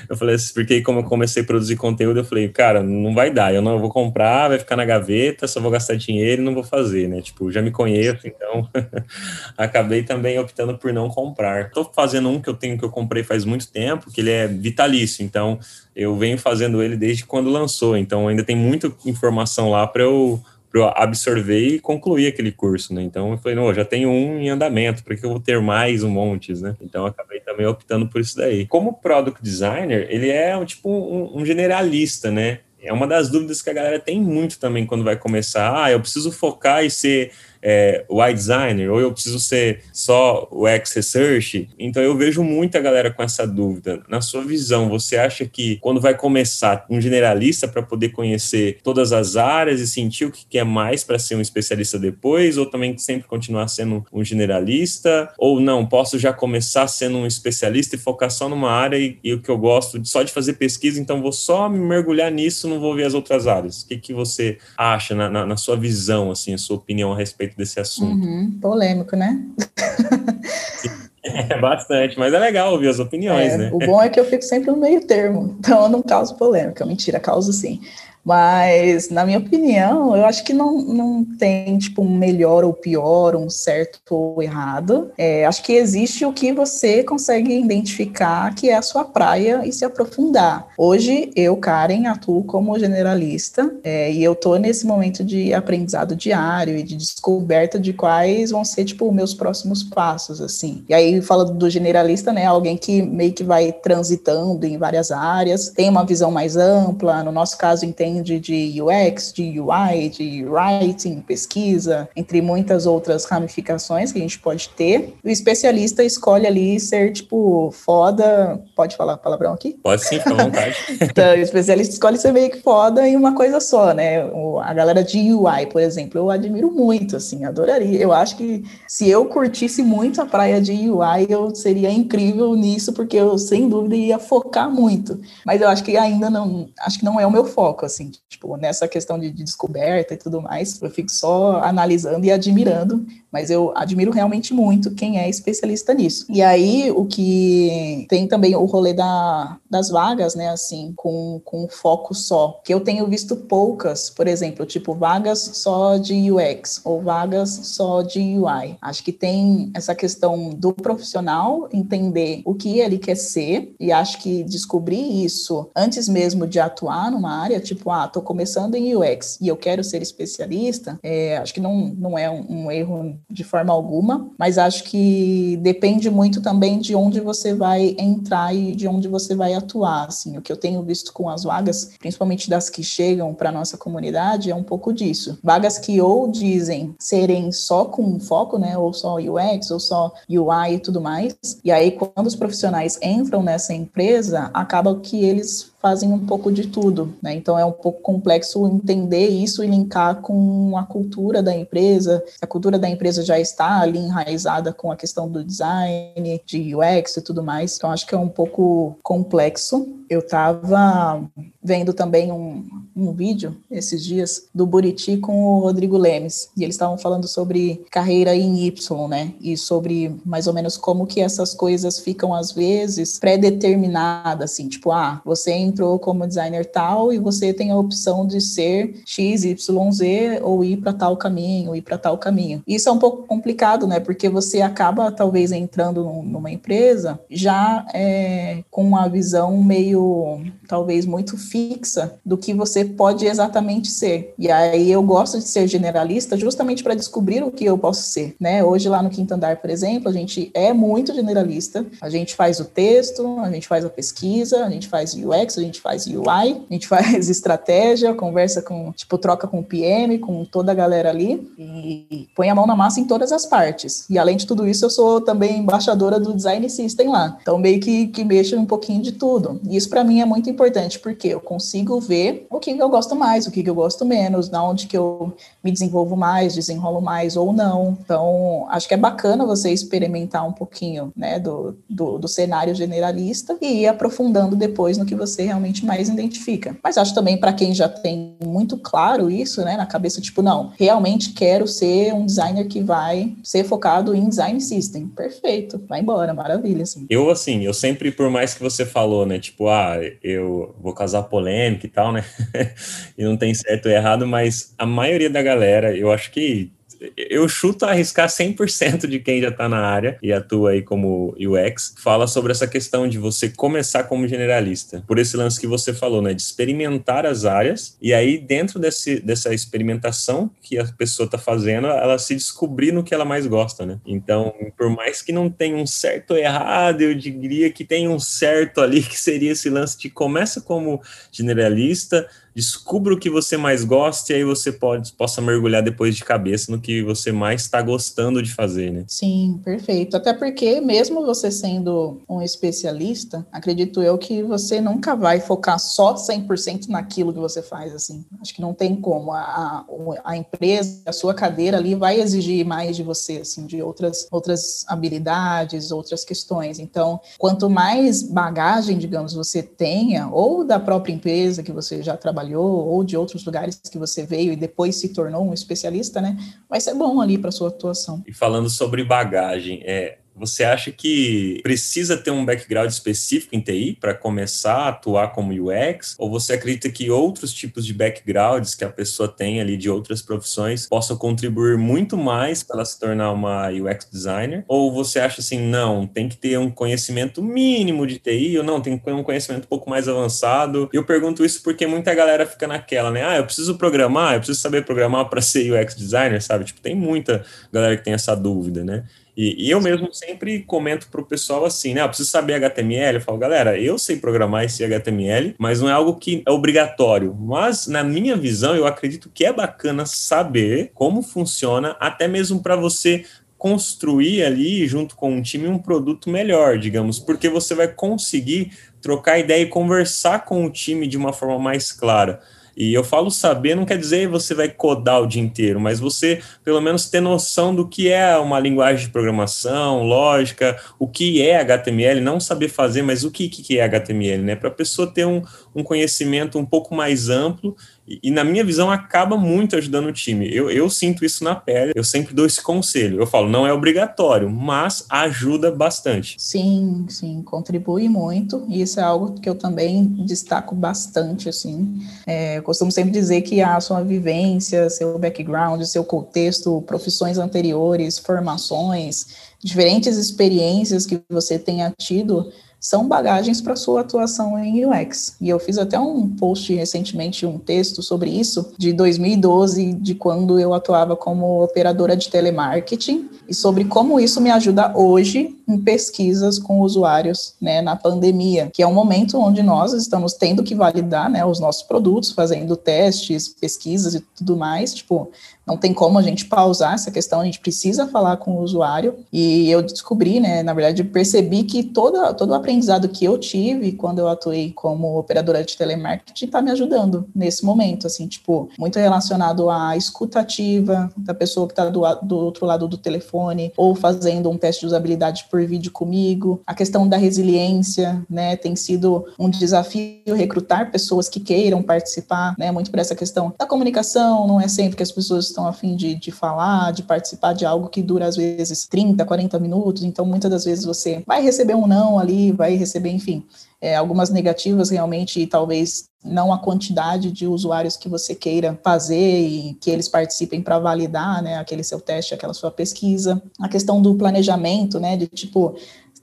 eu 0.07 0.15
falei, 0.15 0.35
porque 0.53 0.81
como 0.81 0.99
eu 0.99 1.03
comecei 1.03 1.41
a 1.41 1.45
produzir 1.45 1.75
conteúdo, 1.75 2.19
eu 2.19 2.23
falei, 2.23 2.47
cara, 2.49 2.83
não 2.83 3.15
vai 3.15 3.31
dar, 3.31 3.53
eu 3.53 3.61
não 3.61 3.79
vou 3.79 3.89
comprar, 3.89 4.49
vai 4.49 4.59
ficar 4.59 4.75
na 4.75 4.85
gaveta, 4.85 5.47
só 5.47 5.59
vou 5.59 5.71
gastar 5.71 5.95
dinheiro 5.95 6.41
e 6.41 6.45
não 6.45 6.53
vou 6.53 6.63
fazer, 6.63 7.07
né? 7.07 7.21
Tipo, 7.21 7.51
já 7.51 7.61
me 7.61 7.71
conheço, 7.71 8.27
então 8.27 8.69
acabei 9.57 10.03
também 10.03 10.37
optando 10.37 10.77
por 10.77 10.93
não 10.93 11.09
comprar. 11.09 11.71
Tô 11.71 11.83
fazendo 11.83 12.29
um 12.29 12.39
que 12.39 12.49
eu 12.49 12.53
tenho, 12.53 12.77
que 12.77 12.85
eu 12.85 12.91
comprei 12.91 13.23
faz 13.23 13.43
muito 13.43 13.71
tempo, 13.71 14.11
que 14.11 14.21
ele 14.21 14.29
é 14.29 14.47
vitalício, 14.47 15.25
então 15.25 15.59
eu 15.95 16.15
venho 16.15 16.37
fazendo 16.37 16.81
ele 16.83 16.95
desde 16.95 17.25
quando 17.25 17.49
lançou, 17.49 17.97
então 17.97 18.27
ainda 18.27 18.43
tem 18.43 18.55
muita 18.55 18.91
informação 19.05 19.71
lá 19.71 19.87
para 19.87 20.03
eu 20.03 20.41
para 20.71 20.89
absorver 20.95 21.67
e 21.67 21.79
concluir 21.79 22.27
aquele 22.27 22.51
curso, 22.51 22.93
né? 22.93 23.03
Então 23.03 23.31
eu 23.31 23.37
falei, 23.37 23.55
não, 23.55 23.67
eu 23.67 23.73
já 23.73 23.83
tenho 23.83 24.09
um 24.09 24.39
em 24.39 24.49
andamento, 24.49 25.03
para 25.03 25.15
que 25.15 25.25
eu 25.25 25.29
vou 25.29 25.39
ter 25.39 25.59
mais 25.59 26.01
um 26.01 26.09
monte, 26.09 26.53
né? 26.53 26.75
Então 26.81 27.01
eu 27.01 27.07
acabei 27.07 27.41
também 27.41 27.65
optando 27.65 28.07
por 28.07 28.21
isso 28.21 28.37
daí. 28.37 28.65
Como 28.65 28.93
product 28.93 29.43
designer, 29.43 30.07
ele 30.09 30.29
é 30.29 30.55
um, 30.55 30.63
tipo 30.63 30.89
um, 30.89 31.41
um 31.41 31.45
generalista, 31.45 32.31
né? 32.31 32.59
É 32.81 32.91
uma 32.91 33.05
das 33.05 33.29
dúvidas 33.29 33.61
que 33.61 33.69
a 33.69 33.73
galera 33.73 33.99
tem 33.99 34.19
muito 34.19 34.57
também 34.59 34.85
quando 34.85 35.03
vai 35.03 35.15
começar. 35.15 35.83
Ah, 35.83 35.91
eu 35.91 35.99
preciso 35.99 36.31
focar 36.31 36.83
e 36.83 36.89
ser 36.89 37.31
é, 37.61 38.05
UI 38.09 38.33
designer, 38.33 38.89
ou 38.89 38.99
eu 38.99 39.11
preciso 39.11 39.39
ser 39.39 39.83
só 39.93 40.47
o 40.51 40.67
X 40.67 40.93
research. 40.93 41.69
Então 41.77 42.01
eu 42.01 42.17
vejo 42.17 42.43
muita 42.43 42.79
galera 42.79 43.11
com 43.11 43.21
essa 43.23 43.45
dúvida. 43.45 44.01
Na 44.07 44.21
sua 44.21 44.43
visão, 44.43 44.89
você 44.89 45.17
acha 45.17 45.45
que 45.45 45.77
quando 45.77 46.01
vai 46.01 46.15
começar 46.15 46.85
um 46.89 46.99
generalista 46.99 47.67
para 47.67 47.81
poder 47.81 48.09
conhecer 48.09 48.79
todas 48.83 49.11
as 49.11 49.35
áreas 49.35 49.79
e 49.79 49.87
sentir 49.87 50.25
o 50.25 50.31
que 50.31 50.45
quer 50.45 50.63
mais 50.63 51.03
para 51.03 51.19
ser 51.19 51.35
um 51.35 51.41
especialista 51.41 51.99
depois, 51.99 52.57
ou 52.57 52.65
também 52.65 52.97
sempre 52.97 53.27
continuar 53.27 53.67
sendo 53.67 54.05
um 54.11 54.23
generalista, 54.23 55.31
ou 55.37 55.59
não, 55.59 55.85
posso 55.85 56.17
já 56.17 56.33
começar 56.33 56.87
sendo 56.87 57.17
um 57.17 57.27
especialista 57.27 57.95
e 57.95 57.99
focar 57.99 58.31
só 58.31 58.49
numa 58.49 58.71
área 58.71 58.97
e, 58.97 59.19
e 59.23 59.33
o 59.33 59.41
que 59.41 59.49
eu 59.49 59.57
gosto 59.57 60.01
só 60.05 60.23
de 60.23 60.31
fazer 60.31 60.53
pesquisa, 60.53 60.99
então 60.99 61.21
vou 61.21 61.31
só 61.31 61.69
me 61.69 61.79
mergulhar 61.79 62.31
nisso, 62.31 62.67
não 62.67 62.79
vou 62.79 62.95
ver 62.95 63.05
as 63.05 63.13
outras 63.13 63.47
áreas. 63.47 63.81
O 63.81 63.87
que, 63.87 63.97
que 63.97 64.13
você 64.13 64.57
acha 64.77 65.15
na, 65.15 65.29
na, 65.29 65.45
na 65.45 65.57
sua 65.57 65.75
visão, 65.75 66.31
assim, 66.31 66.53
a 66.53 66.57
sua 66.57 66.77
opinião 66.77 67.13
a 67.13 67.17
respeito 67.17 67.50
desse 67.57 67.79
assunto? 67.79 68.25
Uhum, 68.25 68.57
polêmico, 68.61 69.15
né? 69.15 69.39
É 71.23 71.59
bastante, 71.59 72.17
mas 72.17 72.33
é 72.33 72.39
legal 72.39 72.71
ouvir 72.73 72.87
as 72.87 72.97
opiniões, 72.97 73.53
é, 73.53 73.57
né? 73.57 73.69
O 73.71 73.77
bom 73.77 74.01
é 74.01 74.09
que 74.09 74.19
eu 74.19 74.25
fico 74.25 74.43
sempre 74.43 74.71
no 74.71 74.77
meio 74.77 75.05
termo, 75.05 75.55
então 75.59 75.83
eu 75.83 75.89
não 75.89 76.01
causo 76.01 76.35
polêmica. 76.35 76.83
Mentira, 76.83 77.19
causo 77.19 77.53
sim. 77.53 77.79
Mas, 78.23 79.09
na 79.09 79.25
minha 79.25 79.39
opinião, 79.39 80.15
eu 80.15 80.25
acho 80.25 80.43
que 80.43 80.53
não, 80.53 80.81
não 80.81 81.25
tem, 81.25 81.77
tipo, 81.77 82.01
um 82.01 82.17
melhor 82.17 82.63
ou 82.63 82.73
pior, 82.73 83.35
um 83.35 83.49
certo 83.49 83.99
ou 84.11 84.43
errado. 84.43 85.11
É, 85.17 85.45
acho 85.45 85.63
que 85.63 85.73
existe 85.73 86.25
o 86.25 86.31
que 86.31 86.53
você 86.53 87.03
consegue 87.03 87.59
identificar 87.59 88.53
que 88.53 88.69
é 88.69 88.75
a 88.75 88.81
sua 88.81 89.03
praia 89.03 89.61
e 89.65 89.73
se 89.73 89.83
aprofundar. 89.83 90.67
Hoje, 90.77 91.31
eu, 91.35 91.57
Karen, 91.57 92.07
atuo 92.07 92.43
como 92.43 92.77
generalista 92.77 93.73
é, 93.83 94.11
e 94.11 94.23
eu 94.23 94.35
tô 94.35 94.55
nesse 94.57 94.85
momento 94.85 95.23
de 95.23 95.53
aprendizado 95.53 96.15
diário 96.15 96.77
e 96.77 96.83
de 96.83 96.95
descoberta 96.95 97.79
de 97.79 97.93
quais 97.93 98.51
vão 98.51 98.63
ser, 98.63 98.85
tipo, 98.85 99.11
meus 99.11 99.33
próximos 99.33 99.83
passos, 99.83 100.41
assim. 100.41 100.83
E 100.87 100.93
aí, 100.93 101.21
falando 101.21 101.53
do 101.53 101.69
generalista, 101.69 102.31
né, 102.31 102.45
alguém 102.45 102.77
que 102.77 103.01
meio 103.01 103.33
que 103.33 103.43
vai 103.43 103.71
transitando 103.71 104.65
em 104.65 104.77
várias 104.77 105.11
áreas, 105.11 105.69
tem 105.69 105.89
uma 105.89 106.05
visão 106.05 106.31
mais 106.31 106.55
ampla, 106.55 107.23
no 107.23 107.31
nosso 107.31 107.57
caso, 107.57 107.85
entende 107.85 108.10
entende 108.11 108.39
de 108.39 108.81
UX, 108.81 109.33
de 109.33 109.59
UI, 109.59 110.09
de 110.09 110.45
writing, 110.45 111.21
pesquisa, 111.21 112.09
entre 112.15 112.41
muitas 112.41 112.85
outras 112.85 113.25
ramificações 113.25 114.11
que 114.11 114.19
a 114.19 114.21
gente 114.21 114.39
pode 114.39 114.69
ter. 114.69 115.13
O 115.23 115.29
especialista 115.29 116.03
escolhe 116.03 116.45
ali 116.45 116.79
ser, 116.79 117.11
tipo, 117.13 117.71
foda. 117.71 118.61
Pode 118.75 118.95
falar 118.95 119.17
palavrão 119.17 119.53
aqui? 119.53 119.79
Pode 119.81 120.03
sim, 120.03 120.17
fica 120.17 120.33
à 120.33 120.43
vontade. 120.43 120.75
então, 121.01 121.31
o 121.31 121.39
especialista 121.39 121.93
escolhe 121.93 122.17
ser 122.17 122.31
meio 122.31 122.51
que 122.51 122.59
foda 122.61 123.07
em 123.07 123.15
uma 123.15 123.33
coisa 123.33 123.59
só, 123.59 123.93
né? 123.93 124.21
A 124.63 124.73
galera 124.73 125.03
de 125.03 125.33
UI, 125.33 125.65
por 125.67 125.81
exemplo, 125.81 126.19
eu 126.19 126.29
admiro 126.29 126.71
muito, 126.71 127.15
assim, 127.15 127.45
adoraria. 127.45 127.99
Eu 127.99 128.11
acho 128.11 128.35
que 128.35 128.63
se 128.87 129.09
eu 129.09 129.25
curtisse 129.25 129.81
muito 129.81 130.21
a 130.21 130.25
praia 130.25 130.61
de 130.61 130.71
UI, 130.89 131.27
eu 131.29 131.53
seria 131.55 131.91
incrível 131.91 132.53
nisso, 132.55 132.93
porque 132.93 133.17
eu, 133.17 133.37
sem 133.37 133.69
dúvida, 133.69 133.95
ia 133.95 134.19
focar 134.19 134.69
muito. 134.69 135.19
Mas 135.45 135.61
eu 135.61 135.69
acho 135.69 135.83
que 135.83 135.95
ainda 135.97 136.29
não, 136.29 136.69
acho 136.79 136.99
que 136.99 137.05
não 137.05 137.19
é 137.19 137.25
o 137.25 137.31
meu 137.31 137.45
foco, 137.45 137.85
assim 137.85 138.00
assim, 138.01 138.11
tipo, 138.27 138.57
nessa 138.57 138.87
questão 138.87 139.19
de, 139.19 139.31
de, 139.31 139.43
descoberta 139.43 140.13
e 140.13 140.17
tudo 140.17 140.41
mais, 140.41 140.81
eu 140.81 140.89
fico 140.89 141.11
só 141.11 141.61
analisando 141.63 142.25
e 142.25 142.31
admirando, 142.31 143.05
mas 143.31 143.49
eu 143.49 143.71
admiro 143.75 144.11
realmente 144.11 144.53
muito 144.53 144.91
quem 144.91 145.19
é 145.19 145.29
especialista 145.29 145.93
nisso. 145.93 146.25
E 146.29 146.41
aí, 146.41 146.91
o 146.91 147.05
que 147.05 148.05
tem 148.09 148.27
também 148.27 148.55
o 148.55 148.65
rolê 148.65 148.93
da, 148.93 149.57
das 149.69 149.89
vagas, 149.89 150.35
né, 150.35 150.49
assim, 150.49 150.93
com, 150.95 151.41
com 151.45 151.67
foco 151.69 152.13
só, 152.13 152.59
que 152.63 152.73
eu 152.73 152.79
tenho 152.79 153.07
visto 153.07 153.35
poucas, 153.35 154.09
por 154.09 154.27
exemplo, 154.27 154.65
tipo, 154.65 154.95
vagas 154.95 155.39
só 155.53 155.97
de 155.97 156.31
UX 156.31 156.81
ou 156.83 157.01
vagas 157.01 157.49
só 157.49 158.01
de 158.01 158.19
UI. 158.19 158.77
Acho 158.81 159.03
que 159.03 159.11
tem 159.11 159.71
essa 159.73 159.93
questão 159.93 160.49
do 160.49 160.73
profissional 160.73 161.69
entender 161.71 162.41
o 162.45 162.55
que 162.55 162.79
ele 162.79 162.97
quer 162.97 163.15
ser, 163.15 163.73
e 163.79 163.91
acho 163.91 164.19
que 164.19 164.43
descobrir 164.43 165.23
isso 165.23 165.69
antes 165.75 166.07
mesmo 166.07 166.47
de 166.47 166.59
atuar 166.59 167.11
numa 167.11 167.41
área, 167.41 167.59
tipo, 167.59 167.90
ah, 167.91 168.07
tô 168.07 168.21
começando 168.21 168.75
em 168.75 168.95
UX 168.95 169.37
e 169.41 169.47
eu 169.47 169.57
quero 169.57 169.83
ser 169.83 170.01
especialista, 170.01 170.99
é, 171.03 171.37
acho 171.37 171.53
que 171.53 171.59
não, 171.59 171.87
não 171.97 172.17
é 172.17 172.29
um, 172.29 172.65
um, 172.65 172.71
erro 172.71 173.17
de 173.29 173.43
forma 173.43 173.73
alguma, 173.73 174.29
mas 174.37 174.57
acho 174.57 174.83
que 174.83 175.57
depende 175.61 176.09
muito 176.09 176.41
também 176.41 176.79
de 176.79 176.95
onde 176.95 177.19
você 177.19 177.53
vai 177.53 177.95
entrar 177.97 178.53
e 178.55 178.75
de 178.75 178.87
onde 178.87 179.07
você 179.07 179.35
vai 179.35 179.53
atuar, 179.53 180.07
assim, 180.07 180.37
o 180.37 180.41
que 180.41 180.51
eu 180.51 180.57
tenho 180.57 180.81
visto 180.83 181.13
com 181.13 181.29
as 181.29 181.43
vagas, 181.43 181.91
principalmente 181.99 182.49
das 182.49 182.69
que 182.69 182.83
chegam 182.83 183.33
para 183.33 183.51
nossa 183.51 183.77
comunidade, 183.77 184.51
é 184.51 184.55
um 184.55 184.63
pouco 184.63 184.93
disso. 184.93 185.37
Vagas 185.43 185.77
que 185.77 186.01
ou 186.01 186.27
dizem 186.29 186.95
serem 186.99 187.51
só 187.51 187.85
com 187.85 188.19
foco, 188.19 188.57
né, 188.57 188.77
ou 188.77 188.93
só 188.93 189.17
UX, 189.17 189.71
ou 189.71 189.79
só 189.79 190.13
UI 190.29 190.75
e 190.75 190.79
tudo 190.79 191.01
mais, 191.01 191.35
e 191.63 191.71
aí 191.71 191.91
quando 191.91 192.27
os 192.27 192.35
profissionais 192.35 192.97
entram 193.01 193.43
nessa 193.43 193.73
empresa, 193.73 194.49
acaba 194.53 194.99
que 194.99 195.23
eles 195.23 195.70
fazem 195.81 196.11
um 196.13 196.25
pouco 196.25 196.51
de 196.51 196.67
tudo, 196.67 197.13
né? 197.21 197.33
Então 197.33 197.57
é 197.57 197.65
um 197.65 197.71
pouco 197.71 198.01
complexo 198.01 198.67
entender 198.67 199.27
isso 199.27 199.63
e 199.63 199.67
linkar 199.67 200.21
com 200.21 200.77
a 200.77 200.83
cultura 200.83 201.41
da 201.41 201.55
empresa. 201.55 202.23
A 202.41 202.47
cultura 202.47 202.77
da 202.77 202.87
empresa 202.87 203.23
já 203.23 203.39
está 203.39 203.81
ali 203.81 203.99
enraizada 203.99 204.71
com 204.71 204.91
a 204.91 204.95
questão 204.95 205.29
do 205.29 205.43
design, 205.43 206.41
de 206.45 206.75
UX 206.75 207.17
e 207.17 207.21
tudo 207.21 207.43
mais. 207.43 207.75
Então 207.75 207.91
acho 207.91 208.05
que 208.05 208.13
é 208.13 208.17
um 208.17 208.29
pouco 208.29 208.95
complexo. 209.01 209.87
Eu 210.09 210.19
estava 210.19 211.23
vendo 211.63 211.93
também 211.93 212.31
um, 212.31 212.65
um 212.95 213.13
vídeo 213.13 213.55
esses 213.69 214.03
dias 214.03 214.47
do 214.53 214.65
Buriti 214.65 215.17
com 215.17 215.45
o 215.45 215.59
Rodrigo 215.59 215.97
Lemes 215.97 216.49
e 216.57 216.63
eles 216.63 216.75
estavam 216.75 216.97
falando 216.97 217.27
sobre 217.27 217.85
carreira 217.89 218.35
em 218.35 218.65
Y, 218.65 219.07
né? 219.07 219.33
E 219.39 219.55
sobre 219.55 220.13
mais 220.25 220.47
ou 220.47 220.53
menos 220.53 220.75
como 220.75 221.07
que 221.07 221.21
essas 221.21 221.53
coisas 221.53 221.99
ficam 221.99 222.33
às 222.33 222.51
vezes 222.51 223.19
pré-determinadas, 223.19 224.51
assim, 224.51 224.67
tipo, 224.67 224.91
ah, 224.91 225.21
você 225.23 225.51
entrou 225.71 225.97
como 225.97 226.27
designer 226.27 226.65
tal 226.65 227.13
e 227.13 227.17
você 227.17 227.53
tem 227.53 227.71
a 227.71 227.77
opção 227.77 228.27
de 228.27 228.41
ser 228.41 229.01
X, 229.05 229.43
Y, 229.43 229.91
Z 229.91 230.39
ou 230.43 230.63
ir 230.63 230.77
para 230.77 230.93
tal 230.93 231.15
caminho, 231.15 231.75
ir 231.75 231.81
para 231.81 231.97
tal 231.97 232.17
caminho. 232.17 232.61
Isso 232.67 232.89
é 232.89 232.91
um 232.91 232.99
pouco 232.99 233.25
complicado, 233.25 233.87
né? 233.87 233.99
Porque 233.99 234.29
você 234.29 234.61
acaba 234.61 235.11
talvez 235.11 235.51
entrando 235.51 236.03
numa 236.03 236.51
empresa 236.51 237.19
já 237.29 237.85
é, 237.93 238.63
com 238.69 238.83
uma 238.83 239.07
visão 239.07 239.57
meio 239.63 240.41
talvez 240.67 241.05
muito 241.05 241.37
fixa 241.37 242.15
do 242.25 242.37
que 242.37 242.53
você 242.53 242.85
pode 242.85 243.25
exatamente 243.25 243.89
ser. 243.89 244.33
E 244.37 244.51
aí 244.51 244.91
eu 244.91 245.01
gosto 245.03 245.37
de 245.37 245.43
ser 245.43 245.67
generalista 245.67 246.37
justamente 246.37 246.83
para 246.83 246.95
descobrir 246.95 247.43
o 247.43 247.51
que 247.51 247.65
eu 247.65 247.77
posso 247.77 248.03
ser, 248.03 248.35
né? 248.39 248.63
Hoje 248.63 248.87
lá 248.87 249.01
no 249.01 249.09
quinto 249.09 249.33
andar, 249.33 249.57
por 249.57 249.69
exemplo, 249.69 250.09
a 250.09 250.13
gente 250.13 250.51
é 250.53 250.73
muito 250.73 251.13
generalista. 251.13 251.85
A 252.01 252.09
gente 252.09 252.35
faz 252.35 252.59
o 252.59 252.65
texto, 252.65 253.39
a 253.39 253.51
gente 253.51 253.67
faz 253.67 253.85
a 253.85 253.89
pesquisa, 253.89 254.65
a 254.65 254.69
gente 254.69 254.87
faz 254.87 255.13
UX, 255.13 255.57
a 255.61 255.65
gente 255.65 255.81
faz 255.81 256.05
UI, 256.07 256.25
a 256.27 256.73
gente 256.73 256.87
faz 256.87 257.29
estratégia, 257.29 258.13
conversa 258.13 258.61
com, 258.61 258.91
tipo, 258.91 259.17
troca 259.17 259.47
com 259.47 259.59
o 259.59 259.63
PM, 259.63 260.19
com 260.19 260.45
toda 260.45 260.71
a 260.71 260.75
galera 260.75 261.09
ali 261.09 261.51
e 261.57 262.27
põe 262.35 262.49
a 262.49 262.55
mão 262.55 262.67
na 262.67 262.75
massa 262.75 262.99
em 262.99 263.05
todas 263.05 263.31
as 263.31 263.45
partes. 263.45 264.09
E 264.09 264.17
além 264.17 264.37
de 264.37 264.45
tudo 264.45 264.67
isso, 264.67 264.85
eu 264.85 264.89
sou 264.89 265.21
também 265.21 265.59
embaixadora 265.59 266.19
do 266.19 266.33
Design 266.33 266.67
System 266.69 267.09
lá. 267.09 267.37
Então 267.41 267.57
meio 267.57 267.79
que, 267.79 268.07
que 268.07 268.23
mexo 268.23 268.57
um 268.57 268.65
pouquinho 268.65 269.01
de 269.01 269.13
tudo. 269.13 269.59
E 269.69 269.75
isso 269.75 269.89
para 269.89 270.03
mim 270.03 270.21
é 270.21 270.25
muito 270.25 270.49
importante 270.49 270.99
porque 270.99 271.29
eu 271.29 271.39
consigo 271.39 271.99
ver 271.99 272.47
o 272.49 272.59
que 272.59 272.71
eu 272.71 272.89
gosto 272.89 273.15
mais, 273.15 273.47
o 273.47 273.51
que 273.51 273.67
eu 273.67 273.75
gosto 273.75 274.05
menos, 274.05 274.49
na 274.49 274.63
onde 274.63 274.87
que 274.87 274.97
eu 274.97 275.33
me 275.63 275.71
desenvolvo 275.71 276.15
mais, 276.15 276.55
desenrolo 276.55 277.01
mais 277.01 277.35
ou 277.35 277.53
não. 277.53 277.97
Então, 278.03 278.65
acho 278.69 278.87
que 278.87 278.93
é 278.93 278.97
bacana 278.97 279.45
você 279.45 279.71
experimentar 279.71 280.47
um 280.47 280.51
pouquinho, 280.51 281.11
né, 281.15 281.39
do, 281.39 281.77
do, 281.89 282.17
do 282.17 282.27
cenário 282.27 282.73
generalista 282.73 283.57
e 283.61 283.81
ir 283.81 283.87
aprofundando 283.87 284.55
depois 284.55 284.97
no 284.97 285.05
que 285.05 285.15
você 285.15 285.43
realmente 285.51 285.85
mais 285.85 286.09
identifica. 286.09 286.75
Mas 286.83 286.97
acho 286.97 287.13
também 287.13 287.37
para 287.37 287.53
quem 287.53 287.73
já 287.73 287.87
tem 287.87 288.35
muito 288.43 288.77
claro 288.77 289.29
isso, 289.29 289.63
né, 289.63 289.75
na 289.75 289.85
cabeça, 289.85 290.21
tipo, 290.21 290.41
não, 290.41 290.71
realmente 290.79 291.33
quero 291.33 291.67
ser 291.67 292.13
um 292.13 292.25
designer 292.25 292.67
que 292.67 292.81
vai 292.81 293.35
ser 293.43 293.63
focado 293.63 294.15
em 294.15 294.27
design 294.27 294.59
system. 294.61 295.07
Perfeito, 295.07 295.83
vai 295.87 295.99
embora, 295.99 296.33
maravilha, 296.33 296.83
assim. 296.83 297.05
Eu, 297.09 297.29
assim, 297.29 297.63
eu 297.63 297.73
sempre, 297.73 298.11
por 298.11 298.29
mais 298.29 298.53
que 298.53 298.61
você 298.61 298.85
falou, 298.85 299.25
né, 299.25 299.39
tipo, 299.39 299.67
ah, 299.67 299.97
eu 300.23 300.73
vou 300.81 300.93
causar 300.93 301.23
polêmica 301.23 301.85
e 301.85 301.89
tal, 301.89 302.11
né? 302.11 302.23
e 303.17 303.23
não 303.23 303.35
tem 303.37 303.53
certo 303.53 303.87
ou 303.87 303.91
errado, 303.91 304.25
mas 304.25 304.73
a 304.77 304.85
maioria 304.85 305.29
da 305.29 305.41
galera, 305.41 305.95
eu 305.95 306.11
acho 306.11 306.31
que 306.31 306.71
eu 307.15 307.47
chuto 307.49 307.85
arriscar 307.85 308.27
100% 308.27 309.07
de 309.07 309.19
quem 309.19 309.41
já 309.41 309.49
está 309.49 309.67
na 309.67 309.79
área 309.79 310.17
e 310.21 310.31
atua 310.31 310.71
aí 310.71 310.81
como 310.81 311.35
UX, 311.39 311.95
fala 311.97 312.27
sobre 312.27 312.51
essa 312.51 312.67
questão 312.67 313.07
de 313.07 313.17
você 313.17 313.49
começar 313.49 314.03
como 314.03 314.27
generalista, 314.27 315.03
por 315.07 315.17
esse 315.17 315.35
lance 315.35 315.59
que 315.59 315.67
você 315.67 315.93
falou, 315.93 316.21
né, 316.21 316.33
de 316.33 316.41
experimentar 316.41 317.25
as 317.25 317.45
áreas 317.45 317.97
e 318.01 318.13
aí 318.13 318.37
dentro 318.37 318.79
desse, 318.79 319.19
dessa 319.19 319.53
experimentação 319.53 320.51
que 320.61 320.77
a 320.77 320.85
pessoa 320.85 321.25
está 321.25 321.37
fazendo, 321.37 321.87
ela 321.87 322.17
se 322.19 322.35
descobrir 322.35 322.91
no 322.91 323.03
que 323.03 323.13
ela 323.13 323.25
mais 323.25 323.47
gosta, 323.47 323.85
né? 323.85 323.99
Então, 324.05 324.53
por 324.77 324.89
mais 324.89 325.21
que 325.21 325.31
não 325.31 325.49
tenha 325.49 325.75
um 325.75 325.87
certo 325.87 326.35
errado, 326.35 327.01
eu 327.01 327.15
diria 327.15 327.69
que 327.71 327.83
tem 327.83 328.07
um 328.07 328.19
certo 328.19 328.81
ali 328.81 329.01
que 329.01 329.19
seria 329.19 329.51
esse 329.51 329.69
lance 329.69 329.97
de 329.97 330.09
começa 330.09 330.61
como 330.61 331.01
generalista, 331.31 332.27
descubra 332.55 333.13
o 333.13 333.19
que 333.19 333.29
você 333.29 333.57
mais 333.57 333.83
gosta 333.83 334.33
e 334.33 334.37
aí 334.37 334.43
você 334.43 334.71
pode, 334.71 335.13
possa 335.13 335.41
mergulhar 335.41 335.81
depois 335.81 336.15
de 336.15 336.23
cabeça 336.23 336.71
no 336.71 336.79
que 336.79 337.01
você 337.01 337.31
mais 337.31 337.61
está 337.61 337.81
gostando 337.81 338.41
de 338.41 338.53
fazer, 338.53 338.91
né? 338.91 339.03
Sim, 339.07 339.59
perfeito. 339.63 340.17
Até 340.17 340.33
porque, 340.33 340.81
mesmo 340.81 341.25
você 341.25 341.51
sendo 341.51 342.21
um 342.27 342.41
especialista, 342.41 343.45
acredito 343.51 344.01
eu 344.01 344.17
que 344.17 344.43
você 344.43 344.81
nunca 344.81 345.15
vai 345.15 345.39
focar 345.39 345.79
só 345.79 346.15
100% 346.15 346.87
naquilo 346.87 347.33
que 347.33 347.39
você 347.39 347.61
faz, 347.61 347.93
assim. 347.93 348.25
Acho 348.41 348.53
que 348.53 348.61
não 348.61 348.73
tem 348.73 348.95
como. 348.95 349.31
A, 349.31 349.85
a 350.23 350.37
empresa, 350.37 351.01
a 351.05 351.13
sua 351.13 351.33
cadeira 351.33 351.77
ali 351.77 351.95
vai 351.95 352.19
exigir 352.19 352.65
mais 352.65 352.95
de 352.95 353.03
você, 353.03 353.37
assim, 353.37 353.65
de 353.65 353.81
outras, 353.81 354.27
outras 354.31 354.85
habilidades, 354.87 355.91
outras 355.91 356.23
questões. 356.23 356.79
Então, 356.79 357.19
quanto 357.37 357.69
mais 357.69 358.23
bagagem, 358.23 358.97
digamos, 358.97 359.33
você 359.33 359.61
tenha, 359.63 360.27
ou 360.29 360.63
da 360.63 360.79
própria 360.79 361.13
empresa 361.13 361.63
que 361.63 361.71
você 361.71 362.01
já 362.01 362.17
trabalhou, 362.17 362.40
trabalhou 362.41 362.87
ou 362.87 363.03
de 363.03 363.15
outros 363.15 363.45
lugares 363.45 363.79
que 363.91 363.97
você 363.97 364.25
veio 364.25 364.51
e 364.51 364.55
depois 364.55 364.95
se 364.95 365.09
tornou 365.09 365.47
um 365.47 365.53
especialista, 365.53 366.19
né? 366.19 366.37
Vai 366.69 366.81
ser 366.81 366.95
bom 366.95 367.21
ali 367.21 367.37
para 367.37 367.51
sua 367.51 367.69
atuação. 367.69 368.23
E 368.27 368.33
falando 368.33 368.69
sobre 368.69 369.03
bagagem, 369.03 369.81
é, 369.83 370.17
você 370.41 370.63
acha 370.63 370.91
que 370.91 371.59
precisa 371.61 372.17
ter 372.17 372.31
um 372.31 372.43
background 372.43 372.89
específico 372.89 373.55
em 373.55 373.61
TI 373.61 373.95
para 373.99 374.13
começar 374.15 374.73
a 374.73 374.87
atuar 374.89 375.31
como 375.31 375.53
UX? 375.53 376.15
Ou 376.17 376.31
você 376.31 376.53
acredita 376.53 376.89
que 376.89 377.11
outros 377.11 377.53
tipos 377.53 377.85
de 377.85 377.93
backgrounds 377.93 378.73
que 378.73 378.83
a 378.83 378.89
pessoa 378.89 379.29
tem 379.29 379.61
ali 379.61 379.77
de 379.77 379.87
outras 379.87 380.21
profissões 380.21 380.87
possam 380.87 381.15
contribuir 381.15 381.77
muito 381.77 382.17
mais 382.17 382.63
para 382.63 382.77
ela 382.77 382.85
se 382.85 382.99
tornar 382.99 383.31
uma 383.31 383.69
UX 383.69 384.07
designer? 384.11 384.65
Ou 384.67 384.91
você 384.91 385.19
acha 385.19 385.41
assim, 385.41 385.59
não, 385.59 386.07
tem 386.07 386.27
que 386.27 386.35
ter 386.35 386.57
um 386.57 386.71
conhecimento 386.71 387.43
mínimo 387.43 388.07
de 388.07 388.17
TI, 388.17 388.57
ou 388.57 388.63
não, 388.63 388.81
tem 388.81 388.97
que 388.97 389.05
ter 389.05 389.13
um 389.13 389.23
conhecimento 389.23 389.65
um 389.65 389.69
pouco 389.69 389.89
mais 389.89 390.07
avançado? 390.07 390.89
Eu 390.91 391.05
pergunto 391.05 391.45
isso 391.45 391.61
porque 391.61 391.85
muita 391.85 392.15
galera 392.15 392.47
fica 392.47 392.67
naquela, 392.67 393.11
né? 393.11 393.23
Ah, 393.23 393.37
eu 393.37 393.45
preciso 393.45 393.77
programar, 393.77 394.33
eu 394.33 394.39
preciso 394.39 394.59
saber 394.59 394.83
programar 394.83 395.29
para 395.29 395.41
ser 395.41 395.71
UX 395.71 395.95
designer, 395.95 396.41
sabe? 396.41 396.65
Tipo, 396.65 396.81
tem 396.81 396.95
muita 396.95 397.45
galera 397.71 397.95
que 397.95 398.03
tem 398.03 398.13
essa 398.13 398.35
dúvida, 398.35 398.83
né? 398.83 399.03
E, 399.35 399.67
e, 399.67 399.71
eu 399.71 399.79
mesmo 399.79 400.13
sempre 400.13 400.59
comento 400.59 401.07
para 401.09 401.21
o 401.21 401.25
pessoal 401.25 401.65
assim, 401.65 401.93
né? 401.93 402.01
Eu 402.01 402.07
preciso 402.07 402.29
saber 402.29 402.55
HTML. 402.55 403.15
Eu 403.15 403.21
falo, 403.21 403.37
galera, 403.37 403.79
eu 403.79 403.97
sei 403.97 404.17
programar 404.17 404.65
esse 404.65 404.83
HTML, 404.83 405.55
mas 405.57 405.81
não 405.81 405.89
é 405.89 405.93
algo 405.93 406.15
que 406.15 406.43
é 406.45 406.51
obrigatório. 406.51 407.33
Mas, 407.33 407.87
na 407.87 408.03
minha 408.03 408.35
visão, 408.35 408.75
eu 408.75 408.85
acredito 408.85 409.31
que 409.33 409.45
é 409.45 409.53
bacana 409.53 410.05
saber 410.05 410.91
como 410.93 411.21
funciona, 411.21 411.95
até 411.99 412.27
mesmo 412.27 412.61
para 412.61 412.75
você 412.75 413.25
construir 413.57 414.43
ali, 414.43 414.87
junto 414.87 415.15
com 415.15 415.31
um 415.31 415.41
time, 415.41 415.67
um 415.67 415.77
produto 415.77 416.31
melhor, 416.31 416.79
digamos, 416.79 417.19
porque 417.19 417.47
você 417.47 417.75
vai 417.75 417.87
conseguir 417.87 418.71
trocar 418.99 419.37
ideia 419.37 419.61
e 419.61 419.67
conversar 419.67 420.45
com 420.45 420.65
o 420.65 420.69
time 420.71 421.05
de 421.05 421.15
uma 421.15 421.31
forma 421.31 421.59
mais 421.59 421.91
clara. 421.91 422.41
E 422.75 422.93
eu 422.93 423.03
falo 423.03 423.29
saber 423.29 423.75
não 423.75 423.85
quer 423.85 423.97
dizer 423.97 424.27
você 424.27 424.53
vai 424.53 424.69
codar 424.69 425.21
o 425.21 425.27
dia 425.27 425.41
inteiro, 425.41 425.79
mas 425.79 425.99
você 425.99 426.41
pelo 426.63 426.81
menos 426.81 427.09
ter 427.09 427.21
noção 427.21 427.73
do 427.73 427.87
que 427.87 428.09
é 428.09 428.37
uma 428.37 428.59
linguagem 428.59 429.05
de 429.05 429.11
programação, 429.11 430.03
lógica, 430.03 430.79
o 430.97 431.07
que 431.07 431.41
é 431.41 431.59
HTML, 431.59 432.21
não 432.21 432.39
saber 432.39 432.69
fazer, 432.69 433.01
mas 433.01 433.23
o 433.23 433.31
que, 433.31 433.49
que 433.49 433.79
é 433.79 433.83
HTML, 433.83 434.41
né? 434.41 434.55
Para 434.55 434.69
a 434.69 434.73
pessoa 434.73 435.07
ter 435.07 435.25
um, 435.25 435.41
um 435.75 435.83
conhecimento 435.83 436.59
um 436.59 436.65
pouco 436.65 436.93
mais 436.93 437.29
amplo 437.29 437.75
e, 438.21 438.29
na 438.29 438.43
minha 438.43 438.63
visão, 438.63 438.91
acaba 438.91 439.37
muito 439.37 439.75
ajudando 439.75 440.07
o 440.07 440.11
time. 440.11 440.53
Eu, 440.53 440.69
eu 440.69 440.89
sinto 440.89 441.23
isso 441.23 441.43
na 441.43 441.55
pele, 441.55 441.93
eu 441.95 442.03
sempre 442.03 442.33
dou 442.33 442.45
esse 442.45 442.61
conselho. 442.61 443.21
Eu 443.21 443.27
falo, 443.27 443.49
não 443.49 443.65
é 443.65 443.71
obrigatório, 443.71 444.49
mas 444.49 445.05
ajuda 445.09 445.71
bastante. 445.71 446.35
Sim, 446.37 447.05
sim, 447.07 447.41
contribui 447.43 448.09
muito. 448.09 448.65
E 448.67 448.81
isso 448.81 448.99
é 448.99 449.03
algo 449.03 449.39
que 449.39 449.47
eu 449.47 449.55
também 449.55 450.03
destaco 450.25 450.75
bastante, 450.75 451.47
assim. 451.47 452.01
É, 452.27 452.57
eu 452.57 452.63
costumo 452.63 452.91
sempre 452.91 453.11
dizer 453.11 453.41
que 453.41 453.61
a 453.61 453.79
sua 453.79 454.01
vivência, 454.01 454.89
seu 454.89 455.17
background, 455.17 455.81
seu 455.83 456.03
contexto, 456.03 456.81
profissões 456.81 457.37
anteriores, 457.37 458.17
formações, 458.17 459.51
diferentes 459.63 460.17
experiências 460.17 461.05
que 461.05 461.21
você 461.29 461.57
tenha 461.57 461.93
tido 461.97 462.51
são 462.81 463.07
bagagens 463.07 463.61
para 463.61 463.75
sua 463.75 464.01
atuação 464.01 464.57
em 464.57 464.83
UX. 464.83 465.35
E 465.39 465.47
eu 465.47 465.59
fiz 465.59 465.77
até 465.77 465.99
um 465.99 466.27
post 466.27 466.73
recentemente, 466.73 467.45
um 467.45 467.59
texto 467.59 468.01
sobre 468.01 468.31
isso, 468.31 468.73
de 468.75 468.91
2012, 468.91 469.93
de 469.93 470.15
quando 470.15 470.59
eu 470.59 470.73
atuava 470.73 471.15
como 471.15 471.63
operadora 471.63 472.17
de 472.17 472.29
telemarketing, 472.29 473.29
e 473.47 473.53
sobre 473.53 473.85
como 473.85 474.19
isso 474.19 474.41
me 474.41 474.49
ajuda 474.49 474.97
hoje 474.97 475.55
em 475.67 475.77
pesquisas 475.77 476.57
com 476.57 476.81
usuários 476.81 477.53
né, 477.61 477.81
na 477.81 477.95
pandemia, 477.95 478.71
que 478.73 478.81
é 478.81 478.87
um 478.87 478.93
momento 478.93 479.37
onde 479.37 479.61
nós 479.61 479.93
estamos 479.93 480.33
tendo 480.33 480.63
que 480.63 480.73
validar 480.73 481.29
né, 481.29 481.45
os 481.45 481.59
nossos 481.59 481.83
produtos, 481.83 482.31
fazendo 482.31 482.75
testes, 482.75 483.47
pesquisas 483.47 484.15
e 484.15 484.21
tudo 484.35 484.57
mais. 484.57 484.93
Tipo, 484.93 485.29
não 485.71 485.77
tem 485.77 485.93
como 485.93 486.19
a 486.19 486.21
gente 486.21 486.45
pausar 486.45 486.95
essa 486.95 487.09
questão, 487.09 487.39
a 487.39 487.45
gente 487.45 487.59
precisa 487.59 488.05
falar 488.05 488.35
com 488.37 488.55
o 488.55 488.61
usuário. 488.61 489.15
E 489.31 489.71
eu 489.71 489.81
descobri, 489.81 490.39
né, 490.39 490.61
na 490.61 490.73
verdade, 490.73 491.01
percebi 491.01 491.63
que 491.63 491.81
toda, 491.81 492.33
todo 492.33 492.49
o 492.49 492.53
aprendizado 492.53 493.07
que 493.07 493.23
eu 493.23 493.37
tive 493.37 493.93
quando 493.93 494.19
eu 494.19 494.27
atuei 494.27 494.73
como 494.73 495.17
operadora 495.17 495.63
de 495.63 495.77
telemarketing 495.77 496.45
está 496.45 496.61
me 496.61 496.71
ajudando 496.71 497.25
nesse 497.33 497.63
momento, 497.63 498.05
assim, 498.05 498.27
tipo, 498.27 498.69
muito 498.77 498.99
relacionado 498.99 499.69
à 499.69 499.95
escutativa 499.95 501.09
da 501.15 501.33
pessoa 501.33 501.67
que 501.67 501.71
está 501.71 501.85
do, 501.85 502.01
do 502.21 502.37
outro 502.37 502.65
lado 502.65 502.85
do 502.85 502.97
telefone, 502.97 503.71
ou 503.77 503.95
fazendo 503.95 504.49
um 504.49 504.57
teste 504.57 504.81
de 504.81 504.87
usabilidade 504.87 505.45
por 505.49 505.65
vídeo 505.65 505.91
comigo. 505.91 506.61
A 506.67 506.73
questão 506.73 507.07
da 507.07 507.15
resiliência, 507.15 508.21
né, 508.29 508.57
tem 508.57 508.75
sido 508.75 509.25
um 509.39 509.49
desafio 509.49 510.35
recrutar 510.35 510.91
pessoas 510.91 511.29
que 511.29 511.39
queiram 511.39 511.81
participar, 511.81 512.55
né, 512.57 512.71
muito 512.71 512.91
por 512.91 512.99
essa 512.99 513.15
questão 513.15 513.53
da 513.57 513.65
comunicação, 513.65 514.45
não 514.45 514.59
é 514.59 514.67
sempre 514.67 514.97
que 514.97 515.03
as 515.03 515.11
pessoas 515.11 515.45
estão 515.45 515.60
a 515.67 515.73
fim 515.73 515.95
de, 515.95 516.15
de 516.15 516.31
falar, 516.31 516.91
de 516.91 517.03
participar 517.03 517.53
de 517.53 517.65
algo 517.65 517.89
que 517.89 518.01
dura 518.01 518.25
às 518.25 518.35
vezes 518.35 518.87
30, 518.87 519.25
40 519.25 519.59
minutos, 519.59 520.03
então 520.03 520.25
muitas 520.25 520.49
das 520.49 520.65
vezes 520.65 520.85
você 520.85 521.23
vai 521.25 521.41
receber 521.41 521.75
um 521.75 521.87
não 521.87 522.17
ali, 522.19 522.51
vai 522.51 522.75
receber, 522.75 523.09
enfim, 523.09 523.45
é, 523.81 523.95
algumas 523.95 524.29
negativas 524.29 524.89
realmente, 524.89 525.41
e 525.41 525.47
talvez 525.47 526.09
não 526.23 526.53
a 526.53 526.59
quantidade 526.59 527.31
de 527.31 527.47
usuários 527.47 527.97
que 527.97 528.07
você 528.07 528.35
queira 528.35 528.79
fazer 528.83 529.39
e 529.39 529.73
que 529.75 529.89
eles 529.89 530.07
participem 530.07 530.61
para 530.61 530.77
validar, 530.77 531.41
né, 531.41 531.57
aquele 531.57 531.83
seu 531.83 531.99
teste, 531.99 532.33
aquela 532.33 532.53
sua 532.53 532.69
pesquisa. 532.69 533.41
A 533.59 533.67
questão 533.67 534.01
do 534.01 534.13
planejamento, 534.13 534.99
né, 534.99 535.17
de 535.17 535.25
tipo, 535.25 535.75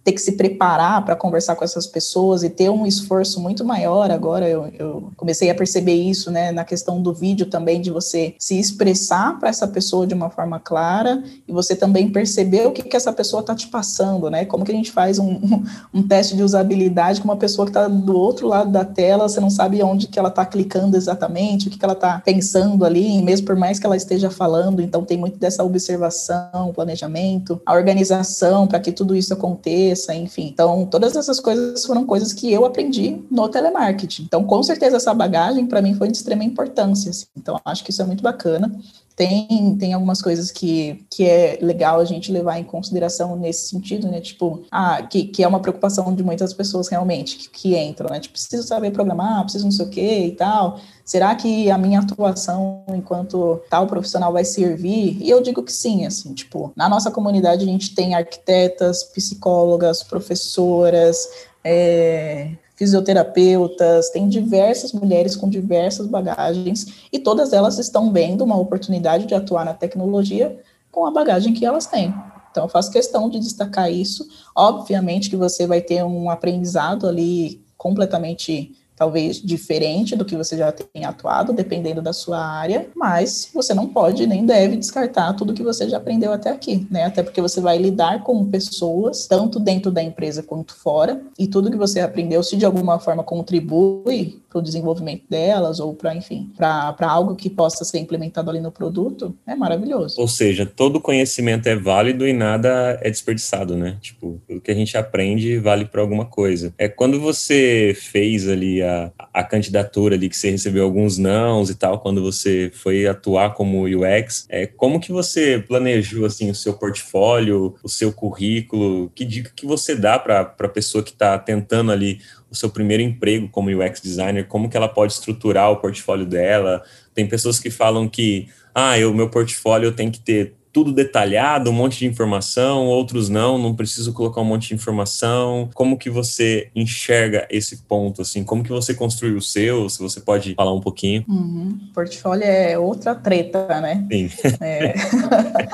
ter 0.05 0.13
que 0.13 0.21
se 0.21 0.33
preparar 0.33 1.05
para 1.05 1.15
conversar 1.15 1.55
com 1.55 1.65
essas 1.65 1.87
pessoas 1.87 2.43
e 2.43 2.49
ter 2.49 2.71
um 2.71 2.87
esforço 2.87 3.41
muito 3.41 3.65
maior 3.65 4.11
agora. 4.11 4.49
Eu, 4.49 4.67
eu, 4.79 5.11
comecei 5.17 5.51
a 5.51 5.55
perceber 5.55 5.95
isso, 5.95 6.31
né, 6.31 6.51
na 6.51 6.65
questão 6.65 7.03
do 7.03 7.13
vídeo 7.13 7.47
também, 7.47 7.81
de 7.81 7.91
você 7.91 8.35
se 8.39 8.59
expressar 8.59 9.39
para 9.39 9.49
essa 9.49 9.67
pessoa 9.67 10.07
de 10.07 10.15
uma 10.15 10.31
forma 10.31 10.59
clara 10.59 11.23
e 11.47 11.53
você 11.53 11.77
também 11.77 12.09
perceber 12.11 12.67
o 12.67 12.73
que, 12.73 12.83
que 12.83 12.97
essa 12.97 13.13
pessoa 13.13 13.41
está 13.41 13.55
te 13.55 13.67
passando, 13.69 14.31
né? 14.31 14.45
Como 14.45 14.65
que 14.65 14.73
a 14.73 14.75
gente 14.75 14.91
faz 14.91 15.19
um, 15.19 15.39
um, 15.93 16.03
teste 16.07 16.35
de 16.35 16.43
usabilidade 16.43 17.21
com 17.21 17.29
uma 17.29 17.37
pessoa 17.37 17.67
que 17.67 17.71
está 17.71 17.87
do 17.87 18.17
outro 18.17 18.49
lado 18.49 18.71
da 18.71 18.85
tela, 18.85 19.29
você 19.29 19.41
não 19.41 19.51
sabe 19.51 19.83
onde 19.83 20.07
que 20.07 20.19
ela 20.19 20.29
está 20.29 20.47
clicando 20.47 20.97
exatamente, 20.97 21.69
o 21.69 21.71
que, 21.71 21.79
que 21.79 21.85
ela 21.85 21.95
está 21.95 22.23
pensando 22.25 22.85
ali, 22.85 23.21
mesmo 23.23 23.47
por 23.47 23.57
mais 23.57 23.79
que 23.79 23.87
ela 23.87 23.97
esteja 23.97 24.31
falando. 24.31 24.81
Então, 24.81 25.05
tem 25.05 25.19
muito 25.19 25.39
dessa 25.39 25.63
observação, 25.63 26.73
planejamento, 26.75 27.61
a 27.67 27.75
organização 27.75 28.67
para 28.67 28.81
que 28.81 28.93
tudo 28.93 29.15
isso 29.15 29.35
aconteça 29.35 29.88
cabeça, 29.89 30.15
enfim. 30.15 30.47
Então, 30.47 30.87
todas 30.87 31.17
essas 31.17 31.41
coisas 31.41 31.85
foram 31.85 32.05
coisas 32.05 32.33
que 32.33 32.53
eu 32.53 32.65
aprendi 32.65 33.23
no 33.31 33.49
telemarketing. 33.49 34.25
Então, 34.25 34.45
com 34.45 34.63
certeza, 34.63 34.97
essa 34.97 35.15
bagagem 35.15 35.67
para 35.67 35.81
mim 35.81 35.95
foi 35.95 36.09
de 36.09 36.17
extrema 36.17 36.45
importância. 36.45 37.11
Assim. 37.11 37.27
Então, 37.37 37.61
acho 37.65 37.85
que 37.85 37.91
isso 37.91 38.03
é 38.03 38.05
muito 38.05 38.23
bacana. 38.23 38.71
Tem, 39.19 39.77
tem 39.77 39.93
algumas 39.93 40.23
coisas 40.23 40.53
que, 40.53 41.05
que 41.11 41.29
é 41.29 41.59
legal 41.61 41.99
a 41.99 42.05
gente 42.05 42.31
levar 42.31 42.57
em 42.57 42.63
consideração 42.63 43.35
nesse 43.35 43.69
sentido, 43.69 44.07
né? 44.07 44.21
Tipo, 44.21 44.63
ah, 44.71 45.03
que, 45.03 45.25
que 45.25 45.43
é 45.43 45.49
uma 45.49 45.59
preocupação 45.59 46.15
de 46.15 46.23
muitas 46.23 46.55
pessoas 46.55 46.87
realmente 46.87 47.37
que, 47.37 47.49
que 47.49 47.77
entram, 47.77 48.09
né? 48.09 48.21
Tipo, 48.21 48.35
preciso 48.35 48.63
saber 48.63 48.93
programar, 48.93 49.43
preciso 49.43 49.65
não 49.65 49.73
sei 49.73 49.87
o 49.87 49.91
quê 49.91 50.27
e 50.27 50.37
tal. 50.37 50.79
Será 51.05 51.35
que 51.35 51.69
a 51.69 51.77
minha 51.77 51.99
atuação 51.99 52.85
enquanto 52.91 53.61
tal 53.69 53.89
profissional 53.89 54.33
vai 54.33 54.45
servir? 54.45 55.19
E 55.21 55.29
eu 55.29 55.43
digo 55.43 55.65
que 55.65 55.73
sim, 55.73 56.07
assim, 56.07 56.33
tipo, 56.33 56.73
na 56.77 56.89
nossa 56.89 57.11
comunidade 57.11 57.65
a 57.65 57.67
gente 57.67 57.97
tem 57.97 58.15
arquitetas, 58.15 59.03
psicólogas, 59.03 60.05
professoras, 60.05 61.27
é, 61.65 62.53
fisioterapeutas, 62.79 64.11
tem 64.11 64.29
diversas 64.29 64.93
mulheres 64.93 65.35
com 65.35 65.49
diversas 65.49 66.07
bagagens 66.07 66.87
e 67.13 67.19
todas 67.19 67.53
elas 67.53 67.77
estão 67.77 68.13
vendo 68.13 68.45
uma 68.45 68.57
oportunidade 68.57 69.27
de 69.27 69.35
atuar 69.35 69.65
na 69.65 69.75
tecnologia 69.75 70.57
com 70.93 71.05
a 71.05 71.11
bagagem 71.11 71.53
que 71.53 71.67
elas 71.67 71.87
têm. 71.87 72.15
Então, 72.53 72.65
eu 72.65 72.69
faço 72.69 72.93
questão 72.93 73.29
de 73.29 73.41
destacar 73.41 73.93
isso. 73.93 74.27
Obviamente 74.55 75.29
que 75.29 75.37
você 75.37 75.67
vai 75.67 75.81
ter 75.81 76.05
um 76.05 76.31
aprendizado 76.31 77.09
ali 77.09 77.61
completamente 77.77 78.73
talvez 78.99 79.41
diferente 79.41 80.17
do 80.17 80.25
que 80.25 80.37
você 80.37 80.57
já 80.57 80.73
tem 80.73 81.05
atuado, 81.05 81.53
dependendo 81.53 82.03
da 82.03 82.13
sua 82.13 82.45
área, 82.45 82.89
mas 82.97 83.49
você 83.55 83.73
não 83.73 83.87
pode 83.87 84.27
nem 84.27 84.45
deve 84.45 84.77
descartar 84.77 85.35
tudo 85.35 85.55
que 85.55 85.63
você 85.63 85.89
já 85.89 85.99
aprendeu 85.99 86.33
até 86.33 86.51
aqui, 86.51 86.87
né? 86.91 87.05
Até 87.05 87.23
porque 87.23 87.41
você 87.41 87.61
vai 87.61 87.79
lidar 87.79 88.25
com 88.25 88.45
pessoas, 88.47 89.27
tanto 89.27 89.61
dentro 89.61 89.93
da 89.93 90.03
empresa 90.03 90.43
quanto 90.43 90.75
fora, 90.75 91.23
e 91.39 91.47
tudo 91.47 91.71
que 91.71 91.77
você 91.77 92.01
aprendeu, 92.01 92.43
se 92.43 92.57
de 92.57 92.67
alguma 92.67 92.99
forma 92.99 93.23
contribui 93.23 94.43
o 94.55 94.63
desenvolvimento 94.63 95.25
delas 95.29 95.79
ou 95.79 95.95
para, 95.95 96.15
enfim, 96.15 96.51
para 96.57 96.95
algo 97.01 97.37
que 97.37 97.51
possa 97.51 97.85
ser 97.85 97.99
implementado 97.99 98.49
ali 98.49 98.61
no 98.61 98.73
produto, 98.73 99.37
é 99.47 99.55
maravilhoso. 99.55 100.19
Ou 100.19 100.27
seja, 100.27 100.65
todo 100.65 101.01
conhecimento 101.01 101.69
é 101.69 101.77
válido 101.77 102.27
e 102.27 102.33
nada 102.33 102.99
é 103.03 103.11
desperdiçado, 103.11 103.77
né? 103.77 103.99
Tipo, 104.01 104.41
o 104.49 104.61
que 104.61 104.71
a 104.71 104.75
gente 104.75 104.97
aprende 104.97 105.59
vale 105.59 105.85
para 105.85 106.01
alguma 106.01 106.25
coisa. 106.25 106.73
É 106.79 106.89
quando 106.89 107.21
você 107.21 107.95
fez 107.95 108.49
ali 108.49 108.83
a, 108.83 109.13
a 109.35 109.45
candidatura 109.45 110.15
ali, 110.15 110.29
que 110.29 110.37
você 110.37 110.51
recebeu 110.51 110.85
alguns 110.85 111.19
nãos 111.19 111.69
e 111.69 111.75
tal, 111.75 112.01
quando 112.01 112.23
você 112.23 112.71
foi 112.73 113.07
atuar 113.07 113.55
como 113.55 113.85
UX, 113.85 114.47
é, 114.49 114.67
como 114.67 115.01
que 115.01 115.13
você 115.13 115.63
planejou, 115.67 116.25
assim, 116.25 116.51
o 116.51 116.55
seu 116.55 116.73
portfólio, 116.75 117.75
o 117.83 117.89
seu 117.89 118.13
currículo? 118.13 119.11
Que 119.15 119.25
dica 119.25 119.53
que 119.55 119.67
você 119.67 119.95
dá 119.95 120.19
para 120.19 120.41
a 120.41 120.69
pessoa 120.69 121.05
que 121.05 121.11
está 121.11 121.39
tentando 121.39 121.93
ali 121.93 122.21
o 122.51 122.55
seu 122.55 122.71
primeiro 122.71 123.03
emprego 123.03 123.49
como 123.49 123.71
UX 123.71 124.01
designer, 124.01 124.47
como 124.47 124.69
que 124.69 124.77
ela 124.77 124.89
pode 124.89 125.13
estruturar 125.13 125.71
o 125.71 125.77
portfólio 125.77 126.27
dela. 126.27 126.83
Tem 127.15 127.27
pessoas 127.27 127.59
que 127.61 127.71
falam 127.71 128.09
que, 128.09 128.49
ah, 128.75 128.95
o 129.09 129.15
meu 129.15 129.29
portfólio 129.29 129.93
tem 129.93 130.11
que 130.11 130.21
ter 130.21 130.55
tudo 130.79 130.93
detalhado, 130.93 131.71
um 131.71 131.73
monte 131.73 131.99
de 131.99 132.07
informação, 132.07 132.87
outros 132.87 133.29
não, 133.29 133.59
não 133.59 133.75
preciso 133.75 134.13
colocar 134.13 134.41
um 134.41 134.45
monte 134.45 134.69
de 134.69 134.75
informação. 134.75 135.69
Como 135.75 135.99
que 135.99 136.09
você 136.09 136.71
enxerga 136.73 137.49
esse 137.51 137.79
ponto, 137.79 138.23
assim? 138.23 138.45
Como 138.45 138.63
que 138.63 138.71
você 138.71 138.95
construiu 138.95 139.39
o 139.39 139.43
seu? 139.43 139.89
Se 139.89 139.99
você 139.99 140.21
pode 140.21 140.55
falar 140.55 140.73
um 140.73 140.81
pouquinho. 140.81 141.25
Uhum. 141.29 141.81
Portfólio 141.93 142.45
é 142.45 142.79
outra 142.79 143.13
treta, 143.13 143.67
né? 143.81 144.07
Sim. 144.09 144.31
É. 144.61 144.95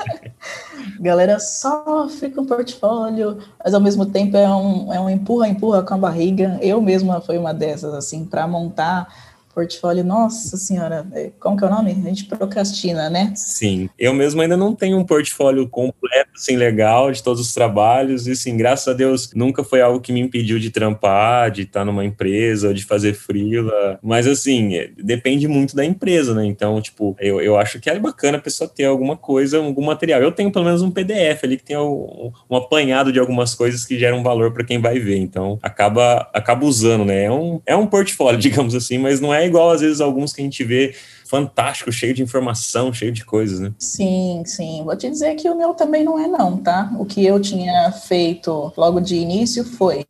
Galera 0.99 1.39
sofre 1.39 2.31
com 2.31 2.43
portfólio, 2.43 3.37
mas 3.63 3.75
ao 3.75 3.81
mesmo 3.81 4.07
tempo 4.07 4.35
é 4.35 4.49
um, 4.49 4.91
é 4.91 4.99
um 4.99 5.07
empurra, 5.07 5.47
empurra 5.47 5.83
com 5.83 5.93
a 5.93 5.97
barriga. 5.97 6.57
Eu 6.63 6.81
mesma 6.81 7.21
fui 7.21 7.37
uma 7.37 7.53
dessas, 7.53 7.93
assim, 7.93 8.25
para 8.25 8.47
montar 8.47 9.07
portfólio, 9.55 10.03
nossa 10.03 10.57
senhora, 10.57 11.07
é, 11.13 11.31
como 11.39 11.55
que 11.57 11.63
é 11.63 11.67
o 11.67 11.71
nome? 11.71 11.91
A 11.91 12.09
gente 12.09 12.25
procrastina, 12.25 13.09
né? 13.09 13.31
Sim, 13.35 13.89
eu 13.97 14.13
mesmo 14.13 14.41
ainda 14.41 14.57
não 14.57 14.75
tenho 14.75 14.99
um 14.99 15.05
portfólio 15.05 15.67
completo, 15.69 16.31
assim, 16.35 16.57
legal 16.57 17.09
de 17.09 17.23
todos 17.23 17.41
os 17.41 17.53
trabalhos, 17.53 18.27
e 18.27 18.35
sim, 18.35 18.57
graças 18.57 18.89
a 18.89 18.93
Deus, 18.93 19.31
nunca 19.33 19.63
foi 19.63 19.81
algo 19.81 20.01
que 20.01 20.11
me 20.11 20.19
impediu 20.19 20.59
de 20.59 20.69
trampar, 20.69 21.49
de 21.49 21.61
estar 21.61 21.85
numa 21.85 22.03
empresa, 22.03 22.73
de 22.73 22.83
fazer 22.83 23.13
freela, 23.13 23.97
mas 24.03 24.27
assim, 24.27 24.75
é, 24.75 24.91
depende 24.97 25.47
muito 25.47 25.73
da 25.73 25.85
empresa, 25.85 26.33
né? 26.33 26.45
Então, 26.45 26.81
tipo, 26.81 27.15
eu, 27.19 27.39
eu 27.39 27.57
acho 27.57 27.79
que 27.79 27.89
é 27.89 27.97
bacana 27.97 28.37
a 28.37 28.41
pessoa 28.41 28.69
ter 28.69 28.83
alguma 28.83 29.15
coisa, 29.15 29.57
algum 29.57 29.85
material. 29.85 30.21
Eu 30.21 30.31
tenho 30.31 30.51
pelo 30.51 30.65
menos 30.65 30.81
um 30.81 30.91
PDF 30.91 31.43
ali 31.43 31.55
que 31.55 31.63
tem 31.63 31.77
um, 31.77 32.31
um 32.49 32.55
apanhado 32.57 33.11
de 33.11 33.19
algumas 33.19 33.55
coisas 33.55 33.85
que 33.85 33.97
geram 33.97 34.21
valor 34.21 34.51
para 34.51 34.65
quem 34.65 34.79
vai 34.79 34.99
ver, 34.99 35.17
então 35.17 35.57
acaba, 35.61 36.29
acaba 36.33 36.65
usando, 36.65 37.05
né? 37.05 37.23
É 37.23 37.31
um, 37.31 37.61
é 37.65 37.75
um 37.75 37.87
portfólio, 37.87 38.37
digamos 38.41 38.75
assim, 38.75 38.97
mas 38.97 39.21
não 39.21 39.33
é 39.33 39.44
igual, 39.45 39.71
às 39.71 39.81
vezes, 39.81 40.01
alguns 40.01 40.33
que 40.33 40.41
a 40.41 40.43
gente 40.43 40.63
vê 40.63 40.95
fantástico, 41.25 41.91
cheio 41.91 42.13
de 42.13 42.21
informação, 42.21 42.93
cheio 42.93 43.11
de 43.11 43.25
coisas, 43.25 43.59
né? 43.59 43.73
Sim, 43.79 44.43
sim. 44.45 44.83
Vou 44.83 44.95
te 44.95 45.09
dizer 45.09 45.35
que 45.35 45.49
o 45.49 45.57
meu 45.57 45.73
também 45.73 46.03
não 46.03 46.19
é, 46.19 46.27
não, 46.27 46.57
tá? 46.57 46.91
O 46.99 47.05
que 47.05 47.25
eu 47.25 47.39
tinha 47.39 47.91
feito 47.91 48.71
logo 48.77 48.99
de 48.99 49.15
início 49.15 49.63
foi. 49.63 50.05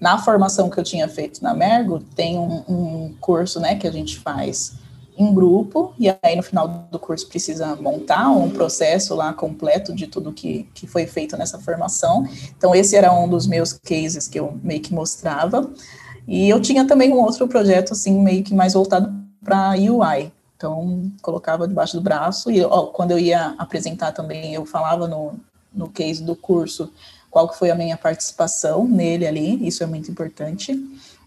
Na 0.00 0.18
formação 0.18 0.68
que 0.68 0.78
eu 0.78 0.84
tinha 0.84 1.08
feito 1.08 1.42
na 1.42 1.54
Mergo, 1.54 2.00
tem 2.14 2.36
um, 2.36 2.62
um 2.68 3.14
curso, 3.20 3.58
né, 3.60 3.76
que 3.76 3.86
a 3.86 3.90
gente 3.90 4.18
faz 4.18 4.74
em 5.18 5.32
grupo, 5.32 5.94
e 5.98 6.14
aí 6.22 6.36
no 6.36 6.42
final 6.42 6.86
do 6.90 6.98
curso 6.98 7.26
precisa 7.26 7.74
montar 7.76 8.28
um 8.28 8.50
processo 8.50 9.14
lá 9.14 9.32
completo 9.32 9.94
de 9.94 10.06
tudo 10.06 10.32
que, 10.32 10.68
que 10.74 10.86
foi 10.86 11.06
feito 11.06 11.36
nessa 11.36 11.58
formação. 11.58 12.28
Então, 12.56 12.74
esse 12.74 12.94
era 12.94 13.12
um 13.12 13.26
dos 13.26 13.46
meus 13.46 13.72
cases 13.72 14.28
que 14.28 14.38
eu 14.38 14.58
meio 14.62 14.80
que 14.80 14.92
mostrava. 14.92 15.70
E 16.26 16.48
eu 16.48 16.60
tinha 16.60 16.86
também 16.86 17.12
um 17.12 17.20
outro 17.20 17.46
projeto, 17.46 17.92
assim, 17.92 18.18
meio 18.20 18.42
que 18.42 18.54
mais 18.54 18.74
voltado 18.74 19.12
para 19.44 19.70
UI. 19.70 20.32
Então, 20.56 21.10
colocava 21.22 21.68
debaixo 21.68 21.96
do 21.96 22.02
braço 22.02 22.50
e 22.50 22.64
ó, 22.64 22.86
quando 22.86 23.10
eu 23.10 23.18
ia 23.18 23.54
apresentar 23.58 24.12
também, 24.12 24.54
eu 24.54 24.64
falava 24.64 25.06
no, 25.06 25.34
no 25.72 25.88
case 25.88 26.24
do 26.24 26.34
curso 26.34 26.90
qual 27.30 27.46
que 27.48 27.58
foi 27.58 27.70
a 27.70 27.74
minha 27.74 27.98
participação 27.98 28.88
nele 28.88 29.26
ali, 29.26 29.68
isso 29.68 29.82
é 29.82 29.86
muito 29.86 30.10
importante, 30.10 30.74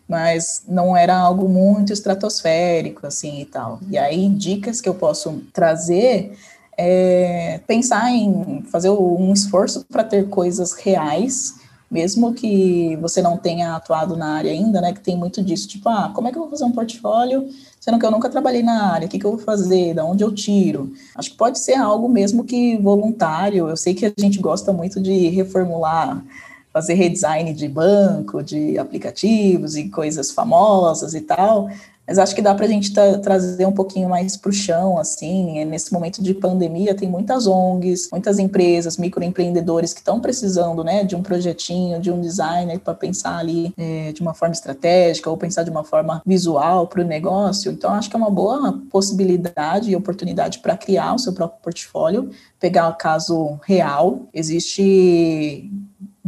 mas 0.07 0.63
não 0.67 0.97
era 0.97 1.15
algo 1.15 1.47
muito 1.47 1.93
estratosférico, 1.93 3.05
assim, 3.05 3.41
e 3.41 3.45
tal. 3.45 3.79
E 3.91 3.95
aí, 3.95 4.27
dicas 4.29 4.81
que 4.81 4.89
eu 4.89 4.95
posso 4.95 5.43
trazer 5.53 6.35
é 6.75 7.59
pensar 7.67 8.11
em 8.11 8.63
fazer 8.71 8.89
um 8.89 9.31
esforço 9.31 9.85
para 9.85 10.03
ter 10.03 10.27
coisas 10.29 10.73
reais 10.73 11.58
mesmo 11.89 12.33
que 12.33 12.95
você 12.97 13.21
não 13.21 13.37
tenha 13.37 13.75
atuado 13.75 14.15
na 14.15 14.35
área 14.35 14.51
ainda, 14.51 14.79
né, 14.79 14.93
que 14.93 14.99
tem 14.99 15.17
muito 15.17 15.43
disso, 15.43 15.67
tipo, 15.67 15.89
ah, 15.89 16.11
como 16.13 16.27
é 16.27 16.31
que 16.31 16.37
eu 16.37 16.43
vou 16.43 16.51
fazer 16.51 16.63
um 16.63 16.71
portfólio, 16.71 17.49
sendo 17.79 17.97
que 17.97 18.05
eu 18.05 18.11
nunca 18.11 18.29
trabalhei 18.29 18.61
na 18.61 18.91
área, 18.93 19.07
o 19.07 19.09
que, 19.09 19.17
que 19.17 19.25
eu 19.25 19.31
vou 19.31 19.39
fazer, 19.39 19.95
da 19.95 20.05
onde 20.05 20.23
eu 20.23 20.33
tiro? 20.33 20.93
Acho 21.15 21.31
que 21.31 21.37
pode 21.37 21.57
ser 21.59 21.75
algo 21.75 22.07
mesmo 22.07 22.43
que 22.43 22.77
voluntário, 22.77 23.67
eu 23.67 23.77
sei 23.77 23.93
que 23.93 24.05
a 24.05 24.13
gente 24.17 24.39
gosta 24.39 24.71
muito 24.71 25.01
de 25.01 25.29
reformular, 25.29 26.23
fazer 26.71 26.93
redesign 26.93 27.53
de 27.53 27.67
banco, 27.67 28.43
de 28.43 28.77
aplicativos 28.77 29.75
e 29.75 29.89
coisas 29.89 30.31
famosas 30.31 31.15
e 31.15 31.21
tal, 31.21 31.69
mas 32.09 32.17
acho 32.17 32.33
que 32.33 32.41
dá 32.41 32.55
para 32.55 32.65
a 32.65 32.67
gente 32.67 32.91
trazer 33.21 33.67
um 33.67 33.71
pouquinho 33.71 34.09
mais 34.09 34.35
para 34.35 34.49
o 34.49 34.51
chão, 34.51 34.97
assim, 34.97 35.63
nesse 35.63 35.93
momento 35.93 36.23
de 36.23 36.33
pandemia 36.33 36.95
tem 36.95 37.07
muitas 37.07 37.45
ONGs, 37.45 38.09
muitas 38.11 38.39
empresas, 38.39 38.97
microempreendedores 38.97 39.93
que 39.93 39.99
estão 39.99 40.19
precisando, 40.19 40.83
né, 40.83 41.03
de 41.03 41.15
um 41.15 41.21
projetinho, 41.21 42.01
de 42.01 42.09
um 42.09 42.19
designer 42.19 42.79
para 42.79 42.95
pensar 42.95 43.37
ali 43.37 43.71
é, 43.77 44.11
de 44.11 44.21
uma 44.21 44.33
forma 44.33 44.53
estratégica 44.53 45.29
ou 45.29 45.37
pensar 45.37 45.61
de 45.61 45.69
uma 45.69 45.83
forma 45.83 46.23
visual 46.25 46.87
para 46.87 47.01
o 47.01 47.05
negócio, 47.05 47.71
então 47.71 47.93
acho 47.93 48.09
que 48.09 48.15
é 48.15 48.19
uma 48.19 48.31
boa 48.31 48.81
possibilidade 48.89 49.91
e 49.91 49.95
oportunidade 49.95 50.59
para 50.59 50.75
criar 50.75 51.13
o 51.13 51.19
seu 51.19 51.31
próprio 51.31 51.61
portfólio, 51.61 52.31
pegar 52.59 52.89
o 52.89 52.95
caso 52.95 53.59
real, 53.67 54.21
existe 54.33 55.69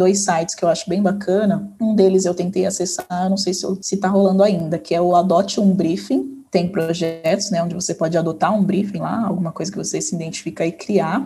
dois 0.02 0.24
sites 0.24 0.56
que 0.56 0.66
eu 0.66 0.70
acho 0.70 0.90
bem 0.90 1.00
bacana. 1.00 1.72
Um 1.80 1.94
deles 1.94 2.26
eu 2.26 2.34
tentei 2.34 2.66
acessar, 2.66 3.30
não 3.30 3.38
sei 3.38 3.54
se 3.54 3.68
está 3.94 4.08
rolando 4.08 4.42
ainda, 4.42 4.80
que 4.80 4.96
é 4.96 5.00
o 5.00 5.16
Adote 5.16 5.60
um 5.60 5.76
Briefing. 5.76 6.44
Tem 6.50 6.68
projetos, 6.68 7.52
né, 7.52 7.62
onde 7.64 7.76
você 7.76 7.94
pode 7.94 8.18
adotar 8.18 8.52
um 8.54 8.64
briefing 8.64 8.98
lá, 8.98 9.28
alguma 9.28 9.52
coisa 9.52 9.72
que 9.72 9.78
você 9.78 10.02
se 10.02 10.16
identifica 10.16 10.66
e 10.66 10.72
criar. 10.72 11.26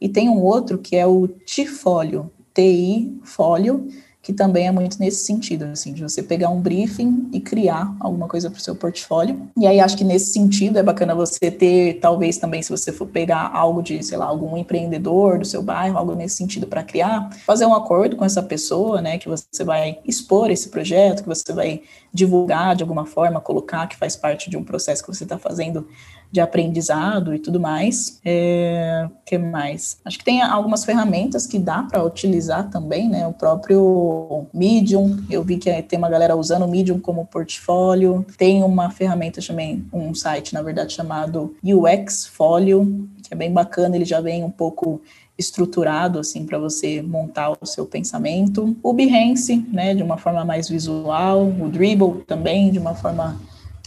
E 0.00 0.08
tem 0.08 0.28
um 0.30 0.40
outro 0.40 0.78
que 0.78 0.94
é 0.94 1.04
o 1.04 1.26
Tifólio, 1.26 2.30
TI 2.54 3.20
Fólio, 3.24 3.88
que 4.22 4.32
também 4.32 4.68
é 4.68 4.70
muito 4.70 5.00
nesse 5.00 5.24
sentido, 5.24 5.64
assim, 5.64 5.92
de 5.92 6.00
você 6.00 6.22
pegar 6.22 6.48
um 6.48 6.60
briefing 6.60 7.28
e 7.32 7.40
criar 7.40 7.92
alguma 7.98 8.28
coisa 8.28 8.48
para 8.48 8.58
o 8.58 8.62
seu 8.62 8.76
portfólio. 8.76 9.50
E 9.56 9.66
aí 9.66 9.80
acho 9.80 9.96
que 9.96 10.04
nesse 10.04 10.32
sentido 10.32 10.78
é 10.78 10.82
bacana 10.82 11.12
você 11.12 11.50
ter, 11.50 11.98
talvez 12.00 12.38
também, 12.38 12.62
se 12.62 12.70
você 12.70 12.92
for 12.92 13.08
pegar 13.08 13.50
algo 13.52 13.82
de, 13.82 14.00
sei 14.00 14.16
lá, 14.16 14.26
algum 14.26 14.56
empreendedor 14.56 15.40
do 15.40 15.44
seu 15.44 15.60
bairro, 15.60 15.98
algo 15.98 16.14
nesse 16.14 16.36
sentido 16.36 16.68
para 16.68 16.84
criar, 16.84 17.30
fazer 17.44 17.66
um 17.66 17.74
acordo 17.74 18.14
com 18.14 18.24
essa 18.24 18.42
pessoa, 18.42 19.02
né, 19.02 19.18
que 19.18 19.28
você 19.28 19.64
vai 19.64 19.98
expor 20.04 20.52
esse 20.52 20.68
projeto, 20.68 21.22
que 21.22 21.28
você 21.28 21.52
vai 21.52 21.82
divulgar 22.14 22.76
de 22.76 22.84
alguma 22.84 23.04
forma, 23.04 23.40
colocar 23.40 23.88
que 23.88 23.96
faz 23.96 24.14
parte 24.14 24.48
de 24.48 24.56
um 24.56 24.62
processo 24.62 25.02
que 25.02 25.12
você 25.12 25.24
está 25.24 25.36
fazendo 25.36 25.88
de 26.32 26.40
aprendizado 26.40 27.34
e 27.34 27.38
tudo 27.38 27.60
mais. 27.60 28.18
É, 28.24 29.06
que 29.26 29.36
mais? 29.36 29.98
Acho 30.02 30.18
que 30.18 30.24
tem 30.24 30.40
algumas 30.40 30.82
ferramentas 30.82 31.46
que 31.46 31.58
dá 31.58 31.82
para 31.82 32.02
utilizar 32.02 32.70
também, 32.70 33.06
né? 33.06 33.26
O 33.26 33.34
próprio 33.34 34.46
Medium, 34.52 35.22
eu 35.28 35.42
vi 35.42 35.58
que 35.58 35.70
tem 35.82 35.98
uma 35.98 36.08
galera 36.08 36.34
usando 36.34 36.64
o 36.64 36.68
Medium 36.68 36.98
como 36.98 37.26
portfólio. 37.26 38.24
Tem 38.38 38.62
uma 38.62 38.90
ferramenta 38.90 39.42
também, 39.46 39.86
um 39.92 40.14
site, 40.14 40.54
na 40.54 40.62
verdade, 40.62 40.94
chamado 40.94 41.54
UX 41.62 42.26
Folio, 42.26 43.06
que 43.22 43.34
é 43.34 43.36
bem 43.36 43.52
bacana, 43.52 43.94
ele 43.94 44.06
já 44.06 44.20
vem 44.20 44.42
um 44.42 44.50
pouco 44.50 45.02
estruturado 45.38 46.18
assim 46.18 46.46
para 46.46 46.58
você 46.58 47.02
montar 47.02 47.50
o 47.60 47.66
seu 47.66 47.84
pensamento. 47.84 48.74
O 48.82 48.92
Behance, 48.92 49.56
né, 49.70 49.94
de 49.94 50.02
uma 50.02 50.16
forma 50.16 50.44
mais 50.44 50.68
visual, 50.68 51.44
o 51.44 51.68
Dribble 51.68 52.22
também 52.26 52.70
de 52.70 52.78
uma 52.78 52.94
forma 52.94 53.38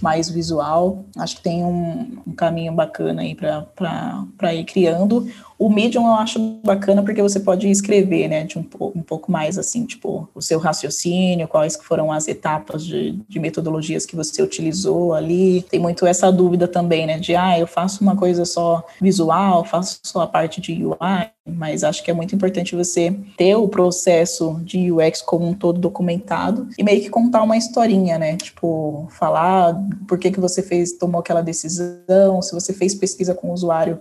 mais 0.01 0.29
visual. 0.29 1.05
Acho 1.17 1.37
que 1.37 1.41
tem 1.41 1.63
um, 1.63 2.21
um 2.27 2.33
caminho 2.33 2.73
bacana 2.73 3.21
aí 3.21 3.35
para 3.35 4.53
ir 4.53 4.65
criando. 4.65 5.27
O 5.57 5.69
Medium 5.69 6.05
eu 6.05 6.13
acho 6.13 6.39
bacana 6.63 7.01
porque 7.01 7.21
você 7.21 7.39
pode 7.39 7.69
escrever, 7.69 8.27
né, 8.27 8.43
de 8.43 8.59
um, 8.59 8.65
um 8.93 9.01
pouco 9.01 9.31
mais 9.31 9.57
assim, 9.57 9.85
tipo, 9.85 10.27
o 10.35 10.41
seu 10.41 10.59
raciocínio, 10.59 11.47
quais 11.47 11.77
foram 11.81 12.11
as 12.11 12.27
etapas 12.27 12.85
de, 12.85 13.13
de 13.27 13.39
metodologias 13.39 14.05
que 14.05 14.15
você 14.15 14.41
utilizou 14.41 15.13
ali. 15.13 15.61
Tem 15.63 15.79
muito 15.79 16.05
essa 16.05 16.31
dúvida 16.31 16.67
também, 16.67 17.05
né, 17.07 17.19
de, 17.19 17.35
ah, 17.35 17.57
eu 17.57 17.67
faço 17.67 18.03
uma 18.03 18.15
coisa 18.15 18.43
só 18.43 18.85
visual, 19.01 19.63
faço 19.63 19.99
só 20.03 20.21
a 20.21 20.27
parte 20.27 20.59
de 20.59 20.85
UI, 20.85 21.29
mas 21.47 21.83
acho 21.83 22.03
que 22.03 22.11
é 22.11 22.13
muito 22.13 22.35
importante 22.35 22.75
você 22.75 23.15
ter 23.37 23.55
o 23.55 23.67
processo 23.67 24.59
de 24.63 24.91
UX 24.91 25.21
como 25.21 25.47
um 25.47 25.53
todo 25.53 25.79
documentado 25.79 26.67
e 26.77 26.83
meio 26.83 27.01
que 27.01 27.09
contar 27.09 27.43
uma 27.43 27.55
historinha, 27.55 28.17
né? 28.17 28.35
Tipo, 28.35 29.07
falar 29.11 29.79
por 30.07 30.17
que, 30.17 30.31
que 30.31 30.39
você 30.39 30.63
fez, 30.63 30.93
tomou 30.93 31.19
aquela 31.19 31.41
decisão, 31.41 32.41
se 32.41 32.51
você 32.51 32.73
fez 32.73 32.95
pesquisa 32.95 33.35
com 33.35 33.49
o 33.49 33.53
usuário, 33.53 33.99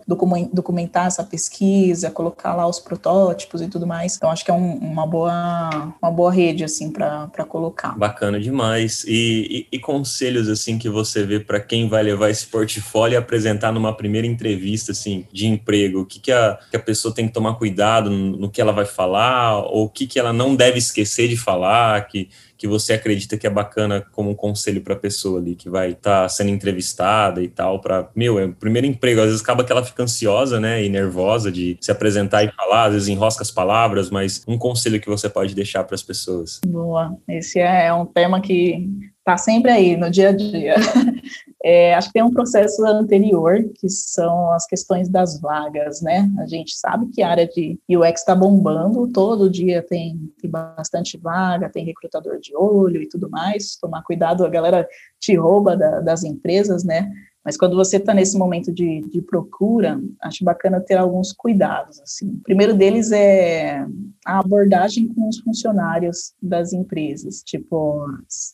documentar 0.52 1.06
essa 1.06 1.22
pesquisa 1.22 1.43
pesquisa, 1.44 2.10
colocar 2.10 2.54
lá 2.54 2.66
os 2.66 2.80
protótipos 2.80 3.60
e 3.60 3.68
tudo 3.68 3.86
mais. 3.86 4.16
Então 4.16 4.30
acho 4.30 4.44
que 4.44 4.50
é 4.50 4.54
um, 4.54 4.74
uma 4.76 5.06
boa 5.06 5.94
uma 6.00 6.10
boa 6.10 6.32
rede 6.32 6.64
assim 6.64 6.90
para 6.90 7.44
colocar. 7.48 7.96
Bacana 7.98 8.40
demais. 8.40 9.04
E, 9.06 9.66
e, 9.70 9.76
e, 9.76 9.78
conselhos 9.78 10.48
assim 10.48 10.78
que 10.78 10.88
você 10.88 11.24
vê 11.24 11.40
para 11.40 11.60
quem 11.60 11.88
vai 11.88 12.02
levar 12.02 12.30
esse 12.30 12.46
portfólio 12.46 13.14
e 13.14 13.18
apresentar 13.18 13.72
numa 13.72 13.94
primeira 13.94 14.26
entrevista 14.26 14.92
assim 14.92 15.26
de 15.32 15.46
emprego, 15.46 16.00
o 16.00 16.06
que, 16.06 16.18
que, 16.18 16.32
a, 16.32 16.58
que 16.70 16.76
a 16.76 16.80
pessoa 16.80 17.14
tem 17.14 17.26
que 17.26 17.34
tomar 17.34 17.54
cuidado 17.54 18.10
no, 18.10 18.36
no 18.36 18.50
que 18.50 18.60
ela 18.60 18.72
vai 18.72 18.86
falar 18.86 19.58
ou 19.58 19.84
o 19.84 19.88
que, 19.88 20.06
que 20.06 20.18
ela 20.18 20.32
não 20.32 20.56
deve 20.56 20.78
esquecer 20.78 21.28
de 21.28 21.36
falar, 21.36 22.06
que 22.06 22.28
que 22.64 22.68
você 22.68 22.94
acredita 22.94 23.36
que 23.36 23.46
é 23.46 23.50
bacana 23.50 24.06
como 24.10 24.30
um 24.30 24.34
conselho 24.34 24.80
para 24.80 24.94
a 24.94 24.98
pessoa 24.98 25.38
ali 25.38 25.54
que 25.54 25.68
vai 25.68 25.90
estar 25.90 26.22
tá 26.22 26.28
sendo 26.30 26.48
entrevistada 26.48 27.42
e 27.42 27.48
tal, 27.48 27.78
para, 27.78 28.08
meu, 28.16 28.38
é 28.38 28.46
o 28.46 28.54
primeiro 28.54 28.86
emprego, 28.86 29.20
às 29.20 29.26
vezes 29.26 29.42
acaba 29.42 29.62
que 29.62 29.70
ela 29.70 29.84
fica 29.84 30.02
ansiosa, 30.02 30.58
né, 30.58 30.82
e 30.82 30.88
nervosa 30.88 31.52
de 31.52 31.76
se 31.78 31.92
apresentar 31.92 32.42
e 32.42 32.50
falar, 32.52 32.86
às 32.86 32.94
vezes 32.94 33.08
enrosca 33.08 33.42
as 33.42 33.50
palavras, 33.50 34.08
mas 34.08 34.42
um 34.48 34.56
conselho 34.56 34.98
que 34.98 35.10
você 35.10 35.28
pode 35.28 35.54
deixar 35.54 35.84
para 35.84 35.94
as 35.94 36.02
pessoas. 36.02 36.62
Boa, 36.66 37.14
esse 37.28 37.58
é 37.58 37.92
um 37.92 38.06
tema 38.06 38.40
que 38.40 38.88
está 39.18 39.36
sempre 39.36 39.70
aí 39.70 39.94
no 39.94 40.10
dia 40.10 40.30
a 40.30 40.32
dia. 40.32 40.76
É, 41.66 41.94
acho 41.94 42.08
que 42.08 42.12
tem 42.12 42.22
um 42.22 42.30
processo 42.30 42.84
anterior, 42.84 43.64
que 43.74 43.88
são 43.88 44.52
as 44.52 44.66
questões 44.66 45.08
das 45.08 45.40
vagas, 45.40 46.02
né? 46.02 46.30
A 46.38 46.46
gente 46.46 46.76
sabe 46.76 47.06
que 47.06 47.22
a 47.22 47.30
área 47.30 47.48
de 47.48 47.80
UX 47.88 48.20
está 48.20 48.34
bombando, 48.34 49.10
todo 49.10 49.48
dia 49.48 49.82
tem, 49.82 50.30
tem 50.38 50.50
bastante 50.50 51.16
vaga, 51.16 51.70
tem 51.70 51.86
recrutador 51.86 52.38
de 52.38 52.54
olho 52.54 53.00
e 53.00 53.08
tudo 53.08 53.30
mais. 53.30 53.76
Tomar 53.76 54.02
cuidado, 54.02 54.44
a 54.44 54.50
galera 54.50 54.86
te 55.18 55.34
rouba 55.36 55.74
da, 55.74 56.00
das 56.00 56.22
empresas, 56.22 56.84
né? 56.84 57.10
Mas 57.44 57.58
quando 57.58 57.76
você 57.76 57.98
está 57.98 58.14
nesse 58.14 58.38
momento 58.38 58.72
de, 58.72 59.02
de, 59.02 59.20
procura, 59.20 60.00
acho 60.22 60.42
bacana 60.42 60.80
ter 60.80 60.94
alguns 60.94 61.32
cuidados. 61.32 62.00
Assim. 62.00 62.28
O 62.28 62.42
primeiro 62.42 62.74
deles 62.74 63.12
é 63.12 63.84
a 64.24 64.38
abordagem 64.38 65.08
com 65.08 65.28
os 65.28 65.38
funcionários 65.40 66.32
das 66.42 66.72
empresas. 66.72 67.42
Tipo, 67.42 68.06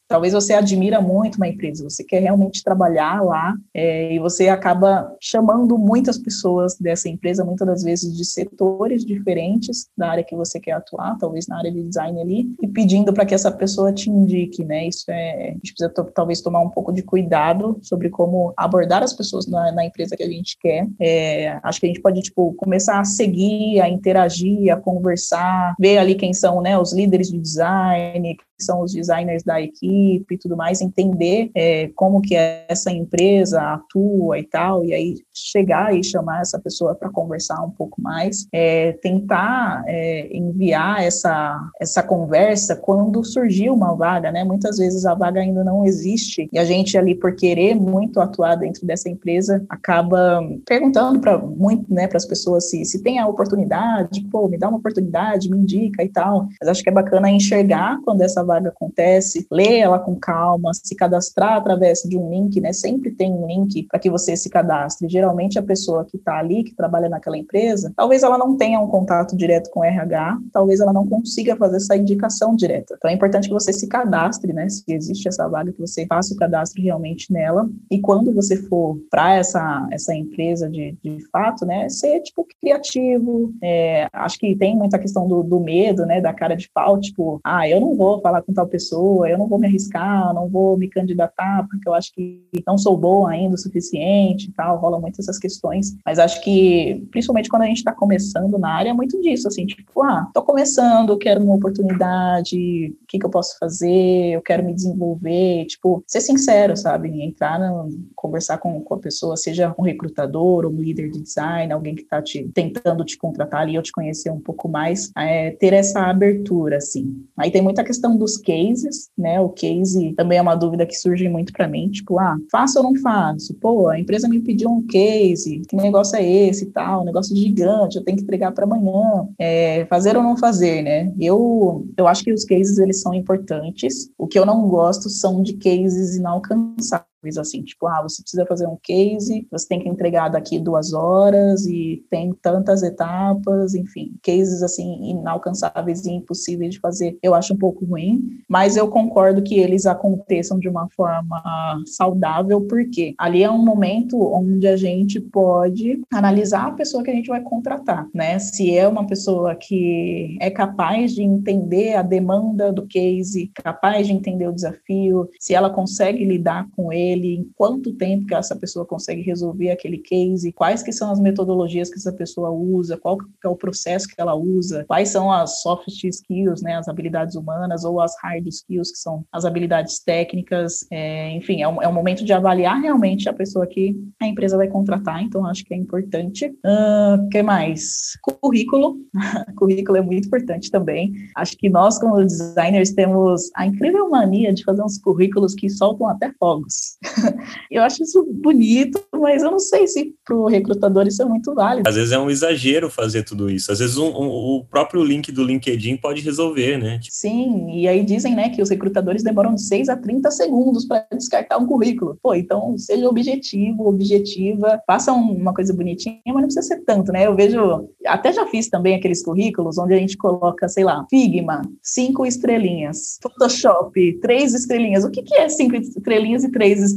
talvez 0.08 0.32
você 0.32 0.54
admira 0.54 1.00
muito 1.00 1.36
uma 1.36 1.46
empresa, 1.46 1.84
você 1.84 2.02
quer 2.02 2.20
realmente 2.20 2.64
trabalhar 2.64 3.22
lá 3.22 3.54
é, 3.72 4.12
e 4.12 4.18
você 4.18 4.48
acaba 4.48 5.14
chamando 5.20 5.78
muitas 5.78 6.18
pessoas 6.18 6.76
dessa 6.76 7.08
empresa, 7.08 7.44
muitas 7.44 7.66
das 7.66 7.82
vezes 7.84 8.16
de 8.16 8.24
setores 8.24 9.04
diferentes 9.04 9.88
da 9.96 10.10
área 10.10 10.24
que 10.24 10.34
você 10.34 10.58
quer 10.58 10.72
atuar, 10.72 11.16
talvez 11.18 11.46
na 11.46 11.58
área 11.58 11.70
de 11.70 11.82
design 11.82 12.20
ali, 12.20 12.52
e 12.60 12.66
pedindo 12.66 13.12
para 13.12 13.24
que 13.24 13.34
essa 13.34 13.52
pessoa 13.52 13.92
te 13.92 14.10
indique, 14.10 14.64
né? 14.64 14.88
Isso 14.88 15.04
é, 15.08 15.50
a 15.50 15.52
gente 15.52 15.72
precisa 15.74 15.90
talvez 16.12 16.40
tomar 16.40 16.60
um 16.60 16.70
pouco 16.70 16.92
de 16.92 17.02
cuidado 17.02 17.78
sobre 17.82 18.10
como 18.10 18.52
abordar 18.56 18.79
abordar 18.80 19.02
as 19.02 19.12
pessoas 19.12 19.46
na, 19.46 19.70
na 19.72 19.84
empresa 19.84 20.16
que 20.16 20.22
a 20.22 20.28
gente 20.28 20.56
quer. 20.58 20.86
É, 21.00 21.58
acho 21.62 21.80
que 21.80 21.86
a 21.86 21.88
gente 21.88 22.00
pode, 22.00 22.20
tipo, 22.22 22.54
começar 22.54 22.98
a 22.98 23.04
seguir, 23.04 23.80
a 23.80 23.88
interagir, 23.88 24.72
a 24.72 24.76
conversar, 24.76 25.74
ver 25.78 25.98
ali 25.98 26.14
quem 26.14 26.32
são, 26.32 26.60
né, 26.62 26.78
os 26.78 26.92
líderes 26.92 27.30
de 27.30 27.38
design, 27.38 28.36
são 28.64 28.82
os 28.82 28.92
designers 28.92 29.42
da 29.42 29.60
equipe 29.60 30.34
e 30.34 30.38
tudo 30.38 30.56
mais, 30.56 30.80
entender 30.80 31.50
é, 31.54 31.88
como 31.94 32.20
que 32.20 32.34
essa 32.34 32.90
empresa 32.90 33.60
atua 33.60 34.38
e 34.38 34.44
tal, 34.44 34.84
e 34.84 34.92
aí 34.92 35.14
chegar 35.34 35.94
e 35.94 36.02
chamar 36.02 36.40
essa 36.40 36.58
pessoa 36.58 36.94
para 36.94 37.10
conversar 37.10 37.62
um 37.62 37.70
pouco 37.70 38.00
mais, 38.00 38.46
é, 38.52 38.92
tentar 38.92 39.82
é, 39.86 40.28
enviar 40.36 41.02
essa, 41.02 41.58
essa 41.80 42.02
conversa 42.02 42.76
quando 42.76 43.24
surgiu 43.24 43.74
uma 43.74 43.94
vaga, 43.94 44.30
né? 44.30 44.44
Muitas 44.44 44.78
vezes 44.78 45.04
a 45.06 45.14
vaga 45.14 45.40
ainda 45.40 45.64
não 45.64 45.84
existe 45.84 46.48
e 46.52 46.58
a 46.58 46.64
gente 46.64 46.96
ali 46.96 47.14
por 47.14 47.34
querer 47.34 47.74
muito 47.74 48.20
atuar 48.20 48.56
dentro 48.56 48.86
dessa 48.86 49.08
empresa 49.08 49.64
acaba 49.68 50.42
perguntando 50.66 51.20
para 51.20 51.38
muito, 51.38 51.92
né, 51.92 52.06
para 52.06 52.16
as 52.16 52.26
pessoas 52.26 52.70
se, 52.70 52.84
se 52.84 53.02
tem 53.02 53.18
a 53.18 53.26
oportunidade, 53.26 54.22
pô, 54.30 54.48
me 54.48 54.58
dá 54.58 54.68
uma 54.68 54.78
oportunidade, 54.78 55.50
me 55.50 55.58
indica 55.58 56.02
e 56.02 56.08
tal. 56.08 56.48
Mas 56.60 56.68
acho 56.68 56.82
que 56.82 56.88
é 56.88 56.92
bacana 56.92 57.30
enxergar 57.30 57.98
quando 58.04 58.22
essa 58.22 58.42
vaga 58.50 58.70
acontece, 58.70 59.46
ler 59.50 59.78
ela 59.78 59.98
com 59.98 60.16
calma, 60.16 60.72
se 60.74 60.96
cadastrar 60.96 61.54
através 61.54 62.00
de 62.00 62.18
um 62.18 62.28
link, 62.28 62.60
né? 62.60 62.72
Sempre 62.72 63.12
tem 63.12 63.32
um 63.32 63.46
link 63.46 63.84
para 63.84 64.00
que 64.00 64.10
você 64.10 64.36
se 64.36 64.50
cadastre. 64.50 65.08
Geralmente 65.08 65.58
a 65.58 65.62
pessoa 65.62 66.04
que 66.04 66.16
está 66.16 66.38
ali, 66.38 66.64
que 66.64 66.74
trabalha 66.74 67.08
naquela 67.08 67.38
empresa, 67.38 67.92
talvez 67.96 68.22
ela 68.22 68.36
não 68.36 68.56
tenha 68.56 68.80
um 68.80 68.88
contato 68.88 69.36
direto 69.36 69.70
com 69.70 69.80
o 69.80 69.84
RH, 69.84 70.38
talvez 70.52 70.80
ela 70.80 70.92
não 70.92 71.06
consiga 71.06 71.54
fazer 71.56 71.76
essa 71.76 71.96
indicação 71.96 72.56
direta. 72.56 72.94
Então 72.98 73.10
é 73.10 73.14
importante 73.14 73.46
que 73.46 73.54
você 73.54 73.72
se 73.72 73.86
cadastre, 73.86 74.52
né? 74.52 74.68
Se 74.68 74.82
existe 74.88 75.28
essa 75.28 75.48
vaga, 75.48 75.72
que 75.72 75.80
você 75.80 76.06
faça 76.06 76.34
o 76.34 76.36
cadastro 76.36 76.82
realmente 76.82 77.32
nela. 77.32 77.68
E 77.90 78.00
quando 78.00 78.34
você 78.34 78.56
for 78.56 78.98
para 79.10 79.36
essa, 79.36 79.86
essa 79.92 80.14
empresa 80.14 80.68
de, 80.68 80.96
de 81.02 81.18
fato, 81.30 81.64
né? 81.64 81.88
Ser 81.88 82.20
tipo 82.20 82.46
criativo. 82.60 83.52
É, 83.62 84.08
acho 84.12 84.38
que 84.38 84.56
tem 84.56 84.76
muita 84.76 84.98
questão 84.98 85.28
do, 85.28 85.42
do 85.42 85.60
medo, 85.60 86.04
né? 86.04 86.20
Da 86.20 86.32
cara 86.32 86.56
de 86.56 86.68
pau, 86.72 86.98
tipo, 86.98 87.40
ah, 87.44 87.68
eu 87.68 87.80
não 87.80 87.96
vou 87.96 88.20
falar 88.20 88.39
com 88.42 88.52
tal 88.52 88.66
pessoa, 88.66 89.28
eu 89.28 89.38
não 89.38 89.46
vou 89.46 89.58
me 89.58 89.66
arriscar, 89.66 90.32
não 90.34 90.48
vou 90.48 90.76
me 90.76 90.88
candidatar, 90.88 91.66
porque 91.68 91.88
eu 91.88 91.94
acho 91.94 92.12
que 92.12 92.42
não 92.66 92.78
sou 92.78 92.96
boa 92.96 93.30
ainda 93.30 93.54
o 93.54 93.58
suficiente 93.58 94.48
e 94.48 94.52
tal, 94.52 94.78
rola 94.78 95.00
muito 95.00 95.20
essas 95.20 95.38
questões, 95.38 95.96
mas 96.04 96.18
acho 96.18 96.40
que, 96.42 97.06
principalmente 97.10 97.48
quando 97.48 97.62
a 97.62 97.66
gente 97.66 97.78
está 97.78 97.92
começando 97.92 98.58
na 98.58 98.70
área, 98.72 98.90
é 98.90 98.92
muito 98.92 99.20
disso, 99.20 99.48
assim, 99.48 99.66
tipo, 99.66 100.02
ah, 100.02 100.28
tô 100.32 100.42
começando, 100.42 101.16
quero 101.18 101.42
uma 101.42 101.54
oportunidade, 101.54 102.94
o 103.02 103.06
que, 103.06 103.18
que 103.18 103.26
eu 103.26 103.30
posso 103.30 103.58
fazer, 103.58 104.32
eu 104.32 104.42
quero 104.42 104.64
me 104.64 104.74
desenvolver, 104.74 105.66
tipo, 105.66 106.02
ser 106.06 106.20
sincero, 106.20 106.76
sabe, 106.76 107.22
entrar, 107.22 107.58
no, 107.58 107.88
conversar 108.14 108.58
com, 108.58 108.80
com 108.80 108.94
a 108.94 108.98
pessoa, 108.98 109.36
seja 109.36 109.74
um 109.78 109.82
recrutador, 109.82 110.66
um 110.66 110.80
líder 110.80 111.10
de 111.10 111.20
design, 111.20 111.72
alguém 111.72 111.94
que 111.94 112.02
está 112.02 112.22
te, 112.22 112.48
tentando 112.54 113.04
te 113.04 113.16
contratar 113.16 113.62
ali, 113.62 113.76
ou 113.76 113.82
te 113.82 113.92
conhecer 113.92 114.30
um 114.30 114.40
pouco 114.40 114.68
mais, 114.68 115.10
é, 115.16 115.50
ter 115.52 115.72
essa 115.72 116.02
abertura, 116.02 116.76
assim. 116.76 117.24
Aí 117.36 117.50
tem 117.50 117.62
muita 117.62 117.84
questão 117.84 118.16
dos 118.30 118.36
cases, 118.38 119.08
né? 119.16 119.40
O 119.40 119.48
case 119.48 120.12
também 120.14 120.38
é 120.38 120.42
uma 120.42 120.54
dúvida 120.54 120.86
que 120.86 120.94
surge 120.94 121.28
muito 121.28 121.52
para 121.52 121.66
mim, 121.66 121.90
tipo, 121.90 122.18
ah, 122.18 122.36
faço 122.50 122.78
ou 122.78 122.84
não 122.84 123.00
faço? 123.00 123.54
Pô, 123.54 123.88
a 123.88 123.98
empresa 123.98 124.28
me 124.28 124.40
pediu 124.40 124.70
um 124.70 124.86
case, 124.86 125.62
que 125.68 125.76
negócio 125.76 126.16
é 126.16 126.24
esse 126.24 126.64
e 126.64 126.70
tal, 126.70 127.02
um 127.02 127.04
negócio 127.04 127.34
gigante, 127.36 127.96
eu 127.96 128.04
tenho 128.04 128.16
que 128.16 128.24
entregar 128.24 128.52
para 128.52 128.64
amanhã, 128.64 129.28
é, 129.38 129.84
fazer 129.86 130.16
ou 130.16 130.22
não 130.22 130.36
fazer, 130.36 130.82
né? 130.82 131.12
Eu, 131.18 131.86
eu 131.96 132.06
acho 132.06 132.22
que 132.22 132.32
os 132.32 132.44
cases 132.44 132.78
eles 132.78 133.00
são 133.00 133.14
importantes. 133.14 134.10
O 134.16 134.26
que 134.26 134.38
eu 134.38 134.46
não 134.46 134.68
gosto 134.68 135.08
são 135.08 135.42
de 135.42 135.54
cases 135.54 136.16
inalcançáveis 136.16 137.09
assim, 137.38 137.62
tipo, 137.62 137.86
ah, 137.86 138.02
você 138.02 138.22
precisa 138.22 138.46
fazer 138.46 138.66
um 138.66 138.76
case, 138.82 139.46
você 139.50 139.68
tem 139.68 139.80
que 139.80 139.88
entregar 139.88 140.28
daqui 140.28 140.58
duas 140.58 140.92
horas 140.92 141.66
e 141.66 142.04
tem 142.10 142.32
tantas 142.40 142.82
etapas, 142.82 143.74
enfim, 143.74 144.14
cases 144.22 144.62
assim 144.62 145.10
inalcançáveis 145.10 146.04
e 146.06 146.12
impossíveis 146.12 146.74
de 146.74 146.80
fazer, 146.80 147.18
eu 147.22 147.34
acho 147.34 147.54
um 147.54 147.58
pouco 147.58 147.84
ruim, 147.84 148.40
mas 148.48 148.76
eu 148.76 148.88
concordo 148.88 149.42
que 149.42 149.58
eles 149.58 149.86
aconteçam 149.86 150.58
de 150.58 150.68
uma 150.68 150.88
forma 150.90 151.82
saudável, 151.86 152.60
porque 152.62 153.14
ali 153.18 153.42
é 153.42 153.50
um 153.50 153.64
momento 153.64 154.18
onde 154.32 154.66
a 154.66 154.76
gente 154.76 155.20
pode 155.20 156.00
analisar 156.12 156.68
a 156.68 156.72
pessoa 156.72 157.02
que 157.02 157.10
a 157.10 157.14
gente 157.14 157.28
vai 157.28 157.42
contratar, 157.42 158.08
né? 158.14 158.38
Se 158.38 158.74
é 158.74 158.86
uma 158.86 159.06
pessoa 159.06 159.54
que 159.54 160.36
é 160.40 160.50
capaz 160.50 161.14
de 161.14 161.22
entender 161.22 161.94
a 161.94 162.02
demanda 162.02 162.72
do 162.72 162.86
case, 162.86 163.50
capaz 163.54 164.06
de 164.06 164.12
entender 164.12 164.48
o 164.48 164.52
desafio, 164.52 165.28
se 165.38 165.54
ela 165.54 165.70
consegue 165.70 166.24
lidar 166.24 166.66
com 166.76 166.92
ele 166.92 167.09
ele, 167.10 167.34
em 167.34 167.50
quanto 167.56 167.92
tempo 167.94 168.26
que 168.26 168.34
essa 168.34 168.56
pessoa 168.56 168.86
consegue 168.86 169.22
resolver 169.22 169.70
aquele 169.70 169.98
case, 169.98 170.52
quais 170.52 170.82
que 170.82 170.92
são 170.92 171.10
as 171.10 171.20
metodologias 171.20 171.90
que 171.90 171.96
essa 171.96 172.12
pessoa 172.12 172.50
usa, 172.50 172.96
qual 172.96 173.18
é 173.44 173.48
o 173.48 173.56
processo 173.56 174.08
que 174.08 174.20
ela 174.20 174.34
usa, 174.34 174.84
quais 174.86 175.08
são 175.08 175.30
as 175.30 175.62
soft 175.62 175.88
skills, 176.04 176.62
né, 176.62 176.76
as 176.76 176.88
habilidades 176.88 177.34
humanas, 177.34 177.84
ou 177.84 178.00
as 178.00 178.14
hard 178.22 178.46
skills, 178.46 178.90
que 178.90 178.98
são 178.98 179.24
as 179.32 179.44
habilidades 179.44 180.00
técnicas, 180.00 180.86
é, 180.90 181.30
enfim, 181.36 181.62
é 181.62 181.68
um, 181.68 181.82
é 181.82 181.88
um 181.88 181.92
momento 181.92 182.24
de 182.24 182.32
avaliar 182.32 182.80
realmente 182.80 183.28
a 183.28 183.32
pessoa 183.32 183.66
que 183.66 183.96
a 184.20 184.26
empresa 184.26 184.56
vai 184.56 184.68
contratar, 184.68 185.22
então 185.22 185.46
acho 185.46 185.64
que 185.64 185.74
é 185.74 185.76
importante. 185.76 186.46
O 186.46 187.24
uh, 187.24 187.28
que 187.30 187.42
mais? 187.42 188.18
Currículo, 188.22 188.98
currículo 189.56 189.98
é 189.98 190.02
muito 190.02 190.26
importante 190.26 190.70
também. 190.70 191.12
Acho 191.36 191.56
que 191.56 191.68
nós, 191.68 191.98
como 191.98 192.24
designers, 192.24 192.92
temos 192.92 193.50
a 193.54 193.66
incrível 193.66 194.08
mania 194.08 194.52
de 194.52 194.64
fazer 194.64 194.82
uns 194.82 194.98
currículos 194.98 195.54
que 195.54 195.68
soltam 195.68 196.08
até 196.08 196.32
fogos. 196.38 196.98
eu 197.70 197.82
acho 197.82 198.02
isso 198.02 198.26
bonito, 198.30 199.02
mas 199.14 199.42
eu 199.42 199.50
não 199.50 199.58
sei 199.58 199.86
se 199.86 200.14
para 200.24 200.36
o 200.36 200.46
recrutador 200.46 201.06
isso 201.06 201.22
é 201.22 201.24
muito 201.24 201.54
válido. 201.54 201.88
Às 201.88 201.94
vezes 201.94 202.12
é 202.12 202.18
um 202.18 202.30
exagero 202.30 202.90
fazer 202.90 203.22
tudo 203.22 203.50
isso. 203.50 203.72
Às 203.72 203.78
vezes 203.78 203.96
um, 203.96 204.08
um, 204.08 204.28
o 204.28 204.64
próprio 204.64 205.02
link 205.02 205.32
do 205.32 205.42
LinkedIn 205.42 205.96
pode 205.96 206.20
resolver, 206.20 206.76
né? 206.76 206.98
Tipo... 206.98 207.14
Sim, 207.14 207.70
e 207.70 207.88
aí 207.88 208.04
dizem 208.04 208.34
né, 208.34 208.50
que 208.50 208.60
os 208.60 208.68
recrutadores 208.68 209.22
demoram 209.22 209.54
de 209.54 209.62
6 209.62 209.88
a 209.88 209.96
30 209.96 210.30
segundos 210.30 210.84
para 210.84 211.06
descartar 211.12 211.58
um 211.58 211.66
currículo. 211.66 212.18
Pô, 212.22 212.34
então 212.34 212.76
seja 212.76 213.08
objetivo, 213.08 213.88
objetiva, 213.88 214.80
faça 214.86 215.12
uma 215.12 215.54
coisa 215.54 215.72
bonitinha, 215.72 216.20
mas 216.26 216.34
não 216.34 216.42
precisa 216.42 216.62
ser 216.62 216.84
tanto, 216.84 217.12
né? 217.12 217.26
Eu 217.26 217.34
vejo, 217.34 217.88
até 218.06 218.32
já 218.32 218.46
fiz 218.46 218.68
também 218.68 218.94
aqueles 218.94 219.22
currículos 219.22 219.78
onde 219.78 219.94
a 219.94 219.98
gente 219.98 220.16
coloca, 220.16 220.68
sei 220.68 220.84
lá, 220.84 221.06
Figma, 221.08 221.62
cinco 221.82 222.26
estrelinhas, 222.26 223.18
Photoshop, 223.22 224.18
três 224.20 224.54
estrelinhas. 224.54 225.04
O 225.04 225.10
que, 225.10 225.22
que 225.22 225.34
é 225.34 225.48
cinco 225.48 225.76
estrelinhas 225.76 226.44
e 226.44 226.50
três 226.50 226.82
estrelinhas? 226.82 226.89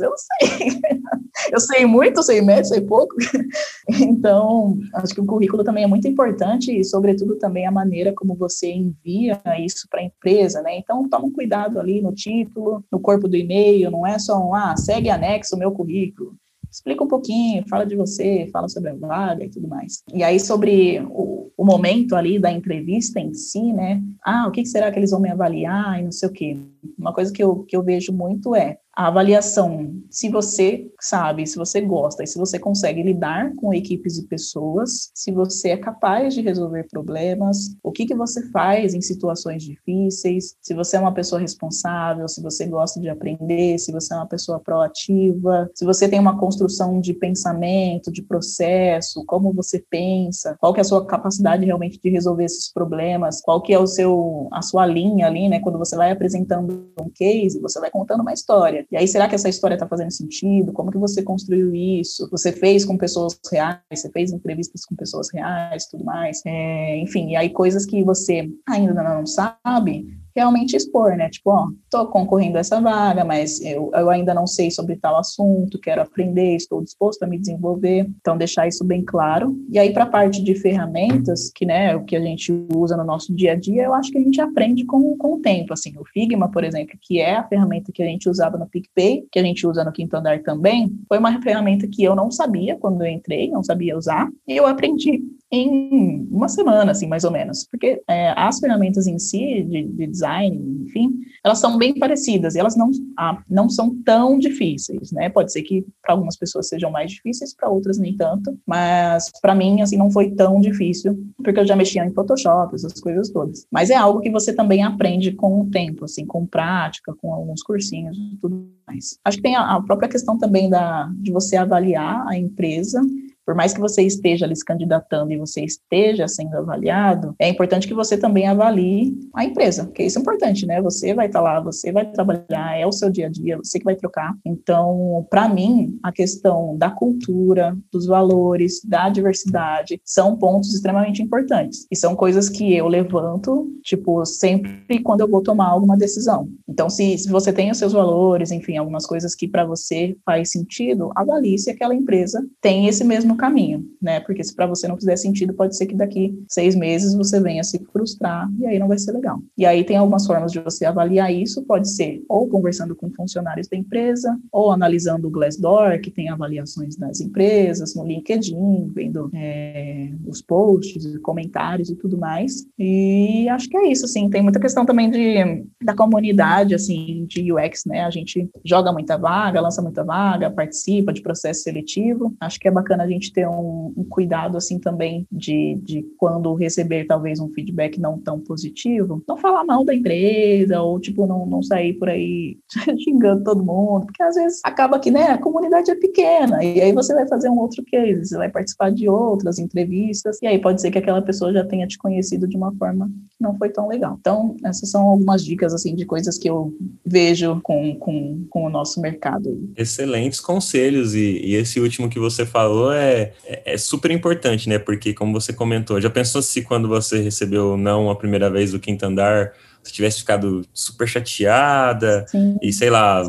Eu 0.00 0.12
sei. 0.16 0.80
eu 1.52 1.60
sei 1.60 1.86
muito, 1.86 2.22
sei 2.22 2.40
médio, 2.40 2.66
sei 2.66 2.80
pouco. 2.80 3.14
então, 4.00 4.78
acho 4.94 5.14
que 5.14 5.20
o 5.20 5.26
currículo 5.26 5.64
também 5.64 5.84
é 5.84 5.86
muito 5.86 6.08
importante 6.08 6.76
e, 6.76 6.84
sobretudo, 6.84 7.36
também 7.36 7.66
a 7.66 7.70
maneira 7.70 8.12
como 8.14 8.34
você 8.34 8.70
envia 8.72 9.40
isso 9.58 9.86
para 9.90 10.00
a 10.00 10.04
empresa, 10.04 10.62
né? 10.62 10.78
Então, 10.78 11.08
toma 11.08 11.26
um 11.26 11.32
cuidado 11.32 11.78
ali 11.78 12.00
no 12.00 12.12
título, 12.12 12.84
no 12.90 13.00
corpo 13.00 13.28
do 13.28 13.36
e-mail, 13.36 13.90
não 13.90 14.06
é 14.06 14.18
só 14.18 14.38
um, 14.38 14.54
ah, 14.54 14.76
segue 14.76 15.10
anexo 15.10 15.56
o 15.56 15.58
meu 15.58 15.72
currículo 15.72 16.34
explica 16.76 17.02
um 17.02 17.08
pouquinho, 17.08 17.64
fala 17.68 17.86
de 17.86 17.96
você, 17.96 18.48
fala 18.52 18.68
sobre 18.68 18.90
a 18.90 18.94
vaga 18.94 19.44
e 19.44 19.48
tudo 19.48 19.66
mais. 19.66 20.02
E 20.12 20.22
aí, 20.22 20.38
sobre 20.38 21.00
o, 21.08 21.50
o 21.56 21.64
momento 21.64 22.14
ali 22.14 22.38
da 22.38 22.52
entrevista 22.52 23.18
em 23.18 23.32
si, 23.32 23.72
né? 23.72 24.02
Ah, 24.24 24.46
o 24.46 24.50
que 24.50 24.64
será 24.66 24.92
que 24.92 24.98
eles 24.98 25.10
vão 25.10 25.20
me 25.20 25.30
avaliar 25.30 25.98
e 25.98 26.04
não 26.04 26.12
sei 26.12 26.28
o 26.28 26.32
quê. 26.32 26.56
Uma 26.98 27.12
coisa 27.12 27.32
que 27.32 27.42
eu, 27.42 27.64
que 27.64 27.76
eu 27.76 27.82
vejo 27.82 28.12
muito 28.12 28.54
é, 28.54 28.78
a 28.96 29.08
avaliação, 29.08 29.94
se 30.10 30.30
você 30.30 30.90
sabe, 30.98 31.46
se 31.46 31.58
você 31.58 31.82
gosta 31.82 32.24
e 32.24 32.26
se 32.26 32.38
você 32.38 32.58
consegue 32.58 33.02
lidar 33.02 33.54
com 33.56 33.74
equipes 33.74 34.16
e 34.16 34.26
pessoas, 34.26 35.10
se 35.14 35.30
você 35.30 35.68
é 35.68 35.76
capaz 35.76 36.32
de 36.32 36.40
resolver 36.40 36.84
problemas, 36.90 37.76
o 37.82 37.92
que, 37.92 38.06
que 38.06 38.14
você 38.14 38.50
faz 38.50 38.94
em 38.94 39.02
situações 39.02 39.62
difíceis, 39.62 40.56
se 40.62 40.72
você 40.72 40.96
é 40.96 41.00
uma 41.00 41.12
pessoa 41.12 41.38
responsável, 41.38 42.26
se 42.26 42.42
você 42.42 42.64
gosta 42.64 42.98
de 42.98 43.10
aprender, 43.10 43.78
se 43.78 43.92
você 43.92 44.14
é 44.14 44.16
uma 44.16 44.26
pessoa 44.26 44.58
proativa, 44.60 45.70
se 45.74 45.84
você 45.84 46.08
tem 46.08 46.18
uma 46.18 46.38
construção 46.38 46.98
de 46.98 47.12
pensamento, 47.12 48.10
de 48.10 48.22
processo, 48.22 49.22
como 49.26 49.52
você 49.52 49.84
pensa, 49.90 50.56
qual 50.58 50.72
que 50.72 50.80
é 50.80 50.82
a 50.82 50.84
sua 50.84 51.04
capacidade 51.04 51.66
realmente 51.66 52.00
de 52.02 52.08
resolver 52.08 52.44
esses 52.44 52.72
problemas, 52.72 53.42
qual 53.42 53.60
que 53.60 53.74
é 53.74 53.78
o 53.78 53.86
seu 53.86 54.48
a 54.52 54.62
sua 54.62 54.86
linha 54.86 55.26
ali, 55.26 55.50
né, 55.50 55.60
quando 55.60 55.78
você 55.78 55.94
vai 55.96 56.10
apresentando 56.10 56.88
um 56.98 57.10
case, 57.14 57.60
você 57.60 57.78
vai 57.78 57.90
contando 57.90 58.22
uma 58.22 58.32
história. 58.32 58.85
E 58.90 58.96
aí, 58.96 59.08
será 59.08 59.28
que 59.28 59.34
essa 59.34 59.48
história 59.48 59.74
está 59.74 59.86
fazendo 59.86 60.12
sentido? 60.12 60.72
Como 60.72 60.90
que 60.90 60.98
você 60.98 61.22
construiu 61.22 61.74
isso? 61.74 62.28
Você 62.30 62.52
fez 62.52 62.84
com 62.84 62.96
pessoas 62.96 63.38
reais? 63.50 63.80
Você 63.92 64.10
fez 64.10 64.32
entrevistas 64.32 64.84
com 64.84 64.94
pessoas 64.94 65.28
reais, 65.32 65.86
tudo 65.86 66.04
mais? 66.04 66.40
É, 66.46 66.96
enfim, 66.98 67.30
e 67.30 67.36
aí 67.36 67.50
coisas 67.50 67.84
que 67.84 68.04
você 68.04 68.48
ainda 68.68 69.02
não 69.02 69.26
sabe, 69.26 70.06
realmente 70.36 70.76
expor, 70.76 71.16
né? 71.16 71.28
Tipo, 71.30 71.50
ó, 71.50 71.68
tô 71.90 72.06
concorrendo 72.06 72.58
a 72.58 72.60
essa 72.60 72.80
vaga, 72.80 73.24
mas 73.24 73.60
eu, 73.62 73.90
eu 73.94 74.10
ainda 74.10 74.34
não 74.34 74.46
sei 74.46 74.70
sobre 74.70 74.96
tal 74.96 75.16
assunto, 75.16 75.80
quero 75.80 76.02
aprender, 76.02 76.56
estou 76.56 76.82
disposto 76.82 77.22
a 77.22 77.26
me 77.26 77.38
desenvolver. 77.38 78.06
Então, 78.20 78.36
deixar 78.36 78.68
isso 78.68 78.84
bem 78.84 79.02
claro. 79.02 79.56
E 79.70 79.78
aí, 79.78 79.92
para 79.92 80.04
a 80.04 80.08
parte 80.08 80.42
de 80.42 80.54
ferramentas, 80.54 81.50
que, 81.54 81.64
né, 81.64 81.96
o 81.96 82.04
que 82.04 82.14
a 82.14 82.20
gente 82.20 82.52
usa 82.74 82.96
no 82.96 83.04
nosso 83.04 83.34
dia 83.34 83.52
a 83.52 83.54
dia, 83.54 83.84
eu 83.84 83.94
acho 83.94 84.10
que 84.10 84.18
a 84.18 84.22
gente 84.22 84.40
aprende 84.40 84.84
com, 84.84 85.16
com 85.16 85.34
o 85.34 85.40
tempo, 85.40 85.72
assim. 85.72 85.94
O 85.98 86.04
Figma, 86.04 86.50
por 86.50 86.64
exemplo, 86.64 86.96
que 87.00 87.20
é 87.20 87.36
a 87.36 87.48
ferramenta 87.48 87.90
que 87.92 88.02
a 88.02 88.06
gente 88.06 88.28
usava 88.28 88.58
no 88.58 88.66
PicPay, 88.66 89.24
que 89.32 89.38
a 89.38 89.42
gente 89.42 89.66
usa 89.66 89.84
no 89.84 89.92
Quinto 89.92 90.16
Andar 90.16 90.42
também, 90.42 90.92
foi 91.08 91.18
uma 91.18 91.40
ferramenta 91.40 91.88
que 91.88 92.04
eu 92.04 92.14
não 92.14 92.30
sabia 92.30 92.76
quando 92.76 93.02
eu 93.02 93.10
entrei, 93.10 93.50
não 93.50 93.62
sabia 93.62 93.96
usar, 93.96 94.28
e 94.46 94.56
eu 94.56 94.66
aprendi 94.66 95.22
em 95.50 96.26
uma 96.30 96.48
semana, 96.48 96.90
assim, 96.90 97.06
mais 97.06 97.24
ou 97.24 97.30
menos. 97.30 97.66
Porque 97.70 98.02
é, 98.08 98.32
as 98.36 98.58
ferramentas 98.58 99.06
em 99.06 99.18
si, 99.18 99.62
de, 99.62 99.84
de, 99.84 100.06
design, 100.06 100.84
enfim, 100.84 101.20
elas 101.44 101.58
são 101.58 101.78
bem 101.78 101.98
parecidas 101.98 102.54
e 102.54 102.58
elas 102.58 102.76
não, 102.76 102.90
ah, 103.18 103.42
não 103.48 103.68
são 103.68 103.94
tão 104.02 104.38
difíceis, 104.38 105.12
né? 105.12 105.28
Pode 105.28 105.52
ser 105.52 105.62
que 105.62 105.84
para 106.02 106.14
algumas 106.14 106.36
pessoas 106.36 106.68
sejam 106.68 106.90
mais 106.90 107.12
difíceis, 107.12 107.54
para 107.54 107.68
outras 107.68 107.98
nem 107.98 108.16
tanto, 108.16 108.58
mas 108.66 109.30
para 109.40 109.54
mim, 109.54 109.82
assim, 109.82 109.96
não 109.96 110.10
foi 110.10 110.30
tão 110.30 110.60
difícil, 110.60 111.16
porque 111.36 111.60
eu 111.60 111.66
já 111.66 111.76
mexia 111.76 112.04
em 112.04 112.12
Photoshop, 112.12 112.74
essas 112.74 113.00
coisas 113.00 113.30
todas. 113.30 113.66
Mas 113.70 113.90
é 113.90 113.96
algo 113.96 114.20
que 114.20 114.30
você 114.30 114.52
também 114.52 114.82
aprende 114.82 115.32
com 115.32 115.60
o 115.60 115.70
tempo, 115.70 116.04
assim, 116.04 116.26
com 116.26 116.44
prática, 116.46 117.14
com 117.20 117.32
alguns 117.32 117.62
cursinhos 117.62 118.16
e 118.16 118.36
tudo 118.40 118.68
mais. 118.86 119.18
Acho 119.24 119.36
que 119.36 119.42
tem 119.42 119.56
a, 119.56 119.76
a 119.76 119.82
própria 119.82 120.08
questão 120.08 120.36
também 120.36 120.68
da, 120.68 121.08
de 121.16 121.30
você 121.30 121.56
avaliar 121.56 122.26
a 122.26 122.36
empresa 122.36 123.00
por 123.46 123.54
mais 123.54 123.72
que 123.72 123.80
você 123.80 124.02
esteja 124.02 124.44
ali 124.44 124.56
se 124.56 124.64
candidatando 124.64 125.32
e 125.32 125.38
você 125.38 125.64
esteja 125.64 126.26
sendo 126.26 126.56
avaliado, 126.56 127.34
é 127.38 127.48
importante 127.48 127.86
que 127.86 127.94
você 127.94 128.18
também 128.18 128.48
avalie 128.48 129.16
a 129.32 129.44
empresa, 129.44 129.84
porque 129.84 130.02
isso 130.02 130.18
é 130.18 130.20
importante, 130.20 130.66
né? 130.66 130.82
Você 130.82 131.14
vai 131.14 131.26
estar 131.26 131.40
lá, 131.40 131.60
você 131.60 131.92
vai 131.92 132.10
trabalhar, 132.10 132.76
é 132.76 132.84
o 132.84 132.92
seu 132.92 133.08
dia 133.08 133.26
a 133.26 133.30
dia, 133.30 133.56
você 133.56 133.78
que 133.78 133.84
vai 133.84 133.94
trocar. 133.94 134.34
Então, 134.44 135.24
para 135.30 135.48
mim, 135.48 135.96
a 136.02 136.10
questão 136.10 136.76
da 136.76 136.90
cultura, 136.90 137.76
dos 137.92 138.06
valores, 138.06 138.80
da 138.84 139.08
diversidade, 139.08 140.00
são 140.04 140.36
pontos 140.36 140.74
extremamente 140.74 141.22
importantes. 141.22 141.86
E 141.90 141.96
são 141.96 142.16
coisas 142.16 142.48
que 142.48 142.74
eu 142.74 142.88
levanto, 142.88 143.68
tipo, 143.82 144.24
sempre 144.26 145.00
quando 145.02 145.20
eu 145.20 145.28
vou 145.28 145.42
tomar 145.42 145.68
alguma 145.68 145.96
decisão. 145.96 146.48
Então, 146.68 146.90
se, 146.90 147.16
se 147.16 147.28
você 147.30 147.52
tem 147.52 147.70
os 147.70 147.78
seus 147.78 147.92
valores, 147.92 148.50
enfim, 148.50 148.76
algumas 148.76 149.06
coisas 149.06 149.34
que 149.34 149.46
para 149.46 149.64
você 149.64 150.16
faz 150.24 150.50
sentido, 150.50 151.12
avalie 151.14 151.58
se 151.58 151.70
aquela 151.70 151.94
empresa 151.94 152.44
tem 152.60 152.88
esse 152.88 153.04
mesmo 153.04 153.35
caminho, 153.36 153.84
né? 154.00 154.20
Porque 154.20 154.42
se 154.42 154.54
para 154.54 154.66
você 154.66 154.88
não 154.88 154.96
fizer 154.96 155.16
sentido, 155.16 155.54
pode 155.54 155.76
ser 155.76 155.86
que 155.86 155.94
daqui 155.94 156.38
seis 156.48 156.74
meses 156.74 157.14
você 157.14 157.40
venha 157.40 157.62
se 157.62 157.78
frustrar 157.92 158.48
e 158.58 158.66
aí 158.66 158.78
não 158.78 158.88
vai 158.88 158.98
ser 158.98 159.12
legal. 159.12 159.38
E 159.56 159.64
aí 159.64 159.84
tem 159.84 159.96
algumas 159.96 160.26
formas 160.26 160.52
de 160.52 160.60
você 160.60 160.84
avaliar 160.84 161.32
isso, 161.32 161.62
pode 161.62 161.90
ser 161.90 162.22
ou 162.28 162.48
conversando 162.48 162.94
com 162.94 163.10
funcionários 163.10 163.68
da 163.68 163.76
empresa, 163.76 164.38
ou 164.52 164.70
analisando 164.70 165.28
o 165.28 165.30
Glassdoor, 165.30 166.00
que 166.00 166.10
tem 166.10 166.28
avaliações 166.28 166.96
das 166.96 167.20
empresas, 167.20 167.94
no 167.94 168.04
LinkedIn, 168.04 168.90
vendo 168.94 169.30
é, 169.34 170.10
os 170.26 170.42
posts, 170.42 171.18
comentários 171.18 171.90
e 171.90 171.96
tudo 171.96 172.18
mais. 172.18 172.66
E 172.78 173.48
acho 173.48 173.68
que 173.68 173.76
é 173.76 173.90
isso, 173.90 174.04
assim, 174.04 174.28
tem 174.28 174.42
muita 174.42 174.60
questão 174.60 174.84
também 174.84 175.10
de, 175.10 175.64
da 175.82 175.94
comunidade, 175.94 176.74
assim, 176.74 177.26
de 177.28 177.52
UX, 177.52 177.84
né? 177.86 178.04
A 178.04 178.10
gente 178.10 178.48
joga 178.64 178.92
muita 178.92 179.16
vaga, 179.16 179.60
lança 179.60 179.82
muita 179.82 180.04
vaga, 180.04 180.50
participa 180.50 181.12
de 181.12 181.22
processo 181.22 181.62
seletivo. 181.62 182.34
Acho 182.40 182.58
que 182.58 182.68
é 182.68 182.70
bacana 182.70 183.04
a 183.04 183.08
gente 183.08 183.25
gente 183.26 183.32
ter 183.32 183.48
um, 183.48 183.92
um 183.96 184.04
cuidado 184.04 184.56
assim 184.56 184.78
também 184.78 185.26
de, 185.30 185.78
de 185.82 186.04
quando 186.16 186.54
receber 186.54 187.06
talvez 187.06 187.40
um 187.40 187.50
feedback 187.50 188.00
não 188.00 188.18
tão 188.18 188.40
positivo, 188.40 189.22
não 189.28 189.36
falar 189.36 189.64
mal 189.64 189.84
da 189.84 189.94
empresa 189.94 190.80
ou 190.80 191.00
tipo 191.00 191.26
não, 191.26 191.44
não 191.46 191.62
sair 191.62 191.94
por 191.94 192.08
aí 192.08 192.58
xingando 193.02 193.44
todo 193.44 193.64
mundo, 193.64 194.06
porque 194.06 194.22
às 194.22 194.34
vezes 194.34 194.60
acaba 194.64 194.98
que 194.98 195.10
né, 195.10 195.24
a 195.30 195.38
comunidade 195.38 195.90
é 195.90 195.94
pequena 195.94 196.62
e 196.64 196.80
aí 196.80 196.92
você 196.92 197.14
vai 197.14 197.26
fazer 197.28 197.48
um 197.48 197.58
outro 197.58 197.82
case, 197.84 198.26
você 198.26 198.36
vai 198.36 198.50
participar 198.50 198.90
de 198.90 199.08
outras 199.08 199.58
entrevistas 199.58 200.38
e 200.42 200.46
aí 200.46 200.58
pode 200.58 200.80
ser 200.80 200.90
que 200.90 200.98
aquela 200.98 201.22
pessoa 201.22 201.52
já 201.52 201.64
tenha 201.64 201.86
te 201.86 201.98
conhecido 201.98 202.46
de 202.46 202.56
uma 202.56 202.74
forma 202.76 203.06
que 203.06 203.36
não 203.40 203.56
foi 203.56 203.68
tão 203.70 203.88
legal. 203.88 204.16
Então, 204.20 204.56
essas 204.64 204.90
são 204.90 205.02
algumas 205.02 205.44
dicas 205.44 205.74
assim 205.74 205.94
de 205.94 206.04
coisas 206.04 206.38
que 206.38 206.48
eu 206.48 206.72
vejo 207.04 207.60
com, 207.62 207.96
com, 207.96 208.46
com 208.48 208.64
o 208.64 208.70
nosso 208.70 209.00
mercado. 209.00 209.70
Excelentes 209.76 210.40
conselhos 210.40 211.14
e, 211.14 211.40
e 211.44 211.54
esse 211.54 211.80
último 211.80 212.08
que 212.08 212.18
você 212.18 212.44
falou 212.46 212.92
é 212.92 213.15
é, 213.18 213.62
é, 213.74 213.78
super 213.78 214.10
importante, 214.10 214.68
né? 214.68 214.78
Porque, 214.78 215.14
como 215.14 215.32
você 215.32 215.52
comentou, 215.52 216.00
já 216.00 216.10
pensou 216.10 216.42
se 216.42 216.62
quando 216.62 216.88
você 216.88 217.20
recebeu 217.20 217.76
não 217.76 218.10
a 218.10 218.16
primeira 218.16 218.50
vez 218.50 218.74
o 218.74 218.78
quinto 218.78 219.04
andar, 219.04 219.52
você 219.82 219.92
tivesse 219.92 220.18
ficado 220.18 220.62
super 220.72 221.06
chateada 221.06 222.26
Sim. 222.28 222.58
e 222.60 222.72
sei 222.72 222.90
lá, 222.90 223.22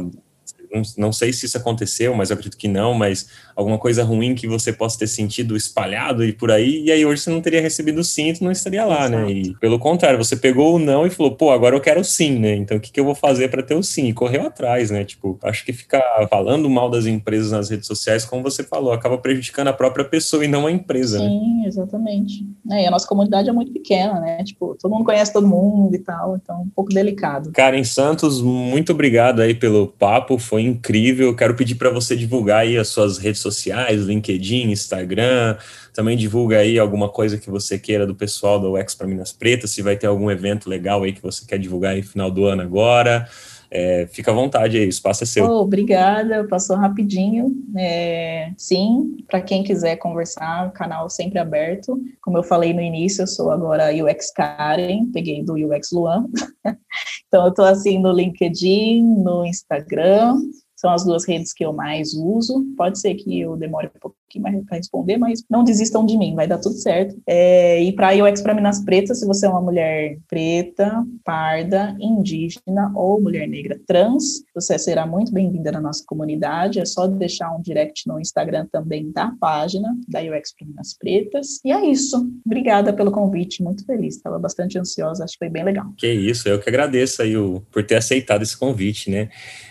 não, 0.72 0.82
não 0.98 1.12
sei 1.12 1.34
se 1.34 1.46
isso 1.46 1.58
aconteceu, 1.58 2.14
mas 2.14 2.30
eu 2.30 2.36
acredito 2.36 2.58
que 2.58 2.68
não, 2.68 2.94
mas 2.94 3.28
alguma 3.56 3.78
coisa 3.78 4.04
ruim 4.04 4.36
que 4.36 4.48
você 4.48 4.72
possa 4.72 5.00
ter 5.00 5.08
sentido 5.08 5.56
espalhado 5.56 6.24
e 6.24 6.32
por 6.32 6.52
aí, 6.52 6.84
e 6.84 6.92
aí 6.92 7.06
hoje 7.06 7.22
você 7.22 7.30
não 7.30 7.42
teria 7.42 7.62
recebido 7.62 8.00
o 8.00 8.04
sim, 8.04 8.34
tu 8.34 8.44
não 8.44 8.52
estaria 8.52 8.86
lá, 8.86 9.10
né? 9.10 9.18
Exato. 9.18 9.26
né? 9.26 9.32
E 9.32 9.56
pelo 9.56 9.80
contrário, 9.80 10.18
você 10.18 10.36
pegou 10.36 10.76
o 10.76 10.80
não 10.80 11.06
e 11.06 11.10
falou, 11.10 11.36
pô, 11.36 11.52
agora 11.52 11.76
eu 11.76 11.82
quero 11.82 12.02
o 12.02 12.04
sim, 12.04 12.38
né? 12.38 12.56
Então 12.56 12.78
o 12.78 12.80
que, 12.80 12.92
que 12.92 13.00
eu 13.00 13.06
vou 13.06 13.16
fazer 13.16 13.50
para 13.50 13.64
ter 13.64 13.76
o 13.76 13.84
sim? 13.84 14.08
E 14.08 14.14
correu 14.14 14.46
atrás, 14.46 14.92
né? 14.92 15.04
Tipo, 15.04 15.40
acho 15.44 15.66
que 15.66 15.74
ficar 15.74 16.02
falando 16.30 16.70
mal 16.70 16.90
das 16.90 17.06
empresas 17.06 17.52
nas 17.52 17.70
redes 17.70 17.88
sociais, 17.88 18.26
como 18.26 18.44
você 18.44 18.64
falou, 18.64 18.92
acaba 18.92 19.18
prejudicando 19.18 19.70
a 19.70 19.74
própria 19.74 20.06
pessoa 20.06 20.44
e 20.44 20.48
não 20.48 20.68
a 20.68 20.72
empresa, 20.72 21.20
sim, 21.20 21.24
né? 21.24 21.30
Sim, 21.30 21.66
exatamente. 21.66 22.46
É, 22.72 22.84
e 22.84 22.88
a 22.88 22.92
nossa 22.92 23.08
comunidade 23.08 23.50
é 23.50 23.52
muito 23.52 23.72
pequena, 23.72 24.20
né? 24.20 24.44
Tipo, 24.44 24.76
todo 24.80 24.92
mundo 24.92 25.06
conhece 25.06 25.34
todo 25.34 25.48
mundo 25.48 25.96
e 25.96 26.00
tal, 26.00 26.36
então 26.36 26.62
um 26.62 26.70
pouco 26.70 26.94
delicado. 26.94 27.52
Karen 27.52 27.84
Santos, 27.84 28.42
muito 28.42 28.92
obrigado 28.92 29.42
aí 29.42 29.54
pelo 29.54 29.88
papo, 29.88 30.38
foi 30.38 30.57
incrível. 30.60 31.36
Quero 31.36 31.56
pedir 31.56 31.76
para 31.76 31.90
você 31.90 32.16
divulgar 32.16 32.60
aí 32.60 32.78
as 32.78 32.88
suas 32.88 33.18
redes 33.18 33.42
sociais, 33.42 34.04
LinkedIn, 34.04 34.72
Instagram. 34.72 35.58
Também 35.94 36.16
divulga 36.16 36.60
aí 36.60 36.78
alguma 36.78 37.10
coisa 37.10 37.38
que 37.38 37.50
você 37.50 37.80
queira 37.80 38.06
do 38.06 38.14
pessoal 38.14 38.60
do 38.60 38.78
UX 38.78 38.94
para 38.94 39.08
Minas 39.08 39.32
Pretas, 39.32 39.72
se 39.72 39.82
vai 39.82 39.96
ter 39.96 40.08
algum 40.08 40.30
evento 40.30 40.70
legal 40.70 41.04
aí 41.04 41.12
que 41.12 41.22
você 41.22 41.46
quer 41.46 41.58
divulgar 41.58 41.94
aí 41.94 42.02
no 42.02 42.08
final 42.08 42.30
do 42.30 42.46
ano 42.46 42.62
agora. 42.62 43.28
É, 43.70 44.08
fica 44.08 44.32
à 44.32 44.34
vontade 44.34 44.78
aí, 44.78 44.86
o 44.86 44.90
espaço 44.90 45.24
é 45.24 45.28
seu. 45.28 45.46
Oh, 45.46 45.62
obrigada, 45.62 46.48
passou 46.48 46.76
rapidinho. 46.76 47.54
É, 47.78 48.52
sim, 48.58 49.18
para 49.28 49.42
quem 49.42 49.64
quiser 49.64 49.98
conversar, 49.98 50.68
o 50.68 50.72
canal 50.72 51.10
sempre 51.10 51.40
aberto. 51.40 52.00
Como 52.22 52.38
eu 52.38 52.44
falei 52.44 52.74
no 52.74 52.82
início, 52.82 53.24
eu 53.24 53.28
sou 53.28 53.52
agora 53.52 53.92
UX 53.92 54.32
Karen, 54.32 55.12
peguei 55.12 55.44
do 55.44 55.54
UX 55.54 55.92
Luan. 55.92 56.26
então, 57.28 57.44
eu 57.44 57.50
estou 57.50 57.66
assim 57.66 58.00
no 58.00 58.12
LinkedIn, 58.12 59.04
no 59.04 59.46
Instagram, 59.46 60.36
São 60.78 60.92
as 60.92 61.04
duas 61.04 61.28
redes 61.28 61.54
que 61.54 61.66
eu 61.66 61.74
mais 61.74 62.14
uso. 62.14 62.64
Pode 62.78 63.00
ser 63.00 63.16
que 63.16 63.42
eu 63.42 63.58
demore 63.58 63.88
um 63.88 64.00
pouquinho 64.00 64.44
mais 64.44 64.64
para 64.66 64.78
responder, 64.78 65.18
mas 65.18 65.44
não 65.50 65.64
desistam 65.64 66.06
de 66.06 66.18
mim, 66.18 66.36
vai 66.36 66.48
dar 66.48 66.60
tudo 66.60 66.76
certo. 66.76 67.20
É, 67.26 67.82
e 67.82 67.92
para 67.94 68.14
UX 68.14 68.42
para 68.42 68.54
Minas 68.54 68.84
Pretas, 68.84 69.20
se 69.20 69.26
você 69.26 69.48
é 69.48 69.50
uma 69.50 69.62
mulher 69.62 70.20
preta, 70.28 71.04
parda, 71.24 71.96
indígena 72.00 72.92
ou 72.94 73.20
mulher 73.20 73.48
negra 73.48 73.80
trans, 73.88 74.44
você 74.54 74.78
será 74.78 75.08
muito 75.08 75.34
bem-vinda 75.34 75.72
na 75.72 75.82
nossa 75.82 76.04
comunidade. 76.06 76.80
É 76.80 76.86
só 76.86 77.08
deixar 77.08 77.52
um 77.56 77.62
direct 77.62 78.08
no 78.08 78.20
Instagram 78.20 78.68
também 78.72 79.12
da 79.12 79.32
página 79.40 79.96
da 80.08 80.20
UX 80.20 80.54
para 80.54 80.68
Minas 80.68 80.96
Pretas. 80.96 81.60
E 81.66 81.72
é 81.72 81.86
isso. 81.86 82.30
Obrigada 82.46 82.94
pelo 82.94 83.12
convite, 83.12 83.64
muito 83.64 83.84
feliz. 83.84 84.18
Estava 84.18 84.38
bastante 84.38 84.78
ansiosa, 84.78 85.24
acho 85.24 85.34
que 85.34 85.40
foi 85.40 85.50
bem 85.50 85.64
legal. 85.64 85.92
Que 85.98 86.12
isso, 86.12 86.48
eu 86.48 86.60
que 86.60 86.70
agradeço 86.70 87.22
aí 87.22 87.36
o, 87.36 87.62
por 87.72 87.84
ter 87.84 87.96
aceitado 87.96 88.44
esse 88.44 88.58
convite, 88.58 89.10
né? 89.10 89.30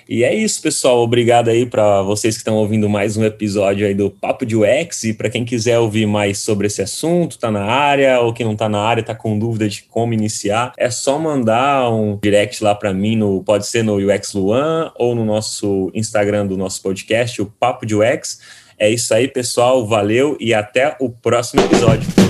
E 0.09 0.23
é 0.23 0.33
isso, 0.33 0.63
pessoal. 0.63 1.01
Obrigado 1.01 1.49
aí 1.49 1.67
para 1.67 2.01
vocês 2.03 2.37
que 2.37 2.41
estão 2.41 2.55
ouvindo 2.55 2.89
mais 2.89 3.17
um 3.17 3.25
episódio 3.25 3.85
aí 3.85 3.93
do 3.93 4.09
Papo 4.09 4.47
de 4.47 4.55
UX. 4.55 5.03
E 5.03 5.13
para 5.13 5.29
quem 5.29 5.45
quiser 5.45 5.81
ouvir 5.81 6.07
mais 6.07 6.39
sobre 6.39 6.69
esse 6.69 6.81
assunto, 6.81 7.39
tá 7.39 7.51
na 7.51 7.65
área, 7.65 8.21
ou 8.21 8.33
quem 8.33 8.47
não 8.47 8.55
tá 8.55 8.69
na 8.69 8.79
área, 8.79 9.03
tá 9.03 9.17
com 9.17 9.37
dúvida 9.37 9.69
de 9.69 9.83
como 9.83 10.15
iniciar, 10.15 10.73
é 10.79 10.91
só 10.91 11.19
mandar 11.19 11.91
um 11.91 12.19
direct 12.23 12.63
lá 12.63 12.73
para 12.73 12.95
mim, 12.95 13.17
no, 13.17 13.43
pode 13.43 13.67
ser 13.67 13.83
no 13.83 13.97
UX 13.97 14.33
Luan 14.33 14.93
ou 14.97 15.13
no 15.15 15.25
nosso 15.25 15.91
Instagram 15.93 16.47
do 16.47 16.57
nosso 16.57 16.81
podcast, 16.83 17.43
o 17.43 17.47
Papo 17.47 17.85
de 17.85 17.97
UX. 17.97 18.41
É 18.79 18.89
isso 18.89 19.13
aí, 19.13 19.27
pessoal. 19.27 19.87
Valeu 19.87 20.37
e 20.39 20.55
até 20.55 20.95
o 21.01 21.11
próximo 21.11 21.63
episódio. 21.63 22.26